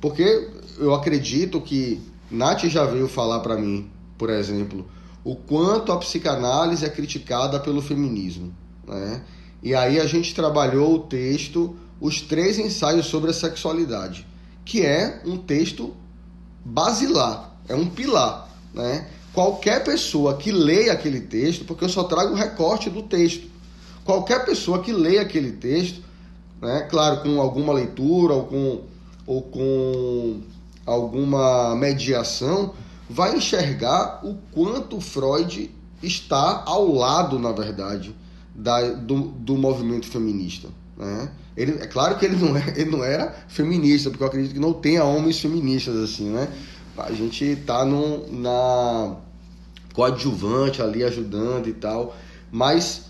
Porque 0.00 0.48
eu 0.78 0.94
acredito 0.94 1.60
que 1.60 2.00
Nath 2.30 2.64
já 2.64 2.84
veio 2.84 3.08
falar 3.08 3.40
para 3.40 3.56
mim, 3.56 3.90
por 4.16 4.30
exemplo, 4.30 4.86
o 5.22 5.34
quanto 5.34 5.92
a 5.92 5.96
psicanálise 5.96 6.84
é 6.84 6.88
criticada 6.88 7.58
pelo 7.60 7.80
feminismo. 7.80 8.54
Né? 8.86 9.22
E 9.62 9.74
aí 9.74 9.98
a 9.98 10.06
gente 10.06 10.34
trabalhou 10.34 10.94
o 10.94 10.98
texto 11.00 11.76
Os 12.00 12.20
Três 12.20 12.58
Ensaios 12.58 13.06
sobre 13.06 13.30
a 13.30 13.34
Sexualidade, 13.34 14.26
que 14.64 14.82
é 14.82 15.22
um 15.24 15.38
texto 15.38 15.94
basilar, 16.64 17.56
é 17.68 17.74
um 17.74 17.86
pilar. 17.86 18.48
Né? 18.72 19.08
Qualquer 19.32 19.82
pessoa 19.82 20.36
que 20.36 20.52
leia 20.52 20.92
aquele 20.92 21.20
texto, 21.20 21.64
porque 21.64 21.84
eu 21.84 21.88
só 21.88 22.04
trago 22.04 22.32
o 22.32 22.36
recorte 22.36 22.90
do 22.90 23.02
texto, 23.02 23.48
qualquer 24.04 24.44
pessoa 24.44 24.80
que 24.82 24.92
leia 24.92 25.22
aquele 25.22 25.52
texto, 25.52 26.02
né, 26.60 26.86
claro, 26.90 27.20
com 27.22 27.40
alguma 27.40 27.72
leitura 27.72 28.34
ou 28.34 28.44
com, 28.44 28.82
ou 29.26 29.42
com 29.42 30.40
alguma 30.86 31.74
mediação, 31.74 32.74
vai 33.08 33.36
enxergar 33.36 34.20
o 34.24 34.34
quanto 34.52 35.00
Freud 35.00 35.70
está 36.02 36.62
ao 36.66 36.92
lado, 36.92 37.38
na 37.38 37.52
verdade, 37.52 38.14
da, 38.54 38.80
do, 38.90 39.22
do 39.22 39.56
movimento 39.56 40.06
feminista. 40.06 40.68
Né? 40.96 41.30
Ele, 41.56 41.72
é 41.80 41.86
claro 41.86 42.16
que 42.18 42.24
ele 42.24 42.36
não, 42.36 42.56
é, 42.56 42.72
ele 42.76 42.90
não 42.90 43.04
era 43.04 43.34
feminista, 43.48 44.10
porque 44.10 44.22
eu 44.22 44.28
acredito 44.28 44.52
que 44.52 44.60
não 44.60 44.72
tenha 44.72 45.04
homens 45.04 45.40
feministas 45.40 45.96
assim, 45.96 46.30
né? 46.30 46.48
A 46.96 47.12
gente 47.12 47.44
está 47.44 47.84
na 47.84 49.16
coadjuvante 49.92 50.80
ali 50.80 51.02
ajudando 51.02 51.68
e 51.68 51.72
tal, 51.72 52.14
mas 52.52 53.06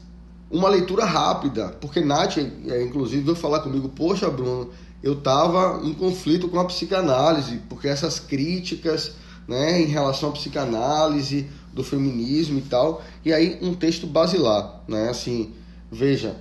uma 0.51 0.69
leitura 0.69 1.05
rápida, 1.05 1.69
porque 1.81 2.01
Nath, 2.01 2.39
é, 2.39 2.83
inclusive, 2.83 3.23
veio 3.23 3.37
falar 3.37 3.61
comigo, 3.61 3.89
poxa, 3.89 4.31
Bruno, 4.31 4.71
eu 5.05 5.13
estava 5.13 5.83
em 5.85 5.93
conflito 5.93 6.49
com 6.49 6.59
a 6.59 6.65
psicanálise, 6.65 7.61
porque 7.69 7.87
essas 7.87 8.19
críticas 8.19 9.13
né, 9.47 9.83
em 9.83 9.85
relação 9.85 10.31
à 10.31 10.33
psicanálise, 10.33 11.47
do 11.75 11.85
feminismo 11.85 12.59
e 12.59 12.63
tal, 12.63 13.05
e 13.23 13.31
aí 13.31 13.59
um 13.61 13.75
texto 13.75 14.07
basilar, 14.07 14.83
né, 14.89 15.11
assim, 15.11 15.53
veja, 15.93 16.37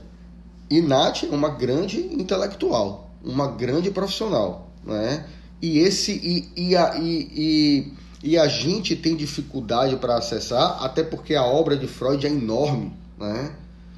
Nath 0.71 1.25
é 1.25 1.35
uma 1.35 1.49
grande 1.49 1.99
intelectual, 1.99 3.11
uma 3.21 3.47
grande 3.47 3.91
profissional, 3.91 4.71
né, 4.85 5.25
e 5.61 5.79
esse, 5.79 6.13
e, 6.13 6.69
e, 6.69 6.75
a, 6.77 6.97
e, 6.97 7.29
e, 7.35 7.93
e 8.31 8.37
a 8.37 8.47
gente 8.47 8.95
tem 8.95 9.17
dificuldade 9.17 9.97
para 9.97 10.15
acessar, 10.15 10.81
até 10.81 11.03
porque 11.03 11.35
a 11.35 11.43
obra 11.43 11.75
de 11.75 11.87
Freud 11.87 12.25
é 12.25 12.29
enorme, 12.29 12.93
né, 13.19 13.53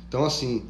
então, 0.08 0.26
assim, 0.26 0.64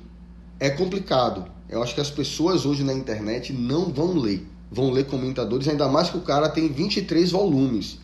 é 0.59 0.69
complicado. 0.69 1.54
Eu 1.69 1.81
acho 1.81 1.95
que 1.95 2.01
as 2.01 2.11
pessoas 2.11 2.65
hoje 2.65 2.83
na 2.83 2.93
internet 2.93 3.51
não 3.51 3.91
vão 3.91 4.17
ler. 4.17 4.45
Vão 4.71 4.91
ler 4.91 5.05
comentadores, 5.05 5.67
ainda 5.67 5.87
mais 5.87 6.09
que 6.09 6.17
o 6.17 6.21
cara 6.21 6.49
tem 6.49 6.67
23 6.67 7.31
volumes. 7.31 7.99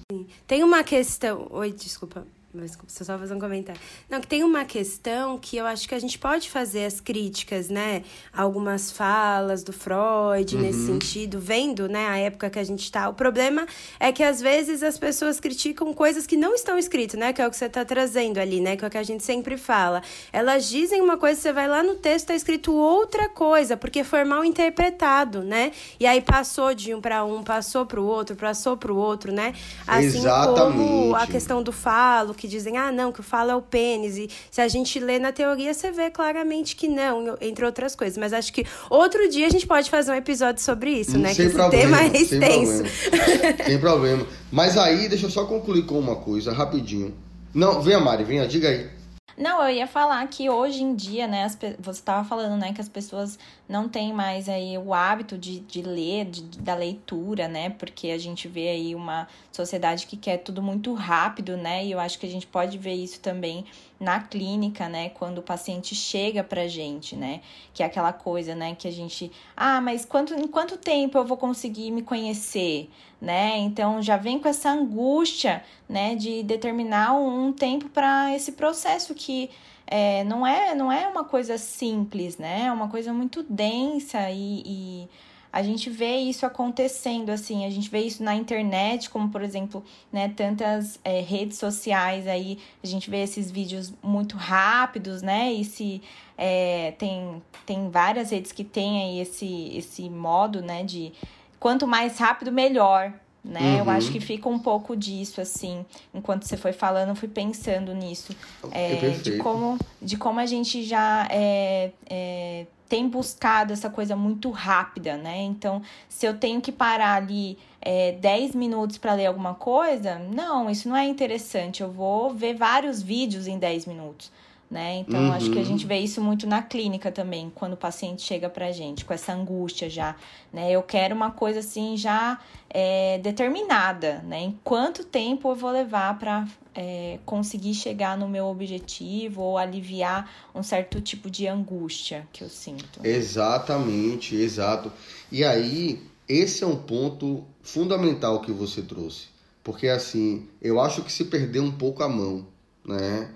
Tem 0.47 0.63
uma 0.63 0.83
questão. 0.83 1.47
Oi, 1.51 1.71
desculpa. 1.71 2.25
Mas 2.53 2.77
só 2.87 3.17
fazer 3.17 3.33
um 3.33 3.39
comentário. 3.39 3.79
Não, 4.09 4.19
que 4.19 4.27
tem 4.27 4.43
uma 4.43 4.65
questão 4.65 5.37
que 5.37 5.55
eu 5.55 5.65
acho 5.65 5.87
que 5.87 5.95
a 5.95 5.99
gente 5.99 6.19
pode 6.19 6.49
fazer 6.49 6.83
as 6.83 6.99
críticas, 6.99 7.69
né? 7.69 8.03
Algumas 8.33 8.91
falas 8.91 9.63
do 9.63 9.71
Freud 9.71 10.55
uhum. 10.55 10.61
nesse 10.61 10.85
sentido, 10.85 11.39
vendo, 11.39 11.87
né, 11.87 12.07
a 12.07 12.17
época 12.17 12.49
que 12.49 12.59
a 12.59 12.63
gente 12.63 12.83
está. 12.83 13.07
O 13.07 13.13
problema 13.13 13.65
é 13.99 14.11
que 14.11 14.21
às 14.21 14.41
vezes 14.41 14.83
as 14.83 14.97
pessoas 14.97 15.39
criticam 15.39 15.93
coisas 15.93 16.27
que 16.27 16.35
não 16.35 16.53
estão 16.53 16.77
escritas, 16.77 17.17
né? 17.17 17.31
Que 17.31 17.41
é 17.41 17.47
o 17.47 17.49
que 17.49 17.55
você 17.55 17.65
está 17.65 17.85
trazendo 17.85 18.37
ali, 18.37 18.59
né? 18.59 18.75
Que 18.75 18.83
é 18.83 18.87
o 18.87 18.91
que 18.91 18.97
a 18.97 19.03
gente 19.03 19.23
sempre 19.23 19.55
fala. 19.55 20.01
Elas 20.33 20.67
dizem 20.67 21.01
uma 21.01 21.17
coisa, 21.17 21.39
você 21.39 21.53
vai 21.53 21.69
lá 21.69 21.81
no 21.81 21.95
texto, 21.95 22.23
está 22.23 22.35
escrito 22.35 22.73
outra 22.73 23.29
coisa, 23.29 23.77
porque 23.77 24.03
foi 24.03 24.25
mal 24.25 24.43
interpretado, 24.43 25.41
né? 25.41 25.71
E 25.97 26.05
aí 26.05 26.19
passou 26.19 26.73
de 26.73 26.93
um 26.93 26.99
para 26.99 27.23
um, 27.23 27.43
passou 27.43 27.85
para 27.85 27.99
o 27.99 28.05
outro, 28.05 28.35
passou 28.35 28.75
para 28.75 28.91
o 28.91 28.97
outro, 28.97 29.31
né? 29.31 29.53
Assim 29.87 30.17
Exatamente. 30.17 30.77
como 30.77 31.15
a 31.15 31.25
questão 31.25 31.63
do 31.63 31.71
falo, 31.71 32.33
que 32.41 32.47
dizem, 32.47 32.75
ah, 32.75 32.91
não, 32.91 33.11
que 33.11 33.19
o 33.19 33.23
falo 33.23 33.51
é 33.51 33.55
o 33.55 33.61
pênis. 33.61 34.17
E 34.17 34.27
se 34.49 34.59
a 34.59 34.67
gente 34.67 34.99
lê 34.99 35.19
na 35.19 35.31
teoria, 35.31 35.71
você 35.73 35.91
vê 35.91 36.09
claramente 36.09 36.75
que 36.75 36.87
não, 36.87 37.37
entre 37.39 37.63
outras 37.63 37.95
coisas. 37.95 38.17
Mas 38.17 38.33
acho 38.33 38.51
que 38.51 38.65
outro 38.89 39.29
dia 39.29 39.45
a 39.45 39.49
gente 39.49 39.67
pode 39.67 39.91
fazer 39.91 40.11
um 40.11 40.15
episódio 40.15 40.61
sobre 40.63 40.89
isso, 40.89 41.19
né? 41.19 41.35
Sem 41.35 41.49
que 41.49 41.53
problema, 41.53 41.97
tema 41.97 42.17
é 42.17 42.21
extenso. 42.21 42.83
Sem 42.83 43.19
problema. 43.19 43.57
sem 43.65 43.79
problema. 43.79 44.27
Mas 44.51 44.75
aí, 44.75 45.07
deixa 45.07 45.27
eu 45.27 45.29
só 45.29 45.45
concluir 45.45 45.85
com 45.85 45.99
uma 45.99 46.15
coisa, 46.15 46.51
rapidinho. 46.51 47.13
Não, 47.53 47.79
venha, 47.79 47.99
Mari, 47.99 48.23
venha, 48.23 48.47
diga 48.47 48.69
aí. 48.69 48.89
Não, 49.37 49.63
eu 49.63 49.75
ia 49.75 49.87
falar 49.87 50.25
que 50.27 50.49
hoje 50.49 50.83
em 50.83 50.95
dia, 50.95 51.27
né, 51.27 51.43
as, 51.43 51.57
você 51.79 51.99
estava 51.99 52.27
falando, 52.27 52.59
né, 52.59 52.73
que 52.73 52.81
as 52.81 52.89
pessoas 52.89 53.39
não 53.67 53.87
têm 53.87 54.13
mais 54.13 54.49
aí 54.49 54.77
o 54.77 54.93
hábito 54.93 55.37
de, 55.37 55.59
de 55.61 55.81
ler, 55.81 56.25
de, 56.25 56.41
da 56.59 56.75
leitura, 56.75 57.47
né, 57.47 57.69
porque 57.69 58.09
a 58.09 58.17
gente 58.17 58.47
vê 58.47 58.69
aí 58.69 58.93
uma 58.93 59.27
sociedade 59.51 60.05
que 60.05 60.17
quer 60.17 60.37
tudo 60.37 60.61
muito 60.61 60.93
rápido, 60.93 61.55
né, 61.55 61.85
e 61.85 61.91
eu 61.91 61.99
acho 61.99 62.19
que 62.19 62.25
a 62.25 62.29
gente 62.29 62.45
pode 62.45 62.77
ver 62.77 62.93
isso 62.93 63.19
também 63.19 63.65
na 64.01 64.19
clínica, 64.19 64.89
né, 64.89 65.09
quando 65.09 65.37
o 65.37 65.43
paciente 65.43 65.93
chega 65.93 66.43
pra 66.43 66.67
gente, 66.67 67.15
né, 67.15 67.39
que 67.71 67.83
é 67.83 67.85
aquela 67.85 68.11
coisa, 68.11 68.55
né, 68.55 68.73
que 68.73 68.87
a 68.87 68.91
gente, 68.91 69.31
ah, 69.55 69.79
mas 69.79 70.03
quanto, 70.03 70.33
em 70.33 70.47
quanto 70.47 70.75
tempo 70.75 71.19
eu 71.19 71.23
vou 71.23 71.37
conseguir 71.37 71.91
me 71.91 72.01
conhecer, 72.01 72.89
né, 73.21 73.59
então 73.59 74.01
já 74.01 74.17
vem 74.17 74.39
com 74.39 74.49
essa 74.49 74.71
angústia, 74.71 75.63
né, 75.87 76.15
de 76.15 76.41
determinar 76.41 77.13
um 77.13 77.53
tempo 77.53 77.89
para 77.89 78.35
esse 78.35 78.53
processo 78.53 79.13
que 79.13 79.51
é, 79.85 80.23
não, 80.23 80.47
é, 80.47 80.73
não 80.73 80.91
é 80.91 81.07
uma 81.07 81.23
coisa 81.23 81.59
simples, 81.59 82.39
né, 82.39 82.63
é 82.65 82.71
uma 82.71 82.87
coisa 82.87 83.13
muito 83.13 83.43
densa 83.43 84.31
e, 84.31 84.63
e 84.65 85.09
a 85.51 85.61
gente 85.61 85.89
vê 85.89 86.17
isso 86.17 86.45
acontecendo, 86.45 87.29
assim, 87.29 87.65
a 87.65 87.69
gente 87.69 87.89
vê 87.89 87.99
isso 87.99 88.23
na 88.23 88.33
internet, 88.33 89.09
como 89.09 89.29
por 89.29 89.41
exemplo, 89.41 89.83
né, 90.11 90.29
tantas 90.29 90.99
é, 91.03 91.19
redes 91.19 91.57
sociais 91.57 92.27
aí, 92.27 92.57
a 92.83 92.87
gente 92.87 93.09
vê 93.09 93.23
esses 93.23 93.51
vídeos 93.51 93.93
muito 94.01 94.37
rápidos, 94.37 95.21
né, 95.21 95.51
e 95.51 95.65
se 95.65 96.01
é, 96.37 96.93
tem, 96.97 97.41
tem 97.65 97.89
várias 97.89 98.31
redes 98.31 98.51
que 98.51 98.63
têm 98.63 99.03
aí 99.03 99.19
esse, 99.19 99.71
esse 99.75 100.09
modo, 100.09 100.61
né, 100.61 100.83
de 100.83 101.11
quanto 101.59 101.85
mais 101.85 102.17
rápido, 102.17 102.51
melhor, 102.51 103.13
né? 103.43 103.59
Uhum. 103.59 103.77
Eu 103.79 103.89
acho 103.89 104.11
que 104.11 104.19
fica 104.19 104.47
um 104.47 104.59
pouco 104.59 104.95
disso, 104.95 105.41
assim. 105.41 105.83
Enquanto 106.13 106.43
você 106.45 106.55
foi 106.55 106.73
falando, 106.73 107.09
eu 107.09 107.15
fui 107.15 107.27
pensando 107.27 107.93
nisso. 107.93 108.35
É, 108.71 108.93
é 108.93 109.09
de, 109.09 109.37
como, 109.37 109.79
de 109.99 110.15
como 110.15 110.39
a 110.39 110.45
gente 110.45 110.83
já 110.83 111.27
é, 111.31 111.91
é, 112.07 112.65
tem 112.91 113.07
buscado 113.07 113.71
essa 113.71 113.89
coisa 113.89 114.17
muito 114.17 114.49
rápida, 114.51 115.15
né? 115.15 115.43
Então, 115.43 115.81
se 116.09 116.25
eu 116.25 116.37
tenho 116.37 116.59
que 116.59 116.73
parar 116.73 117.13
ali 117.13 117.57
é, 117.79 118.11
10 118.11 118.53
minutos 118.53 118.97
para 118.97 119.13
ler 119.13 119.27
alguma 119.27 119.53
coisa, 119.53 120.19
não, 120.19 120.69
isso 120.69 120.89
não 120.89 120.97
é 120.97 121.05
interessante. 121.05 121.81
Eu 121.81 121.89
vou 121.89 122.33
ver 122.33 122.53
vários 122.53 123.01
vídeos 123.01 123.47
em 123.47 123.57
10 123.57 123.85
minutos. 123.85 124.29
Né? 124.71 124.99
Então, 124.99 125.19
uhum. 125.19 125.33
acho 125.33 125.51
que 125.51 125.59
a 125.59 125.65
gente 125.65 125.85
vê 125.85 125.97
isso 125.97 126.21
muito 126.21 126.47
na 126.47 126.61
clínica 126.61 127.11
também, 127.11 127.51
quando 127.53 127.73
o 127.73 127.77
paciente 127.77 128.21
chega 128.21 128.49
pra 128.49 128.71
gente 128.71 129.03
com 129.03 129.13
essa 129.13 129.33
angústia 129.33 129.89
já, 129.89 130.15
né? 130.53 130.71
Eu 130.71 130.81
quero 130.81 131.13
uma 131.13 131.29
coisa 131.29 131.59
assim 131.59 131.97
já 131.97 132.39
é, 132.69 133.17
determinada, 133.17 134.23
né? 134.25 134.39
Em 134.39 134.57
quanto 134.63 135.03
tempo 135.03 135.49
eu 135.49 135.55
vou 135.55 135.71
levar 135.71 136.17
para 136.17 136.47
é, 136.73 137.19
conseguir 137.25 137.73
chegar 137.73 138.17
no 138.17 138.29
meu 138.29 138.45
objetivo 138.45 139.41
ou 139.41 139.57
aliviar 139.57 140.31
um 140.55 140.63
certo 140.63 141.01
tipo 141.01 141.29
de 141.29 141.47
angústia 141.47 142.25
que 142.31 142.41
eu 142.41 142.47
sinto. 142.47 143.05
Exatamente, 143.05 144.37
exato. 144.37 144.89
E 145.29 145.43
aí, 145.43 146.01
esse 146.29 146.63
é 146.63 146.67
um 146.67 146.77
ponto 146.77 147.43
fundamental 147.61 148.39
que 148.39 148.53
você 148.53 148.81
trouxe. 148.81 149.27
Porque 149.61 149.89
assim, 149.89 150.47
eu 150.61 150.79
acho 150.79 151.03
que 151.03 151.11
se 151.11 151.25
perdeu 151.25 151.61
um 151.61 151.73
pouco 151.73 152.01
a 152.03 152.07
mão, 152.07 152.47
né? 152.85 153.29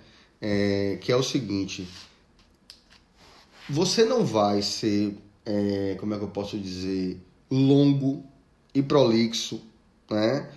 É, 0.47 0.99
que 1.01 1.11
é 1.11 1.15
o 1.15 1.23
seguinte: 1.23 1.87
você 3.67 4.05
não 4.05 4.23
vai 4.23 4.61
ser, 4.61 5.17
é, 5.43 5.95
como 5.99 6.13
é 6.13 6.19
que 6.19 6.23
eu 6.23 6.29
posso 6.29 6.55
dizer, 6.55 7.19
longo 7.49 8.23
e 8.71 8.83
prolixo, 8.83 9.59
né? 10.07 10.47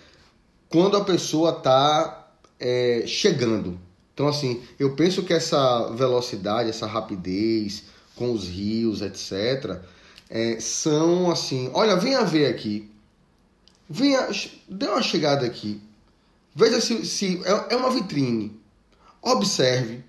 Quando 0.68 0.98
a 0.98 1.04
pessoa 1.04 1.56
está 1.56 2.30
é, 2.60 3.04
chegando. 3.06 3.80
Então, 4.12 4.28
assim, 4.28 4.62
eu 4.78 4.94
penso 4.94 5.22
que 5.22 5.32
essa 5.32 5.90
velocidade, 5.92 6.68
essa 6.68 6.86
rapidez 6.86 7.84
com 8.14 8.30
os 8.32 8.46
rios, 8.46 9.00
etc., 9.00 9.80
é, 10.28 10.60
são 10.60 11.30
assim: 11.30 11.70
olha, 11.72 11.96
venha 11.96 12.26
ver 12.26 12.44
aqui, 12.44 12.90
venha, 13.88 14.28
dê 14.68 14.86
uma 14.86 15.02
chegada 15.02 15.46
aqui, 15.46 15.80
veja 16.54 16.78
se, 16.78 17.06
se 17.06 17.40
é, 17.46 17.72
é 17.72 17.76
uma 17.76 17.90
vitrine, 17.90 18.60
observe. 19.22 20.04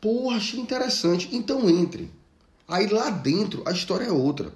Pô, 0.00 0.30
achei 0.30 0.58
interessante, 0.58 1.28
então 1.32 1.68
entre. 1.68 2.10
Aí 2.66 2.86
lá 2.88 3.10
dentro 3.10 3.62
a 3.66 3.72
história 3.72 4.06
é 4.06 4.12
outra, 4.12 4.52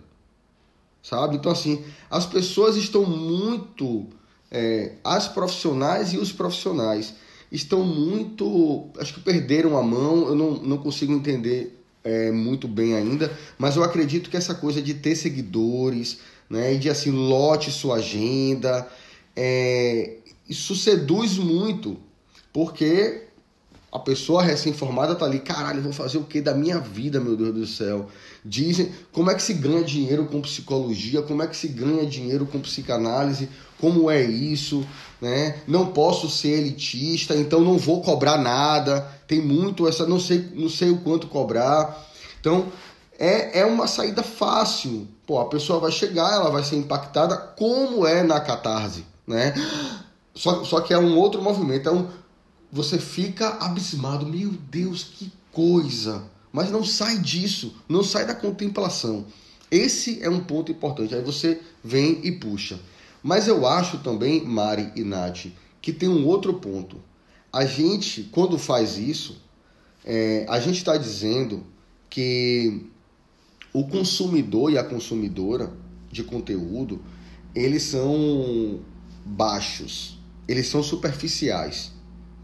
sabe? 1.03 1.37
Então, 1.37 1.53
assim, 1.53 1.85
as 2.11 2.27
pessoas 2.27 2.77
estão 2.77 3.05
muito. 3.05 4.07
É, 4.51 4.95
as 5.03 5.27
profissionais 5.29 6.13
e 6.13 6.19
os 6.19 6.33
profissionais 6.33 7.15
estão 7.51 7.85
muito. 7.85 8.89
Acho 8.99 9.15
que 9.15 9.21
perderam 9.21 9.77
a 9.77 9.83
mão, 9.83 10.29
eu 10.29 10.35
não, 10.35 10.53
não 10.53 10.79
consigo 10.79 11.13
entender 11.13 11.77
é, 12.07 12.31
muito 12.31 12.69
bem 12.69 12.95
ainda, 12.95 13.37
mas 13.59 13.77
eu 13.77 13.83
acredito 13.83 14.31
que 14.31 14.37
essa 14.37 14.55
coisa 14.55 14.81
de 14.81 14.95
ter 14.95 15.17
seguidores, 15.17 16.19
né, 16.49 16.75
e 16.75 16.79
de 16.79 16.89
assim, 16.89 17.11
lote 17.11 17.73
sua 17.73 17.97
agenda, 17.97 18.89
é, 19.35 20.19
isso 20.49 20.77
seduz 20.77 21.37
muito, 21.37 21.97
porque 22.53 23.26
a 23.97 23.99
pessoa 23.99 24.43
recém-formada 24.43 25.15
tá 25.15 25.25
ali, 25.25 25.41
caralho, 25.41 25.81
vou 25.81 25.93
fazer 25.93 26.19
o 26.19 26.25
que 26.25 26.43
da 26.43 26.53
minha 26.53 26.79
vida, 26.79 27.19
meu 27.19 27.35
Deus 27.35 27.55
do 27.55 27.67
céu? 27.67 28.09
Dizem 28.45 28.93
como 29.11 29.31
é 29.31 29.35
que 29.35 29.43
se 29.43 29.55
ganha 29.55 29.83
dinheiro 29.83 30.27
com 30.27 30.43
psicologia, 30.43 31.23
como 31.23 31.43
é 31.43 31.47
que 31.47 31.57
se 31.57 31.69
ganha 31.69 32.05
dinheiro 32.05 32.45
com 32.45 32.61
psicanálise, 32.61 33.49
como 33.81 34.11
é 34.11 34.23
isso, 34.23 34.87
né? 35.19 35.61
Não 35.67 35.87
posso 35.87 36.29
ser 36.29 36.59
elitista, 36.59 37.35
então 37.35 37.61
não 37.63 37.79
vou 37.79 38.03
cobrar 38.03 38.37
nada. 38.37 39.01
Tem 39.27 39.41
muito 39.41 39.89
essa, 39.89 40.07
não 40.07 40.21
sei, 40.21 40.47
não 40.55 40.69
sei 40.69 40.91
o 40.91 40.99
quanto 40.99 41.27
cobrar. 41.27 42.07
Então, 42.39 42.67
é, 43.19 43.61
é 43.61 43.65
uma 43.65 43.87
saída 43.87 44.23
fácil. 44.23 45.09
Pô, 45.27 45.41
a 45.41 45.47
pessoa 45.47 45.81
vai 45.81 45.91
chegar, 45.91 46.35
ela 46.35 46.51
vai 46.51 46.63
ser 46.63 46.77
impactada 46.77 47.35
como 47.35 48.07
é 48.07 48.23
na 48.23 48.41
catarse, 48.41 49.07
né? 49.27 49.55
Só, 50.35 50.63
só 50.65 50.83
que 50.83 50.93
é 50.93 50.99
um 50.99 51.17
outro 51.17 51.41
movimento, 51.41 51.89
é 51.89 51.93
um 51.93 52.07
você 52.77 52.99
fica 52.99 53.49
abismado. 53.65 54.27
Meu 54.27 54.51
Deus, 54.51 55.03
que 55.03 55.33
coisa! 55.51 56.31
Mas 56.53 56.71
não 56.71 56.85
sai 56.85 57.19
disso, 57.19 57.75
não 57.89 58.03
sai 58.03 58.27
da 58.27 58.35
contemplação. 58.35 59.27
Esse 59.71 60.23
é 60.23 60.29
um 60.29 60.41
ponto 60.41 60.71
importante. 60.71 61.15
Aí 61.15 61.23
você 61.23 61.61
vem 61.83 62.21
e 62.23 62.33
puxa. 62.33 62.79
Mas 63.23 63.49
eu 63.49 63.67
acho 63.67 63.99
também, 63.99 64.45
Mari 64.45 64.93
e 64.95 65.03
Nath, 65.03 65.47
que 65.81 65.93
tem 65.93 66.09
um 66.09 66.27
outro 66.27 66.55
ponto. 66.55 67.03
A 67.53 67.65
gente, 67.65 68.25
quando 68.25 68.59
faz 68.59 68.99
isso, 68.99 69.41
é, 70.05 70.47
a 70.49 70.61
gente 70.61 70.77
está 70.77 70.97
dizendo 70.97 71.65
que 72.09 72.87
o 73.73 73.87
consumidor 73.89 74.71
e 74.71 74.79
a 74.79 74.85
consumidora 74.85 75.73
de 76.13 76.23
conteúdo, 76.23 77.03
eles 77.55 77.83
são 77.83 78.81
baixos, 79.25 80.19
eles 80.47 80.69
são 80.69 80.83
superficiais. 80.83 81.96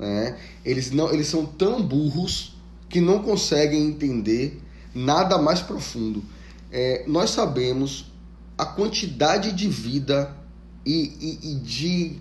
Né? 0.03 0.37
Eles, 0.65 0.91
não, 0.91 1.13
eles 1.13 1.29
são 1.29 1.47
tão 1.47 1.81
burros 1.81 2.57
que 2.89 3.01
não 3.01 3.23
conseguem 3.23 3.87
entender 3.87 4.61
nada 4.93 5.39
mais 5.39 5.61
profundo. 5.61 6.25
É, 6.73 7.05
nós 7.07 7.31
sabemos 7.31 8.07
a 8.59 8.67
quantidade 8.67 9.53
de 9.53 9.69
vida 9.69 10.37
e, 10.85 11.39
e, 11.43 11.53
e 11.53 11.55
de, 11.61 12.17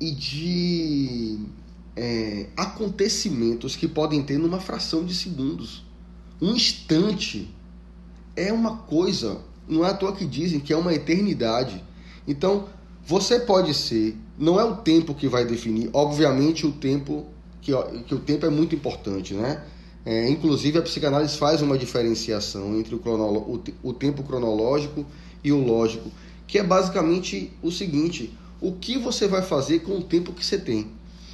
e 0.00 0.10
de 0.10 1.38
é, 1.94 2.48
acontecimentos 2.56 3.76
que 3.76 3.86
podem 3.86 4.20
ter 4.20 4.36
numa 4.36 4.58
fração 4.58 5.04
de 5.04 5.14
segundos. 5.14 5.84
Um 6.42 6.56
instante 6.56 7.48
é 8.34 8.52
uma 8.52 8.78
coisa, 8.78 9.40
não 9.68 9.86
é 9.86 9.90
à 9.90 9.94
toa 9.94 10.16
que 10.16 10.26
dizem 10.26 10.58
que 10.58 10.72
é 10.72 10.76
uma 10.76 10.92
eternidade. 10.92 11.80
Então, 12.26 12.68
você 13.06 13.38
pode 13.38 13.72
ser, 13.72 14.16
não 14.40 14.58
é 14.58 14.64
o 14.64 14.76
tempo 14.76 15.14
que 15.14 15.28
vai 15.28 15.44
definir, 15.44 15.90
obviamente 15.92 16.66
o 16.66 16.72
tempo 16.72 17.26
que, 17.60 17.72
que 18.06 18.14
o 18.14 18.18
tempo 18.18 18.46
é 18.46 18.48
muito 18.48 18.74
importante, 18.74 19.34
né? 19.34 19.62
É, 20.04 20.30
inclusive 20.30 20.78
a 20.78 20.82
psicanálise 20.82 21.36
faz 21.36 21.60
uma 21.60 21.76
diferenciação 21.76 22.74
entre 22.78 22.94
o, 22.94 22.98
o, 22.98 23.62
o 23.82 23.92
tempo 23.92 24.22
cronológico 24.22 25.04
e 25.44 25.52
o 25.52 25.62
lógico, 25.62 26.10
que 26.46 26.58
é 26.58 26.62
basicamente 26.62 27.52
o 27.62 27.70
seguinte: 27.70 28.32
o 28.62 28.72
que 28.72 28.96
você 28.96 29.28
vai 29.28 29.42
fazer 29.42 29.80
com 29.80 29.98
o 29.98 30.02
tempo 30.02 30.32
que 30.32 30.44
você 30.44 30.58
tem? 30.58 30.86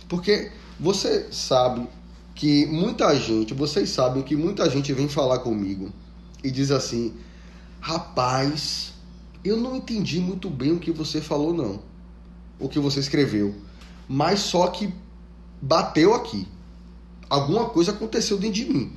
Porque 0.09 0.50
você 0.80 1.28
sabe 1.30 1.86
que 2.34 2.66
muita 2.66 3.14
gente, 3.14 3.54
vocês 3.54 3.88
sabem 3.90 4.24
que 4.24 4.34
muita 4.34 4.68
gente 4.68 4.92
vem 4.92 5.09
falar 5.09 5.38
comigo 5.38 5.92
e 6.42 6.50
diz 6.50 6.72
assim: 6.72 7.14
rapaz, 7.80 8.94
eu 9.44 9.57
não 9.57 9.76
entendi 9.76 10.18
muito 10.18 10.50
bem 10.50 10.72
o 10.72 10.80
que 10.80 10.90
você 10.90 11.20
falou, 11.20 11.54
não. 11.54 11.94
O 12.59 12.68
que 12.68 12.78
você 12.78 13.00
escreveu. 13.00 13.54
Mas 14.09 14.40
só 14.40 14.68
que 14.68 14.92
bateu 15.61 16.14
aqui. 16.14 16.46
Alguma 17.28 17.66
coisa 17.68 17.92
aconteceu 17.92 18.38
dentro 18.38 18.54
de 18.54 18.64
mim. 18.66 18.92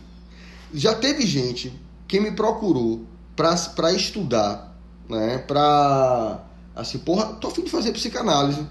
Já 0.74 0.93
teve 0.93 1.26
gente 1.26 1.74
que 2.07 2.20
me 2.20 2.32
procurou 2.32 3.05
para 3.36 3.93
estudar, 3.93 4.78
né? 5.07 5.39
Pra. 5.39 6.43
Assim, 6.76 6.99
porra, 6.99 7.26
tô 7.34 7.47
afim 7.47 7.64
de 7.64 7.72
fazer 7.72 7.91
psicanálise. 7.91 8.66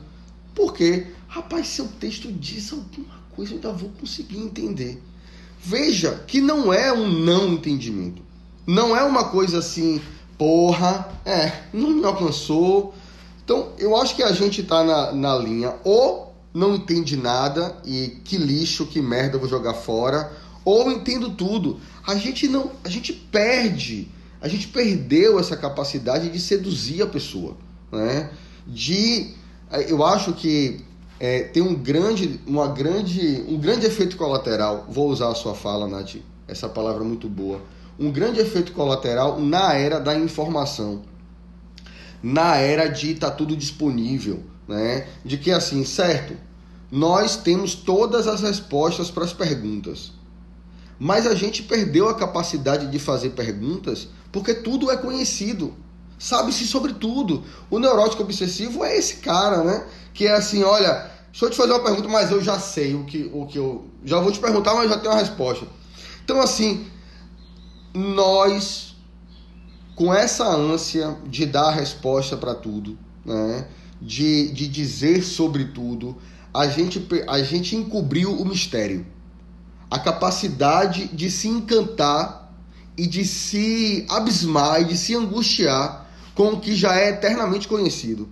Por 0.54 0.72
quê? 0.72 1.08
Rapaz, 1.26 1.68
seu 1.68 1.86
texto 1.86 2.32
diz 2.32 2.72
alguma 2.72 3.18
coisa, 3.34 3.52
eu 3.52 3.56
ainda 3.56 3.72
vou 3.72 3.90
conseguir 3.90 4.38
entender. 4.38 5.02
Veja 5.62 6.24
que 6.26 6.40
não 6.40 6.72
é 6.72 6.92
um 6.92 7.08
não 7.08 7.48
entendimento. 7.48 8.22
Não 8.66 8.96
é 8.96 9.02
uma 9.02 9.24
coisa 9.28 9.58
assim, 9.58 10.00
porra, 10.36 11.08
é, 11.24 11.64
não 11.72 11.90
me 11.90 12.04
alcançou. 12.04 12.94
Então, 13.48 13.70
eu 13.78 13.96
acho 13.96 14.14
que 14.14 14.22
a 14.22 14.30
gente 14.30 14.62
tá 14.62 14.84
na, 14.84 15.10
na 15.10 15.34
linha 15.34 15.74
ou 15.82 16.34
não 16.52 16.74
entende 16.74 17.16
nada 17.16 17.78
e 17.82 18.18
que 18.22 18.36
lixo, 18.36 18.84
que 18.84 19.00
merda 19.00 19.38
vou 19.38 19.48
jogar 19.48 19.72
fora, 19.72 20.30
ou 20.66 20.92
entendo 20.92 21.30
tudo. 21.30 21.80
A 22.06 22.14
gente 22.14 22.46
não, 22.46 22.70
a 22.84 22.90
gente 22.90 23.10
perde, 23.10 24.06
a 24.38 24.48
gente 24.48 24.68
perdeu 24.68 25.40
essa 25.40 25.56
capacidade 25.56 26.28
de 26.28 26.38
seduzir 26.38 27.00
a 27.00 27.06
pessoa, 27.06 27.56
né? 27.90 28.28
De, 28.66 29.30
eu 29.88 30.04
acho 30.04 30.34
que 30.34 30.84
é, 31.18 31.44
tem 31.44 31.62
um 31.62 31.74
grande, 31.74 32.38
uma 32.46 32.68
grande, 32.68 33.46
um 33.48 33.56
grande 33.56 33.86
efeito 33.86 34.18
colateral. 34.18 34.86
Vou 34.90 35.08
usar 35.08 35.30
a 35.30 35.34
sua 35.34 35.54
fala, 35.54 35.88
Nath, 35.88 36.16
essa 36.46 36.68
palavra 36.68 37.02
é 37.02 37.06
muito 37.06 37.30
boa 37.30 37.62
um 37.98 38.12
grande 38.12 38.38
efeito 38.40 38.72
colateral 38.72 39.40
na 39.40 39.74
era 39.74 39.98
da 39.98 40.14
informação, 40.14 41.02
na 42.22 42.56
era 42.56 42.88
de 42.88 43.14
tá 43.14 43.30
tudo 43.30 43.56
disponível, 43.56 44.42
né? 44.66 45.06
De 45.24 45.38
que 45.38 45.50
assim, 45.50 45.84
certo? 45.84 46.36
Nós 46.90 47.36
temos 47.36 47.74
todas 47.74 48.26
as 48.26 48.40
respostas 48.40 49.10
para 49.10 49.24
as 49.24 49.32
perguntas. 49.32 50.12
Mas 50.98 51.26
a 51.26 51.34
gente 51.34 51.62
perdeu 51.62 52.08
a 52.08 52.14
capacidade 52.14 52.90
de 52.90 52.98
fazer 52.98 53.30
perguntas 53.30 54.08
porque 54.32 54.54
tudo 54.54 54.90
é 54.90 54.96
conhecido. 54.96 55.74
Sabe-se 56.18 56.66
sobre 56.66 56.94
tudo. 56.94 57.44
O 57.70 57.78
neurótico 57.78 58.22
obsessivo 58.22 58.84
é 58.84 58.96
esse 58.96 59.16
cara, 59.16 59.62
né? 59.62 59.86
Que 60.12 60.26
é 60.26 60.32
assim, 60.32 60.64
olha, 60.64 61.10
deixa 61.30 61.44
eu 61.44 61.50
te 61.50 61.56
fazer 61.56 61.72
uma 61.72 61.84
pergunta, 61.84 62.08
mas 62.08 62.30
eu 62.30 62.42
já 62.42 62.58
sei 62.58 62.94
o 62.94 63.04
que, 63.04 63.30
o 63.32 63.46
que 63.46 63.58
eu. 63.58 63.86
Já 64.04 64.18
vou 64.18 64.32
te 64.32 64.40
perguntar, 64.40 64.74
mas 64.74 64.90
já 64.90 64.98
tenho 64.98 65.14
a 65.14 65.18
resposta. 65.18 65.66
Então, 66.24 66.40
assim, 66.40 66.86
nós, 67.94 68.87
com 69.98 70.14
essa 70.14 70.48
ânsia 70.48 71.18
de 71.26 71.44
dar 71.44 71.70
resposta 71.70 72.36
para 72.36 72.54
tudo, 72.54 72.96
né? 73.26 73.66
de, 74.00 74.48
de 74.52 74.68
dizer 74.68 75.24
sobre 75.24 75.64
tudo, 75.64 76.16
a 76.54 76.68
gente, 76.68 77.04
a 77.26 77.42
gente 77.42 77.74
encobriu 77.74 78.32
o 78.32 78.44
mistério. 78.44 79.04
A 79.90 79.98
capacidade 79.98 81.08
de 81.08 81.28
se 81.28 81.48
encantar 81.48 82.54
e 82.96 83.08
de 83.08 83.24
se 83.24 84.06
abismar 84.08 84.82
e 84.82 84.84
de 84.84 84.96
se 84.96 85.16
angustiar 85.16 86.08
com 86.32 86.50
o 86.50 86.60
que 86.60 86.76
já 86.76 86.96
é 86.96 87.08
eternamente 87.08 87.66
conhecido. 87.66 88.28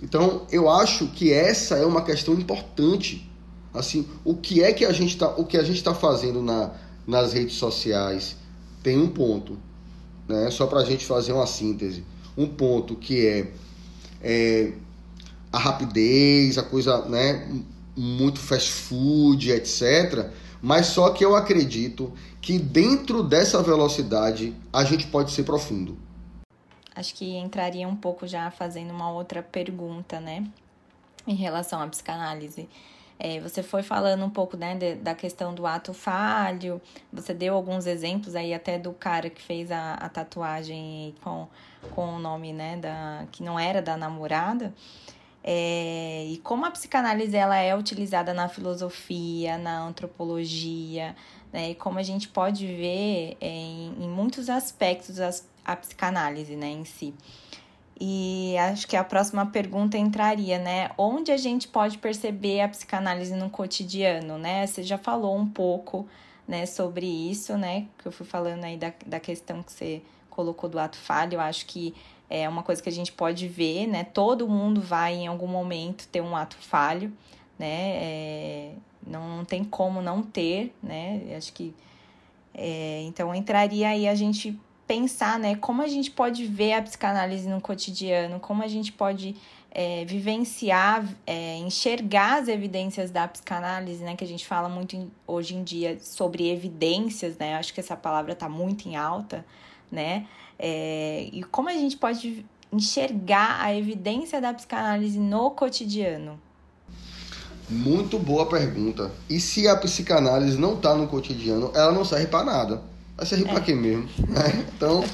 Então, 0.00 0.46
eu 0.52 0.70
acho 0.70 1.08
que 1.08 1.32
essa 1.32 1.74
é 1.74 1.84
uma 1.84 2.02
questão 2.02 2.34
importante. 2.34 3.28
Assim, 3.74 4.06
o 4.24 4.36
que 4.36 4.62
é 4.62 4.72
que 4.72 4.84
a 4.84 4.92
gente 4.92 5.14
está, 5.14 5.28
o 5.28 5.44
que 5.44 5.56
a 5.56 5.64
gente 5.64 5.76
está 5.76 5.92
fazendo 5.92 6.40
na, 6.40 6.70
nas 7.04 7.32
redes 7.32 7.56
sociais, 7.56 8.36
tem 8.80 8.96
um 8.98 9.08
ponto, 9.08 9.58
né? 10.28 10.50
Só 10.50 10.66
para 10.66 10.80
a 10.80 10.84
gente 10.84 11.04
fazer 11.04 11.32
uma 11.32 11.46
síntese. 11.46 12.04
Um 12.36 12.46
ponto 12.46 12.96
que 12.96 13.26
é, 13.26 13.52
é 14.22 14.72
a 15.52 15.58
rapidez, 15.58 16.58
a 16.58 16.62
coisa, 16.62 17.04
né? 17.06 17.48
Muito 17.96 18.40
fast 18.40 18.70
food, 18.70 19.50
etc. 19.50 20.30
Mas 20.60 20.86
só 20.86 21.10
que 21.10 21.24
eu 21.24 21.34
acredito 21.34 22.12
que 22.40 22.58
dentro 22.58 23.22
dessa 23.22 23.62
velocidade 23.62 24.54
a 24.72 24.84
gente 24.84 25.06
pode 25.06 25.30
ser 25.32 25.44
profundo. 25.44 25.96
Acho 26.94 27.14
que 27.14 27.36
entraria 27.36 27.88
um 27.88 27.96
pouco 27.96 28.26
já 28.26 28.50
fazendo 28.50 28.90
uma 28.90 29.10
outra 29.10 29.42
pergunta, 29.42 30.20
né? 30.20 30.46
Em 31.26 31.34
relação 31.34 31.80
à 31.80 31.86
psicanálise. 31.86 32.68
É, 33.24 33.38
você 33.38 33.62
foi 33.62 33.84
falando 33.84 34.24
um 34.24 34.30
pouco 34.30 34.56
né, 34.56 34.74
de, 34.74 34.96
da 34.96 35.14
questão 35.14 35.54
do 35.54 35.64
ato 35.64 35.94
falho, 35.94 36.82
você 37.12 37.32
deu 37.32 37.54
alguns 37.54 37.86
exemplos 37.86 38.34
aí 38.34 38.52
até 38.52 38.80
do 38.80 38.92
cara 38.92 39.30
que 39.30 39.40
fez 39.40 39.70
a, 39.70 39.94
a 39.94 40.08
tatuagem 40.08 41.14
com, 41.22 41.46
com 41.94 42.16
o 42.16 42.18
nome 42.18 42.52
né, 42.52 42.76
da, 42.78 43.24
que 43.30 43.44
não 43.44 43.60
era 43.60 43.80
da 43.80 43.96
namorada. 43.96 44.74
É, 45.44 46.26
e 46.30 46.38
como 46.38 46.66
a 46.66 46.70
psicanálise 46.72 47.36
ela 47.36 47.56
é 47.56 47.76
utilizada 47.76 48.34
na 48.34 48.48
filosofia, 48.48 49.56
na 49.56 49.78
antropologia, 49.82 51.14
né, 51.52 51.70
e 51.70 51.74
como 51.76 52.00
a 52.00 52.02
gente 52.02 52.26
pode 52.26 52.66
ver 52.66 53.36
é, 53.40 53.46
em, 53.46 53.94
em 54.00 54.08
muitos 54.08 54.50
aspectos 54.50 55.20
as, 55.20 55.48
a 55.64 55.76
psicanálise 55.76 56.56
né, 56.56 56.70
em 56.70 56.84
si. 56.84 57.14
E 58.04 58.58
acho 58.58 58.88
que 58.88 58.96
a 58.96 59.04
próxima 59.04 59.46
pergunta 59.46 59.96
entraria, 59.96 60.58
né? 60.58 60.90
Onde 60.98 61.30
a 61.30 61.36
gente 61.36 61.68
pode 61.68 61.98
perceber 61.98 62.60
a 62.60 62.68
psicanálise 62.68 63.32
no 63.36 63.48
cotidiano, 63.48 64.38
né? 64.38 64.66
Você 64.66 64.82
já 64.82 64.98
falou 64.98 65.36
um 65.36 65.46
pouco 65.46 66.08
né, 66.46 66.66
sobre 66.66 67.06
isso, 67.06 67.56
né, 67.56 67.86
que 67.98 68.06
eu 68.06 68.12
fui 68.12 68.26
falando 68.26 68.64
aí 68.64 68.76
da, 68.76 68.92
da 69.06 69.20
questão 69.20 69.62
que 69.62 69.72
você 69.72 70.02
colocou 70.28 70.68
do 70.68 70.78
ato 70.78 70.96
falho, 70.96 71.34
eu 71.34 71.40
acho 71.40 71.66
que 71.66 71.94
é 72.28 72.48
uma 72.48 72.62
coisa 72.62 72.82
que 72.82 72.88
a 72.88 72.92
gente 72.92 73.12
pode 73.12 73.46
ver, 73.48 73.86
né, 73.86 74.04
todo 74.04 74.48
mundo 74.48 74.80
vai 74.80 75.14
em 75.14 75.26
algum 75.26 75.46
momento 75.46 76.08
ter 76.08 76.20
um 76.20 76.36
ato 76.36 76.56
falho, 76.56 77.12
né, 77.58 77.96
é, 78.02 78.72
não, 79.06 79.44
tem 79.44 79.62
como 79.64 80.02
não 80.02 80.22
ter, 80.22 80.74
né, 80.82 81.34
acho 81.36 81.52
que, 81.52 81.74
é, 82.54 83.02
então 83.02 83.34
entraria 83.34 83.88
aí 83.88 84.08
a 84.08 84.14
gente 84.14 84.58
pensar, 84.92 85.38
né, 85.38 85.56
como 85.56 85.80
a 85.80 85.88
gente 85.88 86.10
pode 86.10 86.44
ver 86.44 86.74
a 86.74 86.82
psicanálise 86.82 87.48
no 87.48 87.62
cotidiano, 87.62 88.38
como 88.38 88.62
a 88.62 88.68
gente 88.68 88.92
pode 88.92 89.34
é, 89.70 90.04
vivenciar, 90.04 91.08
é, 91.26 91.56
enxergar 91.56 92.42
as 92.42 92.48
evidências 92.48 93.10
da 93.10 93.26
psicanálise, 93.26 94.04
né? 94.04 94.14
Que 94.14 94.22
a 94.22 94.26
gente 94.26 94.46
fala 94.46 94.68
muito 94.68 94.94
em, 94.94 95.10
hoje 95.26 95.54
em 95.54 95.64
dia 95.64 95.98
sobre 95.98 96.50
evidências, 96.50 97.38
né? 97.38 97.54
Acho 97.54 97.72
que 97.72 97.80
essa 97.80 97.96
palavra 97.96 98.34
está 98.34 98.50
muito 98.50 98.86
em 98.86 98.94
alta, 98.94 99.46
né? 99.90 100.26
É, 100.58 101.26
e 101.32 101.42
como 101.44 101.70
a 101.70 101.72
gente 101.72 101.96
pode 101.96 102.44
enxergar 102.70 103.62
a 103.62 103.74
evidência 103.74 104.42
da 104.42 104.52
psicanálise 104.52 105.18
no 105.18 105.52
cotidiano? 105.52 106.38
Muito 107.70 108.18
boa 108.18 108.44
pergunta. 108.44 109.10
E 109.30 109.40
se 109.40 109.66
a 109.66 109.74
psicanálise 109.74 110.58
não 110.58 110.74
está 110.74 110.94
no 110.94 111.08
cotidiano, 111.08 111.72
ela 111.74 111.92
não 111.92 112.04
serve 112.04 112.26
para 112.26 112.44
nada. 112.44 112.91
Vai 113.22 113.26
servir 113.26 113.48
é. 113.48 113.52
para 113.52 113.60
quê 113.60 113.72
mesmo? 113.72 114.08
Né? 114.28 114.64
então, 114.74 115.04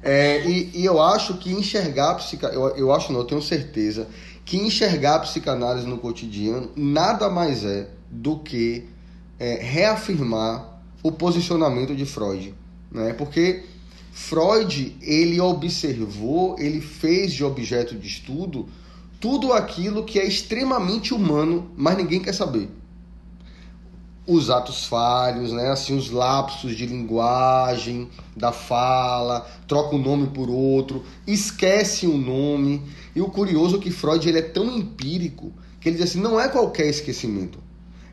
é, 0.00 0.48
e, 0.48 0.70
e, 0.72 0.84
eu 0.84 1.02
acho 1.02 1.34
que 1.34 1.50
enxergar 1.50 2.12
a 2.12 2.14
psicanálise, 2.14 2.60
eu, 2.60 2.76
eu 2.76 2.92
acho 2.92 3.12
não, 3.12 3.20
eu 3.20 3.26
tenho 3.26 3.42
certeza, 3.42 4.06
que 4.44 4.56
enxergar 4.56 5.16
a 5.16 5.18
psicanálise 5.20 5.84
no 5.84 5.98
cotidiano 5.98 6.70
nada 6.76 7.28
mais 7.28 7.64
é 7.64 7.88
do 8.08 8.38
que 8.38 8.84
é, 9.36 9.56
reafirmar 9.60 10.80
o 11.02 11.10
posicionamento 11.10 11.94
de 11.96 12.06
Freud. 12.06 12.54
Né? 12.88 13.12
Porque 13.14 13.64
Freud, 14.12 14.96
ele 15.02 15.40
observou, 15.40 16.54
ele 16.60 16.80
fez 16.80 17.32
de 17.32 17.42
objeto 17.42 17.96
de 17.96 18.06
estudo 18.06 18.68
tudo 19.18 19.52
aquilo 19.52 20.04
que 20.04 20.20
é 20.20 20.24
extremamente 20.24 21.12
humano, 21.12 21.68
mas 21.76 21.96
ninguém 21.96 22.20
quer 22.20 22.32
saber 22.32 22.68
os 24.26 24.50
atos 24.50 24.84
falhos, 24.84 25.52
né? 25.52 25.70
Assim, 25.70 25.96
os 25.96 26.10
lapsos 26.10 26.76
de 26.76 26.84
linguagem, 26.84 28.08
da 28.36 28.50
fala, 28.50 29.46
troca 29.68 29.94
um 29.94 30.02
nome 30.02 30.26
por 30.28 30.50
outro, 30.50 31.04
esquece 31.26 32.06
um 32.06 32.18
nome. 32.18 32.82
E 33.14 33.20
o 33.20 33.28
curioso 33.28 33.76
é 33.76 33.78
que 33.78 33.90
Freud 33.90 34.28
ele 34.28 34.38
é 34.38 34.42
tão 34.42 34.76
empírico 34.76 35.52
que 35.80 35.88
ele 35.88 35.96
diz 35.96 36.10
assim, 36.10 36.20
não 36.20 36.40
é 36.40 36.48
qualquer 36.48 36.88
esquecimento. 36.88 37.60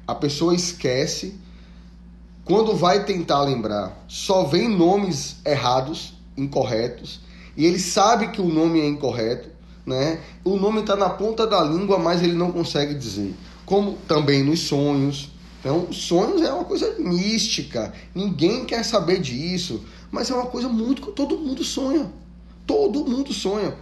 A 0.06 0.14
pessoa 0.14 0.54
esquece, 0.54 1.34
quando 2.46 2.76
vai 2.76 3.04
tentar 3.04 3.42
lembrar, 3.42 4.06
só 4.08 4.44
vem 4.44 4.70
nomes 4.70 5.38
errados, 5.44 6.14
incorretos, 6.38 7.22
e 7.58 7.66
ele 7.66 7.80
sabe 7.80 8.28
que 8.28 8.42
o 8.42 8.48
nome 8.48 8.80
é 8.80 8.88
incorreto, 8.88 9.50
né? 9.86 10.20
O 10.44 10.58
nome 10.58 10.82
está 10.82 10.96
na 10.96 11.10
ponta 11.10 11.48
da 11.48 11.64
língua, 11.64 11.98
mas 11.98 12.22
ele 12.22 12.34
não 12.34 12.52
consegue 12.52 12.94
dizer. 12.94 13.34
Como 13.66 13.94
também 14.08 14.44
nos 14.44 14.62
sonhos, 14.62 15.32
então, 15.64 15.94
sonhos 15.94 16.42
é 16.42 16.52
uma 16.52 16.66
coisa 16.66 16.94
mística, 17.00 17.94
ninguém 18.14 18.66
quer 18.66 18.84
saber 18.84 19.22
disso, 19.22 19.82
mas 20.12 20.30
é 20.30 20.34
uma 20.34 20.48
coisa 20.48 20.68
muito 20.68 21.02
que 21.02 21.12
todo 21.14 21.38
mundo 21.38 21.64
sonha. 21.64 22.12
Todo 22.68 23.06
mundo 23.06 23.32
sonha. 23.32 23.74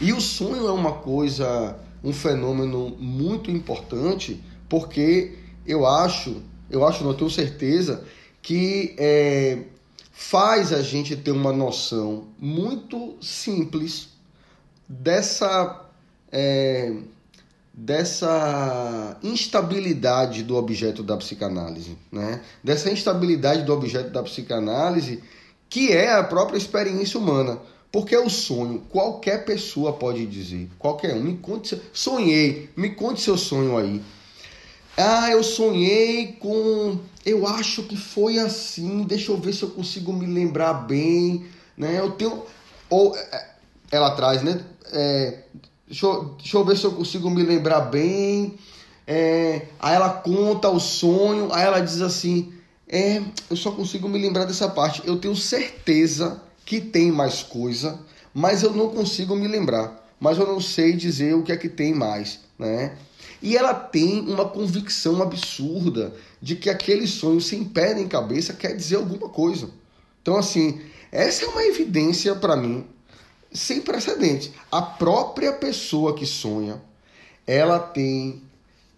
E 0.00 0.10
o 0.14 0.20
sonho 0.22 0.66
é 0.66 0.72
uma 0.72 0.92
coisa, 0.92 1.78
um 2.02 2.14
fenômeno 2.14 2.96
muito 2.98 3.50
importante, 3.50 4.42
porque 4.70 5.36
eu 5.66 5.86
acho, 5.86 6.40
eu 6.70 6.82
acho, 6.86 7.04
não 7.04 7.12
tenho 7.12 7.28
certeza, 7.28 8.02
que 8.40 8.94
é, 8.96 9.64
faz 10.10 10.72
a 10.72 10.80
gente 10.80 11.14
ter 11.14 11.30
uma 11.30 11.52
noção 11.52 12.28
muito 12.38 13.18
simples 13.20 14.08
dessa. 14.88 15.84
É, 16.32 16.96
dessa 17.80 19.16
instabilidade 19.22 20.42
do 20.42 20.54
objeto 20.54 21.02
da 21.02 21.16
psicanálise, 21.16 21.96
né? 22.12 22.42
Dessa 22.62 22.90
instabilidade 22.90 23.62
do 23.62 23.72
objeto 23.72 24.10
da 24.10 24.22
psicanálise, 24.22 25.22
que 25.68 25.90
é 25.90 26.12
a 26.12 26.22
própria 26.22 26.58
experiência 26.58 27.18
humana. 27.18 27.58
Porque 27.90 28.14
o 28.16 28.28
sonho, 28.28 28.82
qualquer 28.90 29.44
pessoa 29.46 29.94
pode 29.94 30.26
dizer, 30.26 30.68
qualquer 30.78 31.14
um, 31.14 31.22
me 31.22 31.38
conte, 31.38 31.80
sonhei, 31.92 32.68
me 32.76 32.90
conte 32.90 33.22
seu 33.22 33.38
sonho 33.38 33.76
aí. 33.78 34.02
Ah, 34.96 35.30
eu 35.30 35.42
sonhei 35.42 36.36
com, 36.38 37.00
eu 37.24 37.46
acho 37.46 37.82
que 37.84 37.96
foi 37.96 38.38
assim, 38.38 39.04
deixa 39.04 39.32
eu 39.32 39.38
ver 39.38 39.54
se 39.54 39.62
eu 39.62 39.70
consigo 39.70 40.12
me 40.12 40.26
lembrar 40.26 40.74
bem, 40.74 41.46
né? 41.76 41.98
Eu 41.98 42.10
tenho, 42.10 42.42
ou 42.90 43.16
é, 43.16 43.50
ela 43.90 44.10
traz, 44.10 44.42
né? 44.42 44.62
É, 44.92 45.38
Deixa 45.90 46.06
eu, 46.06 46.36
deixa 46.38 46.56
eu 46.56 46.64
ver 46.64 46.76
se 46.76 46.84
eu 46.84 46.92
consigo 46.92 47.28
me 47.28 47.42
lembrar 47.42 47.80
bem. 47.80 48.54
É, 49.04 49.66
aí 49.80 49.96
ela 49.96 50.08
conta 50.08 50.68
o 50.68 50.78
sonho, 50.78 51.52
aí 51.52 51.64
ela 51.64 51.80
diz 51.80 52.00
assim: 52.00 52.52
É, 52.86 53.20
eu 53.50 53.56
só 53.56 53.72
consigo 53.72 54.08
me 54.08 54.16
lembrar 54.16 54.44
dessa 54.44 54.68
parte. 54.68 55.02
Eu 55.04 55.18
tenho 55.18 55.34
certeza 55.34 56.40
que 56.64 56.80
tem 56.80 57.10
mais 57.10 57.42
coisa, 57.42 57.98
mas 58.32 58.62
eu 58.62 58.70
não 58.72 58.90
consigo 58.90 59.34
me 59.34 59.48
lembrar. 59.48 59.98
Mas 60.20 60.38
eu 60.38 60.46
não 60.46 60.60
sei 60.60 60.92
dizer 60.92 61.34
o 61.34 61.42
que 61.42 61.50
é 61.50 61.56
que 61.56 61.68
tem 61.68 61.92
mais, 61.92 62.38
né? 62.56 62.94
E 63.42 63.56
ela 63.56 63.74
tem 63.74 64.20
uma 64.20 64.44
convicção 64.44 65.20
absurda 65.20 66.14
de 66.40 66.54
que 66.54 66.70
aquele 66.70 67.08
sonho 67.08 67.40
sem 67.40 67.64
pé 67.64 67.94
nem 67.94 68.06
cabeça 68.06 68.52
quer 68.52 68.76
dizer 68.76 68.96
alguma 68.96 69.28
coisa. 69.28 69.70
Então, 70.22 70.36
assim, 70.36 70.80
essa 71.10 71.46
é 71.46 71.48
uma 71.48 71.64
evidência 71.64 72.32
para 72.36 72.54
mim 72.54 72.86
sem 73.52 73.80
precedentes. 73.80 74.50
A 74.70 74.82
própria 74.82 75.52
pessoa 75.52 76.14
que 76.14 76.26
sonha, 76.26 76.80
ela 77.46 77.78
tem 77.78 78.42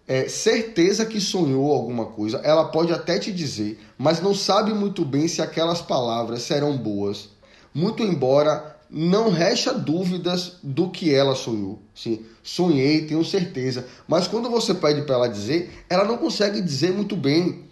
é, 0.07 0.27
certeza 0.27 1.05
que 1.05 1.19
sonhou 1.19 1.71
alguma 1.71 2.05
coisa, 2.05 2.37
ela 2.43 2.65
pode 2.65 2.91
até 2.91 3.17
te 3.17 3.31
dizer, 3.31 3.79
mas 3.97 4.21
não 4.21 4.33
sabe 4.33 4.73
muito 4.73 5.05
bem 5.05 5.27
se 5.27 5.41
aquelas 5.41 5.81
palavras 5.81 6.43
serão 6.43 6.77
boas. 6.77 7.29
Muito 7.73 8.03
embora 8.03 8.73
não 8.89 9.31
resta 9.31 9.73
dúvidas 9.73 10.57
do 10.61 10.91
que 10.91 11.13
ela 11.13 11.33
sonhou. 11.33 11.81
Sim, 11.95 12.23
sonhei, 12.43 13.07
tenho 13.07 13.25
certeza. 13.25 13.87
Mas 14.07 14.27
quando 14.27 14.51
você 14.51 14.73
pede 14.73 15.01
para 15.01 15.15
ela 15.15 15.27
dizer, 15.27 15.71
ela 15.89 16.03
não 16.03 16.17
consegue 16.17 16.61
dizer 16.61 16.93
muito 16.93 17.15
bem. 17.15 17.63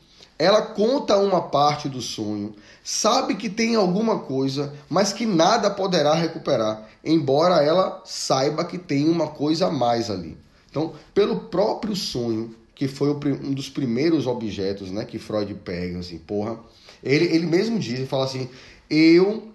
Ela 0.41 0.63
conta 0.63 1.17
uma 1.17 1.39
parte 1.39 1.87
do 1.87 2.01
sonho, 2.01 2.55
sabe 2.83 3.35
que 3.35 3.47
tem 3.47 3.75
alguma 3.75 4.17
coisa, 4.21 4.73
mas 4.89 5.13
que 5.13 5.23
nada 5.23 5.69
poderá 5.69 6.15
recuperar, 6.15 6.89
embora 7.05 7.63
ela 7.63 8.01
saiba 8.03 8.65
que 8.65 8.79
tem 8.79 9.07
uma 9.07 9.27
coisa 9.27 9.67
a 9.67 9.71
mais 9.71 10.09
ali. 10.09 10.35
Então, 10.67 10.93
pelo 11.13 11.41
próprio 11.41 11.95
sonho, 11.95 12.55
que 12.73 12.87
foi 12.87 13.11
um 13.11 13.53
dos 13.53 13.69
primeiros 13.69 14.25
objetos 14.25 14.89
né, 14.89 15.05
que 15.05 15.19
Freud 15.19 15.53
pega, 15.63 15.99
assim, 15.99 16.17
porra, 16.17 16.57
ele, 17.03 17.25
ele 17.25 17.45
mesmo 17.45 17.77
diz, 17.77 17.99
ele 17.99 18.07
fala 18.07 18.25
assim, 18.25 18.49
eu 18.89 19.47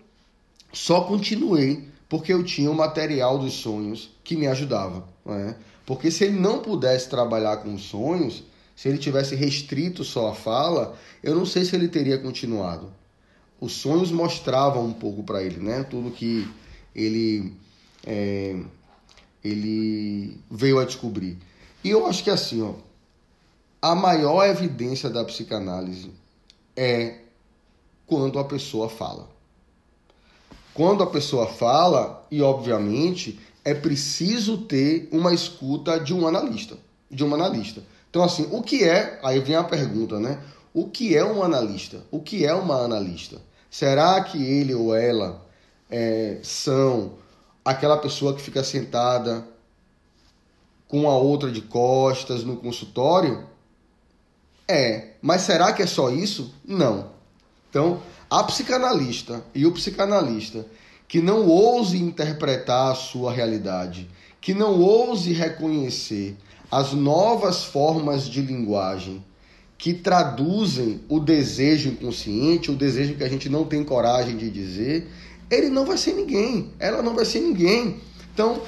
só 0.72 1.01
continuei 1.01 1.82
porque 2.09 2.32
eu 2.32 2.45
tinha 2.45 2.70
o 2.70 2.74
material 2.76 3.41
dos 3.41 3.55
sonhos 3.55 4.14
que 4.22 4.37
me 4.37 4.47
ajudava. 4.47 5.05
Né? 5.24 5.57
Porque 5.84 6.12
se 6.12 6.22
ele 6.22 6.39
não 6.39 6.61
pudesse 6.61 7.09
trabalhar 7.09 7.57
com 7.57 7.76
sonhos, 7.76 8.45
se 8.77 8.89
ele 8.89 8.99
tivesse 8.99 9.35
restrito 9.35 10.05
só 10.05 10.29
a 10.29 10.35
fala, 10.35 10.97
eu 11.22 11.35
não 11.35 11.47
sei 11.47 11.64
se 11.64 11.74
ele 11.74 11.89
teria 11.89 12.18
continuado. 12.18 12.93
Os 13.59 13.72
sonhos 13.72 14.12
mostravam 14.12 14.85
um 14.85 14.93
pouco 14.93 15.22
para 15.22 15.43
ele, 15.43 15.59
né? 15.59 15.83
Tudo 15.83 16.11
que 16.11 16.47
ele 16.95 17.55
é, 18.07 18.55
ele 19.43 20.39
veio 20.51 20.79
a 20.79 20.85
descobrir. 20.85 21.39
E 21.83 21.89
eu 21.89 22.07
acho 22.07 22.22
que 22.22 22.29
assim, 22.29 22.61
ó, 22.61 22.74
a 23.81 23.95
maior 23.95 24.45
evidência 24.47 25.09
da 25.09 25.24
psicanálise 25.24 26.11
é 26.77 27.20
quando 28.07 28.39
a 28.39 28.45
pessoa 28.45 28.91
fala. 28.91 29.27
Quando 30.74 31.03
a 31.03 31.07
pessoa 31.07 31.47
fala, 31.47 32.27
e 32.31 32.43
obviamente 32.43 33.41
é 33.64 33.72
preciso 33.72 34.59
ter 34.59 35.09
uma 35.11 35.33
escuta 35.33 35.99
de 35.99 36.12
um 36.12 36.27
analista, 36.27 36.77
de 37.11 37.24
um 37.24 37.35
analista. 37.35 37.83
Então, 38.17 38.25
assim, 38.25 38.49
o 38.51 38.62
que 38.62 38.83
é. 38.83 39.21
Aí 39.23 39.41
vem 39.41 39.57
a 39.57 39.62
pergunta, 39.62 40.19
né? 40.19 40.39
O 40.73 40.89
que 40.89 41.14
é 41.14 41.23
um 41.23 41.43
analista? 41.43 42.03
O 42.11 42.19
que 42.19 42.47
é 42.47 42.55
uma 42.55 42.83
analista? 42.83 43.43
Será 43.71 44.19
que 44.25 44.43
ele 44.43 44.75
ou 44.75 44.97
ela 44.97 45.45
é, 45.91 46.39
são 46.43 47.12
aquela 47.62 47.99
pessoa 47.99 48.35
que 48.35 48.41
fica 48.41 48.64
sentada 48.64 49.47
com 50.89 51.11
a 51.11 51.14
outra 51.14 51.53
de 51.53 51.61
costas 51.61 52.43
no 52.43 52.57
consultório? 52.57 53.47
É, 54.67 55.11
mas 55.21 55.43
será 55.43 55.75
que 55.75 55.83
é 55.83 55.87
só 55.87 56.09
isso? 56.09 56.55
Não. 56.64 57.11
Então, 57.69 58.01
a 58.31 58.43
psicanalista 58.45 59.45
e 59.55 59.67
o 59.67 59.73
psicanalista 59.73 60.64
que 61.07 61.21
não 61.21 61.47
ouse 61.47 61.99
interpretar 61.99 62.93
a 62.93 62.95
sua 62.95 63.31
realidade, 63.31 64.09
que 64.41 64.55
não 64.55 64.81
ouse 64.81 65.35
reconhecer 65.35 66.35
as 66.71 66.93
novas 66.93 67.64
formas 67.64 68.29
de 68.29 68.41
linguagem 68.43 69.25
que 69.79 69.93
traduzem 69.93 71.01
o 71.09 71.21
desejo 71.21 71.91
inconsciente, 71.91 72.71
o 72.71 72.75
desejo 72.75 73.14
que 73.14 73.25
a 73.25 73.29
gente 73.29 73.49
não 73.49 73.64
tem 73.64 73.85
coragem 73.85 74.37
de 74.37 74.51
dizer, 74.51 75.09
ele 75.51 75.69
não 75.69 75.85
vai 75.85 75.99
ser 75.99 76.14
ninguém, 76.14 76.71
ela 76.79 77.03
não 77.03 77.14
vai 77.14 77.25
ser 77.25 77.41
ninguém. 77.41 78.01
Então, 78.33 78.62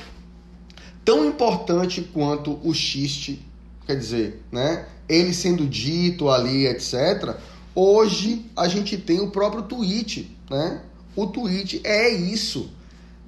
tão 1.04 1.26
importante 1.26 2.02
quanto 2.12 2.60
o 2.62 2.74
xiste, 2.74 3.44
quer 3.86 3.96
dizer, 3.96 4.42
né? 4.52 4.86
Ele 5.08 5.32
sendo 5.32 5.66
dito 5.66 6.28
ali, 6.28 6.66
etc. 6.66 7.36
Hoje 7.74 8.44
a 8.54 8.68
gente 8.68 8.98
tem 8.98 9.20
o 9.20 9.30
próprio 9.30 9.62
tweet, 9.62 10.36
né? 10.50 10.82
O 11.16 11.26
tweet 11.26 11.80
é 11.84 12.10
isso. 12.10 12.70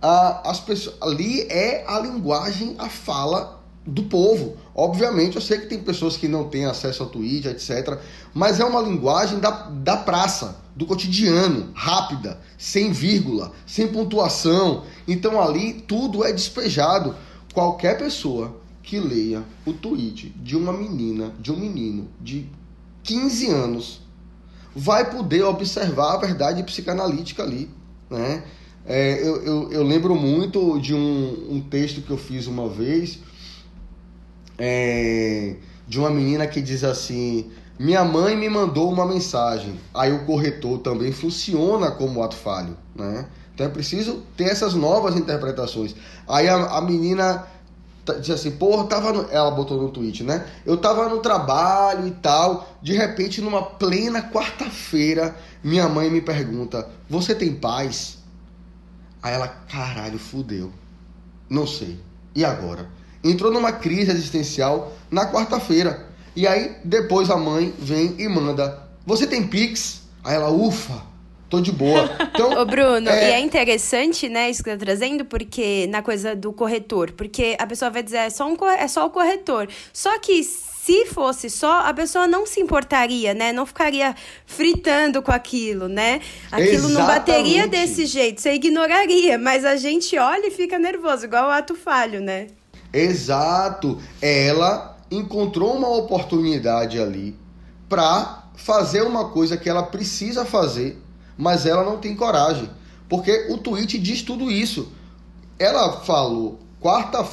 as 0.02 0.60
pessoas, 0.60 0.96
ali 1.00 1.42
é 1.42 1.84
a 1.86 1.98
linguagem, 1.98 2.74
a 2.78 2.88
fala 2.88 3.59
do 3.86 4.04
povo. 4.04 4.56
Obviamente, 4.74 5.36
eu 5.36 5.42
sei 5.42 5.58
que 5.58 5.66
tem 5.66 5.78
pessoas 5.80 6.16
que 6.16 6.28
não 6.28 6.48
têm 6.48 6.64
acesso 6.66 7.02
ao 7.02 7.08
tweet, 7.08 7.48
etc. 7.48 7.98
Mas 8.34 8.60
é 8.60 8.64
uma 8.64 8.80
linguagem 8.80 9.38
da, 9.38 9.50
da 9.50 9.96
praça, 9.96 10.60
do 10.76 10.86
cotidiano, 10.86 11.70
rápida, 11.74 12.40
sem 12.58 12.92
vírgula, 12.92 13.52
sem 13.66 13.88
pontuação. 13.88 14.84
Então 15.08 15.40
ali 15.40 15.74
tudo 15.74 16.24
é 16.24 16.32
despejado. 16.32 17.14
Qualquer 17.52 17.98
pessoa 17.98 18.60
que 18.82 18.98
leia 18.98 19.42
o 19.66 19.72
tweet 19.72 20.30
de 20.36 20.56
uma 20.56 20.72
menina, 20.72 21.32
de 21.40 21.50
um 21.52 21.56
menino 21.56 22.08
de 22.20 22.46
15 23.02 23.50
anos, 23.50 24.00
vai 24.74 25.10
poder 25.10 25.42
observar 25.42 26.14
a 26.14 26.18
verdade 26.18 26.62
psicanalítica 26.62 27.42
ali. 27.42 27.68
Né? 28.08 28.42
É, 28.86 29.20
eu, 29.20 29.42
eu, 29.42 29.72
eu, 29.72 29.82
lembro 29.82 30.14
muito 30.14 30.78
de 30.80 30.94
um, 30.94 31.56
um 31.56 31.60
texto 31.60 32.00
que 32.00 32.10
eu 32.10 32.16
fiz 32.16 32.46
uma 32.46 32.68
vez 32.68 33.18
é, 34.62 35.56
de 35.88 35.98
uma 35.98 36.10
menina 36.10 36.46
que 36.46 36.60
diz 36.60 36.84
assim: 36.84 37.50
Minha 37.78 38.04
mãe 38.04 38.36
me 38.36 38.48
mandou 38.48 38.92
uma 38.92 39.06
mensagem. 39.06 39.80
Aí 39.94 40.12
o 40.12 40.26
corretor 40.26 40.78
também 40.80 41.10
funciona 41.10 41.90
como 41.90 42.22
ato 42.22 42.36
falho, 42.36 42.76
né? 42.94 43.26
Então 43.54 43.66
é 43.66 43.70
preciso 43.70 44.22
ter 44.36 44.44
essas 44.44 44.74
novas 44.74 45.16
interpretações. 45.16 45.96
Aí 46.28 46.46
a, 46.46 46.76
a 46.76 46.80
menina 46.82 47.46
diz 48.20 48.30
assim, 48.30 48.50
porra, 48.52 48.86
tava 48.86 49.12
no... 49.12 49.30
ela 49.30 49.50
botou 49.50 49.80
no 49.80 49.90
tweet, 49.90 50.24
né? 50.24 50.46
Eu 50.64 50.76
tava 50.76 51.08
no 51.08 51.20
trabalho 51.20 52.06
e 52.06 52.10
tal, 52.10 52.68
de 52.82 52.92
repente 52.92 53.40
numa 53.40 53.62
plena 53.62 54.22
quarta-feira, 54.22 55.34
minha 55.62 55.88
mãe 55.88 56.10
me 56.10 56.20
pergunta: 56.20 56.88
"Você 57.08 57.34
tem 57.34 57.54
paz?" 57.54 58.18
Aí 59.22 59.34
ela, 59.34 59.48
caralho, 59.48 60.18
fudeu. 60.18 60.70
Não 61.48 61.66
sei. 61.66 61.98
E 62.34 62.44
agora? 62.44 62.88
Entrou 63.22 63.52
numa 63.52 63.72
crise 63.72 64.10
existencial 64.10 64.92
na 65.10 65.30
quarta-feira. 65.30 66.06
E 66.34 66.46
aí 66.46 66.76
depois 66.84 67.30
a 67.30 67.36
mãe 67.36 67.74
vem 67.78 68.14
e 68.18 68.28
manda: 68.28 68.88
Você 69.06 69.26
tem 69.26 69.46
Pix? 69.46 70.02
Aí 70.22 70.36
ela, 70.36 70.50
ufa, 70.50 71.02
tô 71.48 71.60
de 71.60 71.72
boa. 71.72 72.08
Então, 72.40 72.58
Ô, 72.58 72.64
Bruno, 72.64 73.10
é... 73.10 73.30
e 73.30 73.32
é 73.32 73.40
interessante, 73.40 74.28
né, 74.28 74.48
isso 74.48 74.62
que 74.62 74.70
você 74.70 74.76
tá 74.78 74.84
trazendo, 74.84 75.26
porque 75.26 75.86
na 75.88 76.00
coisa 76.00 76.34
do 76.34 76.52
corretor, 76.52 77.12
porque 77.12 77.56
a 77.58 77.66
pessoa 77.66 77.90
vai 77.90 78.02
dizer, 78.02 78.18
é 78.18 78.30
só, 78.30 78.48
um, 78.48 78.56
é 78.78 78.88
só 78.88 79.04
o 79.04 79.10
corretor. 79.10 79.68
Só 79.92 80.18
que 80.18 80.42
se 80.42 81.04
fosse 81.06 81.50
só, 81.50 81.80
a 81.80 81.92
pessoa 81.92 82.26
não 82.26 82.46
se 82.46 82.60
importaria, 82.60 83.34
né? 83.34 83.52
Não 83.52 83.66
ficaria 83.66 84.14
fritando 84.46 85.20
com 85.20 85.32
aquilo, 85.32 85.88
né? 85.88 86.22
Aquilo 86.50 86.88
Exatamente. 86.88 86.92
não 86.94 87.06
bateria 87.06 87.68
desse 87.68 88.06
jeito, 88.06 88.40
você 88.40 88.54
ignoraria, 88.54 89.36
mas 89.36 89.64
a 89.64 89.76
gente 89.76 90.16
olha 90.16 90.46
e 90.46 90.50
fica 90.50 90.78
nervoso, 90.78 91.26
igual 91.26 91.48
o 91.48 91.50
ato 91.50 91.74
falho, 91.74 92.20
né? 92.20 92.46
Exato. 92.92 93.98
Ela 94.20 94.96
encontrou 95.10 95.76
uma 95.76 95.88
oportunidade 95.88 97.00
ali 97.00 97.36
para 97.88 98.44
fazer 98.54 99.02
uma 99.02 99.30
coisa 99.30 99.56
que 99.56 99.68
ela 99.68 99.82
precisa 99.82 100.44
fazer, 100.44 101.02
mas 101.36 101.66
ela 101.66 101.82
não 101.82 101.98
tem 101.98 102.14
coragem. 102.14 102.70
Porque 103.08 103.48
o 103.50 103.58
tweet 103.58 103.98
diz 103.98 104.22
tudo 104.22 104.50
isso. 104.50 104.92
Ela 105.58 106.00
falou, 106.00 106.60
quarta. 106.78 107.26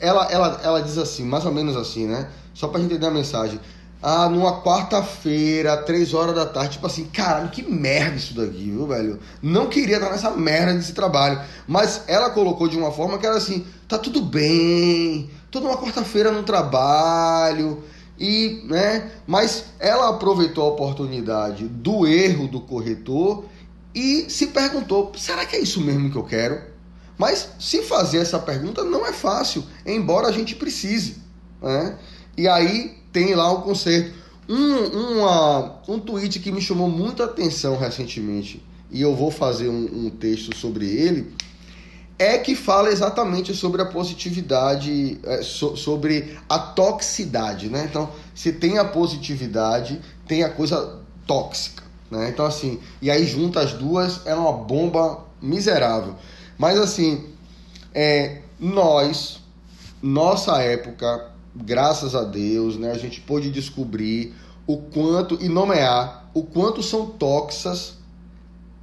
Ela, 0.00 0.24
ela, 0.30 0.60
ela 0.62 0.82
diz 0.82 0.96
assim, 0.96 1.24
mais 1.24 1.44
ou 1.44 1.52
menos 1.52 1.76
assim, 1.76 2.06
né? 2.06 2.30
Só 2.54 2.68
gente 2.68 2.80
entender 2.80 3.06
a 3.06 3.10
mensagem. 3.10 3.60
Ah, 4.00 4.28
numa 4.28 4.62
quarta-feira, 4.62 5.76
três 5.78 6.14
horas 6.14 6.34
da 6.34 6.46
tarde, 6.46 6.72
tipo 6.72 6.86
assim, 6.86 7.06
caralho, 7.06 7.48
que 7.48 7.62
merda 7.62 8.16
isso 8.16 8.32
daqui, 8.32 8.70
viu, 8.70 8.86
velho? 8.86 9.18
Não 9.42 9.66
queria 9.66 9.96
estar 9.96 10.10
nessa 10.10 10.30
merda 10.30 10.74
desse 10.74 10.92
trabalho. 10.92 11.40
Mas 11.66 12.02
ela 12.06 12.30
colocou 12.30 12.68
de 12.68 12.78
uma 12.78 12.92
forma 12.92 13.18
que 13.18 13.26
era 13.26 13.36
assim, 13.36 13.66
tá 13.88 13.98
tudo 13.98 14.22
bem, 14.22 15.28
toda 15.50 15.66
uma 15.66 15.76
quarta-feira 15.76 16.30
no 16.30 16.44
trabalho, 16.44 17.82
e, 18.18 18.62
né? 18.64 19.10
Mas 19.26 19.66
ela 19.78 20.10
aproveitou 20.10 20.64
a 20.64 20.68
oportunidade 20.68 21.66
do 21.68 22.06
erro 22.06 22.48
do 22.48 22.60
corretor 22.60 23.44
e 23.94 24.26
se 24.28 24.48
perguntou: 24.48 25.12
será 25.16 25.46
que 25.46 25.56
é 25.56 25.60
isso 25.60 25.80
mesmo 25.80 26.10
que 26.10 26.16
eu 26.16 26.24
quero? 26.24 26.60
Mas 27.16 27.48
se 27.58 27.82
fazer 27.82 28.18
essa 28.18 28.38
pergunta 28.38 28.84
não 28.84 29.06
é 29.06 29.12
fácil, 29.12 29.64
embora 29.84 30.28
a 30.28 30.32
gente 30.32 30.54
precise, 30.54 31.16
né? 31.60 31.96
E 32.36 32.46
aí 32.46 32.96
tem 33.18 33.34
lá 33.34 33.50
o 33.50 33.62
conserto. 33.62 34.12
Um, 34.48 35.18
uma, 35.18 35.80
um 35.88 35.98
tweet 35.98 36.38
que 36.38 36.52
me 36.52 36.60
chamou 36.60 36.88
muita 36.88 37.24
atenção 37.24 37.76
recentemente, 37.76 38.64
e 38.90 39.02
eu 39.02 39.14
vou 39.14 39.30
fazer 39.30 39.68
um, 39.68 40.06
um 40.06 40.10
texto 40.10 40.56
sobre 40.56 40.86
ele, 40.86 41.34
é 42.18 42.38
que 42.38 42.54
fala 42.54 42.88
exatamente 42.90 43.54
sobre 43.54 43.82
a 43.82 43.86
positividade, 43.86 45.18
é, 45.24 45.42
so, 45.42 45.76
sobre 45.76 46.38
a 46.48 46.58
toxicidade, 46.58 47.68
né? 47.68 47.86
Então, 47.90 48.10
se 48.34 48.52
tem 48.52 48.78
a 48.78 48.84
positividade, 48.84 50.00
tem 50.26 50.42
a 50.42 50.48
coisa 50.48 51.00
tóxica, 51.26 51.82
né? 52.10 52.30
Então, 52.30 52.46
assim, 52.46 52.80
e 53.02 53.10
aí 53.10 53.26
junta 53.26 53.60
as 53.60 53.72
duas, 53.72 54.26
é 54.26 54.34
uma 54.34 54.52
bomba 54.52 55.26
miserável. 55.42 56.14
Mas, 56.56 56.78
assim, 56.78 57.24
é, 57.94 58.40
nós, 58.58 59.40
nossa 60.02 60.60
época, 60.62 61.37
graças 61.64 62.14
a 62.14 62.24
Deus, 62.24 62.76
né, 62.76 62.90
a 62.90 62.98
gente 62.98 63.20
pôde 63.20 63.50
descobrir 63.50 64.34
o 64.66 64.76
quanto 64.76 65.42
e 65.42 65.48
nomear 65.48 66.28
o 66.34 66.42
quanto 66.42 66.82
são 66.82 67.06
tóxicas, 67.06 67.94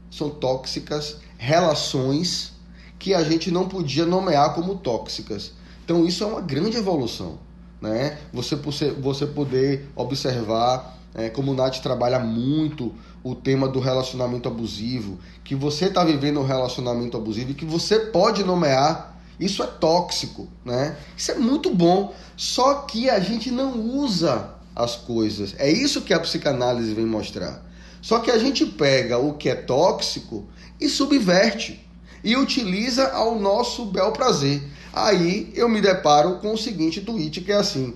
são 0.10 0.30
tóxicas 0.30 1.18
relações 1.38 2.54
que 2.98 3.14
a 3.14 3.24
gente 3.24 3.52
não 3.52 3.68
podia 3.68 4.06
nomear 4.06 4.54
como 4.56 4.76
tóxicas. 4.76 5.54
Então 5.84 6.06
isso 6.06 6.24
é 6.24 6.28
uma 6.28 6.42
grande 6.42 6.78
evolução, 6.78 7.38
né? 7.80 8.18
Você 8.34 8.56
você 8.56 9.26
poder 9.28 9.90
observar 9.96 10.98
é, 11.14 11.30
como 11.30 11.52
o 11.52 11.56
Nath 11.56 11.80
trabalha 11.80 12.20
muito 12.20 12.94
o 13.24 13.34
tema 13.34 13.68
do 13.68 13.80
relacionamento 13.80 14.48
abusivo, 14.48 15.18
que 15.44 15.56
você 15.56 15.86
está 15.86 16.04
vivendo 16.04 16.40
um 16.40 16.46
relacionamento 16.46 17.16
abusivo 17.16 17.52
e 17.52 17.54
que 17.54 17.66
você 17.66 18.00
pode 18.00 18.44
nomear 18.44 19.15
isso 19.40 19.62
é 19.64 19.68
tóxico, 19.68 20.48
né? 20.64 20.98
Isso 21.16 21.32
é 21.32 21.36
muito 21.36 21.74
bom, 21.74 22.14
só 22.38 22.76
que 22.76 23.10
a 23.10 23.20
gente 23.20 23.52
não 23.52 23.80
usa 23.80 24.56
as 24.76 24.96
coisas. 24.96 25.56
É 25.58 25.70
isso 25.70 26.02
que 26.02 26.14
a 26.14 26.20
psicanálise 26.20 26.94
vem 26.94 27.06
mostrar. 27.06 27.64
Só 28.02 28.20
que 28.20 28.30
a 28.30 28.38
gente 28.38 28.66
pega 28.66 29.18
o 29.18 29.34
que 29.34 29.50
é 29.50 29.56
tóxico 29.56 30.46
e 30.80 30.88
subverte 30.88 31.86
e 32.24 32.36
utiliza 32.36 33.10
ao 33.10 33.40
nosso 33.40 33.86
bel 33.86 34.12
prazer. 34.12 34.62
Aí 34.94 35.52
eu 35.56 35.68
me 35.68 35.82
deparo 35.82 36.38
com 36.38 36.54
o 36.54 36.58
seguinte 36.58 37.02
tweet 37.02 37.42
que 37.42 37.52
é 37.52 37.56
assim: 37.56 37.96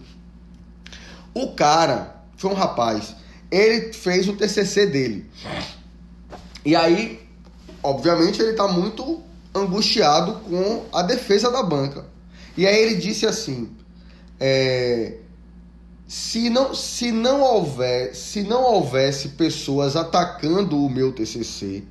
O 1.33 1.53
cara 1.53 2.23
foi 2.35 2.51
um 2.51 2.55
rapaz, 2.55 3.15
ele 3.51 3.93
fez 3.93 4.27
o 4.27 4.33
TCC 4.33 4.87
dele. 4.87 5.29
E 6.65 6.75
aí, 6.75 7.19
obviamente, 7.81 8.41
ele 8.41 8.51
está 8.51 8.67
muito 8.67 9.23
angustiado 9.53 10.39
com 10.41 10.85
a 10.91 11.01
defesa 11.01 11.51
da 11.51 11.63
banca. 11.63 12.05
E 12.57 12.65
aí 12.67 12.77
ele 12.81 12.95
disse 12.95 13.25
assim: 13.25 13.69
é, 14.39 15.17
se 16.07 16.49
não 16.49 16.73
se 16.73 17.11
não 17.11 17.41
houver 17.41 18.15
se 18.15 18.43
não 18.43 18.63
houvesse 18.63 19.29
pessoas 19.29 19.95
atacando 19.95 20.83
o 20.83 20.89
meu 20.89 21.11
TCC, 21.11 21.83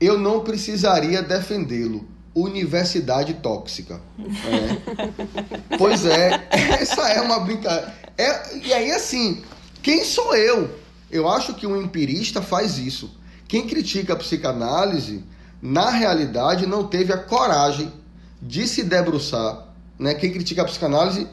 eu 0.00 0.18
não 0.18 0.40
precisaria 0.40 1.22
defendê-lo. 1.22 2.08
Universidade 2.32 3.34
tóxica. 3.34 4.00
É. 4.18 5.76
pois 5.76 6.06
é, 6.06 6.46
essa 6.80 7.08
é 7.08 7.20
uma 7.20 7.40
brincadeira. 7.40 7.92
É, 8.16 8.56
e 8.56 8.72
aí 8.72 8.92
assim, 8.92 9.42
quem 9.82 10.04
sou 10.04 10.36
eu? 10.36 10.78
Eu 11.10 11.28
acho 11.28 11.54
que 11.54 11.66
um 11.66 11.80
empirista 11.82 12.40
faz 12.40 12.78
isso. 12.78 13.10
Quem 13.48 13.66
critica 13.66 14.12
a 14.12 14.16
psicanálise 14.16 15.24
na 15.60 15.90
realidade, 15.90 16.66
não 16.66 16.86
teve 16.86 17.12
a 17.12 17.18
coragem 17.18 17.92
de 18.40 18.66
se 18.66 18.82
debruçar, 18.82 19.68
né? 19.98 20.14
Quem 20.14 20.32
critica 20.32 20.62
a 20.62 20.64
psicanálise 20.64 21.26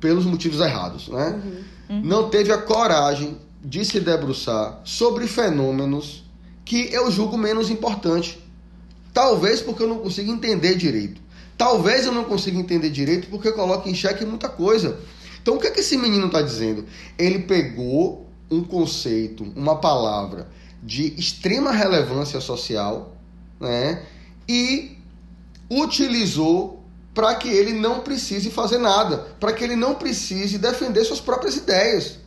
pelos 0.00 0.24
motivos 0.24 0.60
errados, 0.60 1.08
né? 1.08 1.40
Uhum. 1.44 1.96
Uhum. 1.96 2.02
Não 2.02 2.30
teve 2.30 2.52
a 2.52 2.58
coragem 2.58 3.38
de 3.62 3.84
se 3.84 4.00
debruçar 4.00 4.80
sobre 4.84 5.26
fenômenos 5.26 6.24
que 6.64 6.92
eu 6.92 7.10
julgo 7.10 7.36
menos 7.36 7.70
importante. 7.70 8.38
Talvez 9.12 9.60
porque 9.60 9.82
eu 9.82 9.88
não 9.88 9.98
consigo 9.98 10.30
entender 10.30 10.74
direito. 10.74 11.20
Talvez 11.56 12.06
eu 12.06 12.12
não 12.12 12.24
consiga 12.24 12.58
entender 12.58 12.90
direito 12.90 13.28
porque 13.28 13.52
coloca 13.52 13.88
em 13.88 13.94
xeque 13.94 14.24
muita 14.24 14.48
coisa. 14.48 14.98
Então 15.40 15.56
o 15.56 15.58
que, 15.60 15.66
é 15.66 15.70
que 15.70 15.80
esse 15.80 15.96
menino 15.96 16.26
está 16.26 16.42
dizendo? 16.42 16.84
Ele 17.18 17.40
pegou 17.40 18.28
um 18.50 18.64
conceito, 18.64 19.44
uma 19.54 19.76
palavra 19.76 20.48
de 20.82 21.14
extrema 21.18 21.70
relevância 21.70 22.40
social, 22.40 23.13
né? 23.64 24.02
E 24.48 24.96
utilizou 25.70 26.84
para 27.14 27.34
que 27.36 27.48
ele 27.48 27.72
não 27.72 28.00
precise 28.00 28.50
fazer 28.50 28.78
nada, 28.78 29.18
para 29.38 29.52
que 29.52 29.62
ele 29.62 29.76
não 29.76 29.94
precise 29.94 30.58
defender 30.58 31.04
suas 31.04 31.20
próprias 31.20 31.56
ideias, 31.56 32.18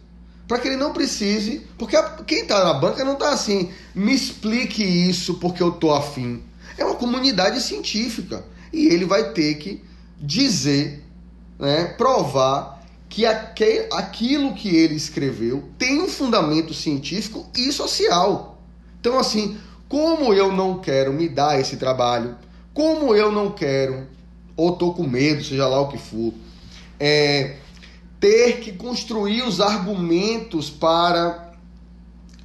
para 0.48 0.60
que 0.60 0.68
ele 0.68 0.78
não 0.78 0.94
precise, 0.94 1.62
porque 1.78 1.98
quem 2.26 2.42
está 2.42 2.64
na 2.64 2.74
banca 2.74 3.04
não 3.04 3.14
está 3.14 3.32
assim, 3.32 3.70
me 3.94 4.14
explique 4.14 4.84
isso 4.84 5.36
porque 5.36 5.62
eu 5.62 5.72
tô 5.72 5.94
afim. 5.94 6.42
É 6.78 6.86
uma 6.86 6.96
comunidade 6.96 7.62
científica 7.62 8.46
e 8.72 8.88
ele 8.88 9.06
vai 9.06 9.32
ter 9.34 9.56
que 9.56 9.84
dizer, 10.20 11.04
né, 11.60 11.86
provar 11.98 12.78
que 13.10 13.26
aquele, 13.26 13.88
aquilo 13.92 14.54
que 14.54 14.76
ele 14.76 14.96
escreveu 14.96 15.70
tem 15.78 16.02
um 16.02 16.08
fundamento 16.08 16.74
científico 16.74 17.46
e 17.56 17.72
social. 17.72 18.62
Então, 19.00 19.20
assim, 19.20 19.58
como 19.88 20.34
eu 20.34 20.52
não 20.52 20.80
quero 20.80 21.14
me 21.14 21.30
dar 21.30 21.60
esse 21.60 21.78
trabalho, 21.78 22.36
como 22.74 23.16
eu 23.16 23.32
não 23.32 23.52
quero, 23.52 24.08
ou 24.56 24.74
estou 24.74 24.94
com 24.94 25.04
medo, 25.04 25.44
seja 25.44 25.68
lá 25.68 25.80
o 25.82 25.88
que 25.88 25.98
for, 25.98 26.34
é, 27.00 27.58
ter 28.20 28.60
que 28.60 28.72
construir 28.74 29.44
os 29.44 29.62
argumentos 29.62 30.70
para 30.70 31.54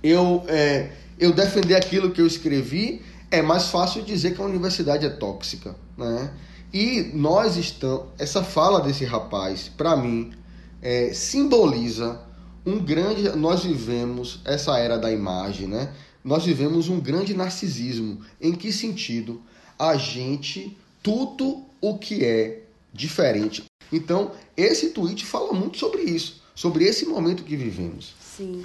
eu, 0.02 0.44
é, 0.48 0.90
eu 1.18 1.32
defender 1.32 1.74
aquilo 1.74 2.10
que 2.10 2.20
eu 2.20 2.26
escrevi, 2.26 3.02
é 3.30 3.40
mais 3.40 3.68
fácil 3.68 4.02
dizer 4.02 4.34
que 4.34 4.42
a 4.42 4.44
universidade 4.44 5.06
é 5.06 5.08
tóxica, 5.08 5.74
né? 5.96 6.30
E 6.72 7.10
nós 7.14 7.56
estamos, 7.56 8.06
essa 8.18 8.42
fala 8.42 8.80
desse 8.80 9.04
rapaz, 9.04 9.70
para 9.76 9.94
mim, 9.96 10.32
é, 10.80 11.12
simboliza 11.12 12.20
um 12.64 12.78
grande. 12.78 13.28
Nós 13.36 13.62
vivemos 13.64 14.40
essa 14.44 14.78
era 14.78 14.98
da 14.98 15.12
imagem, 15.12 15.68
né? 15.68 15.92
Nós 16.24 16.44
vivemos 16.44 16.88
um 16.88 17.00
grande 17.00 17.34
narcisismo. 17.34 18.20
Em 18.40 18.52
que 18.52 18.72
sentido? 18.72 19.42
A 19.78 19.96
gente, 19.96 20.76
tudo 21.02 21.64
o 21.80 21.98
que 21.98 22.24
é 22.24 22.62
diferente. 22.92 23.64
Então, 23.90 24.32
esse 24.56 24.90
tweet 24.90 25.24
fala 25.24 25.52
muito 25.52 25.78
sobre 25.78 26.02
isso, 26.02 26.42
sobre 26.54 26.84
esse 26.84 27.06
momento 27.06 27.44
que 27.44 27.56
vivemos. 27.56 28.14
Sim. 28.20 28.64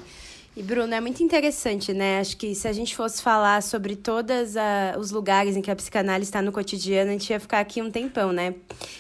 E 0.57 0.63
Bruno, 0.63 0.91
é 0.91 0.99
muito 0.99 1.21
interessante, 1.21 1.93
né? 1.93 2.19
Acho 2.19 2.35
que 2.35 2.55
se 2.55 2.67
a 2.67 2.73
gente 2.73 2.95
fosse 2.95 3.21
falar 3.21 3.61
sobre 3.61 3.95
todos 3.95 4.55
os 4.97 5.11
lugares 5.11 5.55
em 5.55 5.61
que 5.61 5.69
a 5.69 5.75
psicanálise 5.75 6.29
está 6.29 6.41
no 6.41 6.51
cotidiano, 6.51 7.11
a 7.11 7.13
gente 7.13 7.29
ia 7.29 7.39
ficar 7.39 7.59
aqui 7.59 7.79
um 7.79 7.91
tempão, 7.91 8.33
né? 8.33 8.55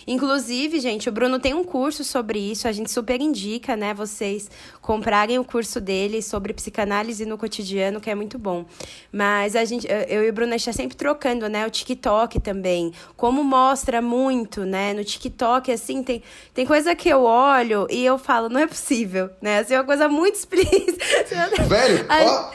Inclusive, 0.05 0.79
gente, 0.79 1.09
o 1.09 1.11
Bruno 1.11 1.39
tem 1.39 1.55
um 1.55 1.63
curso 1.63 2.03
sobre 2.03 2.37
isso, 2.37 2.67
a 2.67 2.71
gente 2.71 2.91
super 2.91 3.19
indica, 3.19 3.75
né? 3.75 3.91
Vocês 3.91 4.51
comprarem 4.83 5.39
o 5.39 5.43
curso 5.43 5.81
dele 5.81 6.21
sobre 6.21 6.53
psicanálise 6.53 7.25
no 7.25 7.39
cotidiano, 7.39 7.99
que 7.99 8.11
é 8.11 8.13
muito 8.13 8.37
bom. 8.37 8.63
Mas 9.11 9.55
a 9.55 9.65
gente, 9.65 9.87
eu 10.07 10.23
e 10.25 10.29
o 10.29 10.33
Bruno, 10.33 10.53
a 10.53 10.57
gente 10.57 10.67
tá 10.67 10.73
sempre 10.73 10.95
trocando, 10.95 11.49
né? 11.49 11.65
O 11.65 11.71
TikTok 11.71 12.39
também. 12.39 12.93
Como 13.15 13.43
mostra 13.43 13.99
muito, 13.99 14.63
né? 14.63 14.93
No 14.93 15.03
TikTok, 15.03 15.71
assim, 15.71 16.03
tem, 16.03 16.21
tem 16.53 16.67
coisa 16.67 16.93
que 16.93 17.09
eu 17.09 17.23
olho 17.23 17.87
e 17.89 18.05
eu 18.05 18.19
falo, 18.19 18.47
não 18.47 18.59
é 18.59 18.67
possível, 18.67 19.31
né? 19.41 19.57
Assim, 19.57 19.73
é 19.73 19.79
uma 19.79 19.85
coisa 19.85 20.07
muito 20.07 20.35
explícita. 20.37 21.46
Velho, 21.67 22.05
ó, 22.09 22.51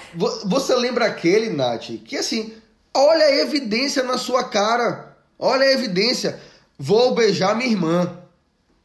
você 0.47 0.75
lembra 0.75 1.07
aquele, 1.07 1.51
Nath, 1.51 1.91
que 2.05 2.17
assim, 2.17 2.55
olha 2.95 3.25
a 3.25 3.37
evidência 3.37 4.03
na 4.03 4.19
sua 4.19 4.45
cara. 4.45 5.17
Olha 5.39 5.65
a 5.65 5.73
evidência. 5.73 6.41
Vou 6.79 7.15
beijar 7.15 7.57
minha 7.57 7.71
irmã. 7.71 8.19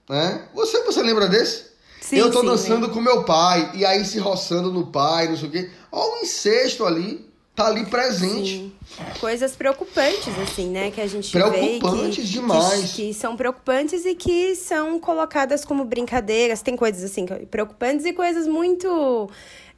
Né? 0.09 0.47
Você, 0.53 0.83
você 0.83 1.01
lembra 1.01 1.27
desse? 1.27 1.67
Sim, 2.01 2.17
eu 2.17 2.31
tô 2.31 2.39
sim, 2.39 2.45
dançando 2.45 2.89
com 2.89 3.01
meu 3.01 3.25
pai, 3.25 3.71
e 3.75 3.85
aí 3.85 4.05
se 4.05 4.17
roçando 4.17 4.71
no 4.71 4.87
pai, 4.87 5.27
não 5.27 5.35
sei 5.35 5.49
o 5.49 5.51
quê. 5.51 5.69
Olha 5.91 6.13
o 6.13 6.23
incesto 6.23 6.85
ali. 6.85 7.27
Tá 7.57 7.65
ali 7.65 7.87
presente. 7.87 8.51
Sim. 8.51 8.73
Coisas 9.19 9.55
preocupantes, 9.55 10.37
assim, 10.37 10.69
né? 10.69 10.91
Que 10.91 11.01
a 11.01 11.07
gente 11.07 11.31
preocupantes 11.31 12.17
vê. 12.17 12.21
Que, 12.21 12.27
demais. 12.27 12.91
Que, 12.91 13.07
que, 13.07 13.13
são 13.15 13.35
preocupantes 13.35 14.05
e 14.05 14.13
que 14.13 14.55
são 14.55 14.99
colocadas 14.99 15.65
como 15.65 15.83
brincadeiras. 15.83 16.61
Tem 16.61 16.75
coisas, 16.75 17.03
assim, 17.03 17.25
preocupantes 17.49 18.05
e 18.05 18.13
coisas 18.13 18.47
muito 18.47 19.27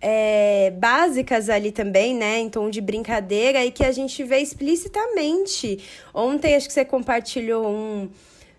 é, 0.01 0.71
básicas 0.77 1.49
ali 1.49 1.71
também, 1.71 2.15
né, 2.15 2.39
em 2.39 2.49
tom 2.49 2.69
de 2.69 2.81
brincadeira 2.81 3.65
e 3.65 3.71
que 3.71 3.83
a 3.83 3.91
gente 3.91 4.23
vê 4.23 4.39
explicitamente. 4.39 5.79
Ontem 6.13 6.55
acho 6.55 6.67
que 6.67 6.73
você 6.73 6.85
compartilhou 6.85 7.67
um 7.67 8.09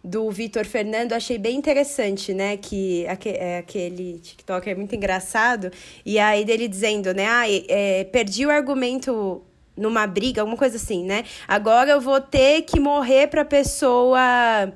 do 0.03 0.30
Vitor 0.30 0.64
Fernando, 0.64 1.12
achei 1.12 1.36
bem 1.36 1.57
interessante, 1.57 2.32
né? 2.32 2.57
Que 2.57 3.05
é, 3.07 3.59
aquele 3.59 4.18
TikTok 4.18 4.70
é 4.70 4.74
muito 4.74 4.95
engraçado. 4.95 5.70
E 6.05 6.18
aí 6.18 6.45
dele 6.45 6.68
dizendo, 6.68 7.12
né? 7.12 7.26
Ah, 7.26 7.45
é, 7.47 8.05
perdi 8.05 8.47
o 8.47 8.51
argumento 8.51 9.43
numa 9.76 10.07
briga, 10.07 10.41
alguma 10.41 10.57
coisa 10.57 10.76
assim, 10.76 11.05
né? 11.05 11.24
Agora 11.47 11.91
eu 11.91 12.01
vou 12.01 12.20
ter 12.20 12.62
que 12.62 12.80
morrer 12.80 13.28
pra 13.28 13.45
pessoa 13.45 14.72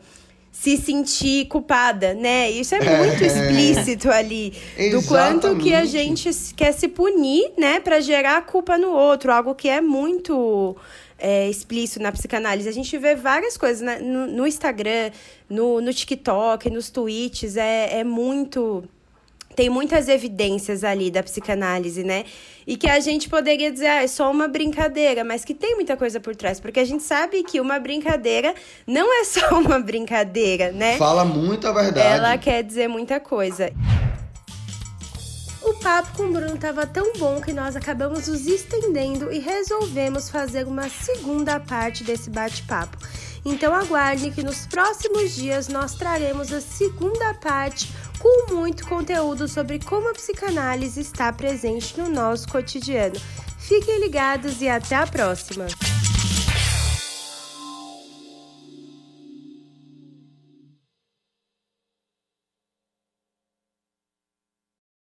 se 0.55 0.77
sentir 0.77 1.47
culpada, 1.47 2.15
né? 2.15 2.49
Isso 2.49 2.77
é 2.77 2.99
muito 2.99 3.25
é. 3.25 3.27
explícito 3.27 4.09
ali 4.09 4.53
do 4.93 5.03
quanto 5.03 5.57
que 5.57 5.75
a 5.75 5.85
gente 5.85 6.31
quer 6.57 6.73
se 6.73 6.87
punir, 6.87 7.53
né, 7.59 7.81
para 7.81 8.01
gerar 8.01 8.41
culpa 8.47 8.79
no 8.79 8.93
outro, 8.93 9.33
algo 9.33 9.53
que 9.53 9.69
é 9.69 9.81
muito 9.81 10.77
é, 11.19 11.51
explícito 11.51 12.01
na 12.01 12.13
psicanálise. 12.13 12.69
A 12.69 12.73
gente 12.73 12.97
vê 12.97 13.17
várias 13.17 13.57
coisas 13.59 13.83
né? 13.83 13.99
no, 13.99 14.29
no, 14.29 14.47
Instagram, 14.47 15.11
no, 15.51 15.81
no 15.81 15.93
TikTok, 15.93 16.71
nos 16.71 16.89
tweets, 16.89 17.57
é, 17.57 17.99
é 17.99 18.05
muito 18.05 18.85
tem 19.55 19.69
muitas 19.69 20.09
evidências 20.09 20.85
ali 20.85 21.11
da 21.11 21.23
psicanálise, 21.23 22.03
né? 22.03 22.25
E 22.67 22.77
que 22.77 22.89
a 22.89 22.99
gente 23.01 23.29
poderia 23.29 23.71
dizer, 23.71 23.87
ah, 23.87 24.03
é 24.03 24.07
só 24.07 24.31
uma 24.31 24.49
brincadeira, 24.49 25.23
mas 25.23 25.45
que 25.45 25.55
tem 25.55 25.75
muita 25.75 25.97
coisa 25.97 26.19
por 26.19 26.35
trás, 26.35 26.59
porque 26.59 26.81
a 26.81 26.85
gente 26.85 27.03
sabe 27.03 27.43
que 27.43 27.61
uma 27.61 27.79
brincadeira 27.79 28.55
não 28.87 29.13
é 29.21 29.25
só 29.25 29.59
uma 29.59 29.79
brincadeira, 29.79 30.73
né? 30.73 30.97
Fala 30.97 31.25
muita 31.25 31.73
verdade. 31.73 32.07
Ela 32.07 32.39
quer 32.39 32.63
dizer 32.63 32.89
muita 32.89 33.21
coisa. 33.21 33.73
O 35.63 35.73
papo 35.75 36.15
com 36.19 36.25
o 36.25 36.33
Bruno 36.33 36.57
estava 36.57 36.87
tão 36.87 37.15
bom 37.15 37.41
que 37.41 37.51
nós 37.51 37.75
acabamos 37.75 38.29
nos 38.29 38.47
estendendo 38.47 39.33
e 39.33 39.39
resolvemos 39.39 40.29
fazer 40.29 40.67
uma 40.67 40.91
segunda 40.91 41.59
parte 41.59 42.05
desse 42.05 42.29
bate-papo. 42.29 42.99
Então 43.45 43.75
aguarde 43.75 44.31
que 44.31 44.43
nos 44.43 44.67
próximos 44.67 45.35
dias 45.35 45.69
nós 45.69 45.95
traremos 45.95 46.53
a 46.53 46.61
segunda 46.61 47.35
parte 47.35 47.93
com 48.19 48.55
muito 48.55 48.87
conteúdo 48.87 49.47
sobre 49.47 49.79
como 49.79 50.09
a 50.09 50.15
psicanálise 50.15 51.01
está 51.01 51.31
presente 51.33 51.99
no 52.01 52.09
nosso 52.09 52.49
cotidiano. 52.49 53.17
Fiquem 53.59 54.01
ligados 54.01 54.63
e 54.63 54.69
até 54.69 54.97
a 54.97 55.07
próxima! 55.07 55.67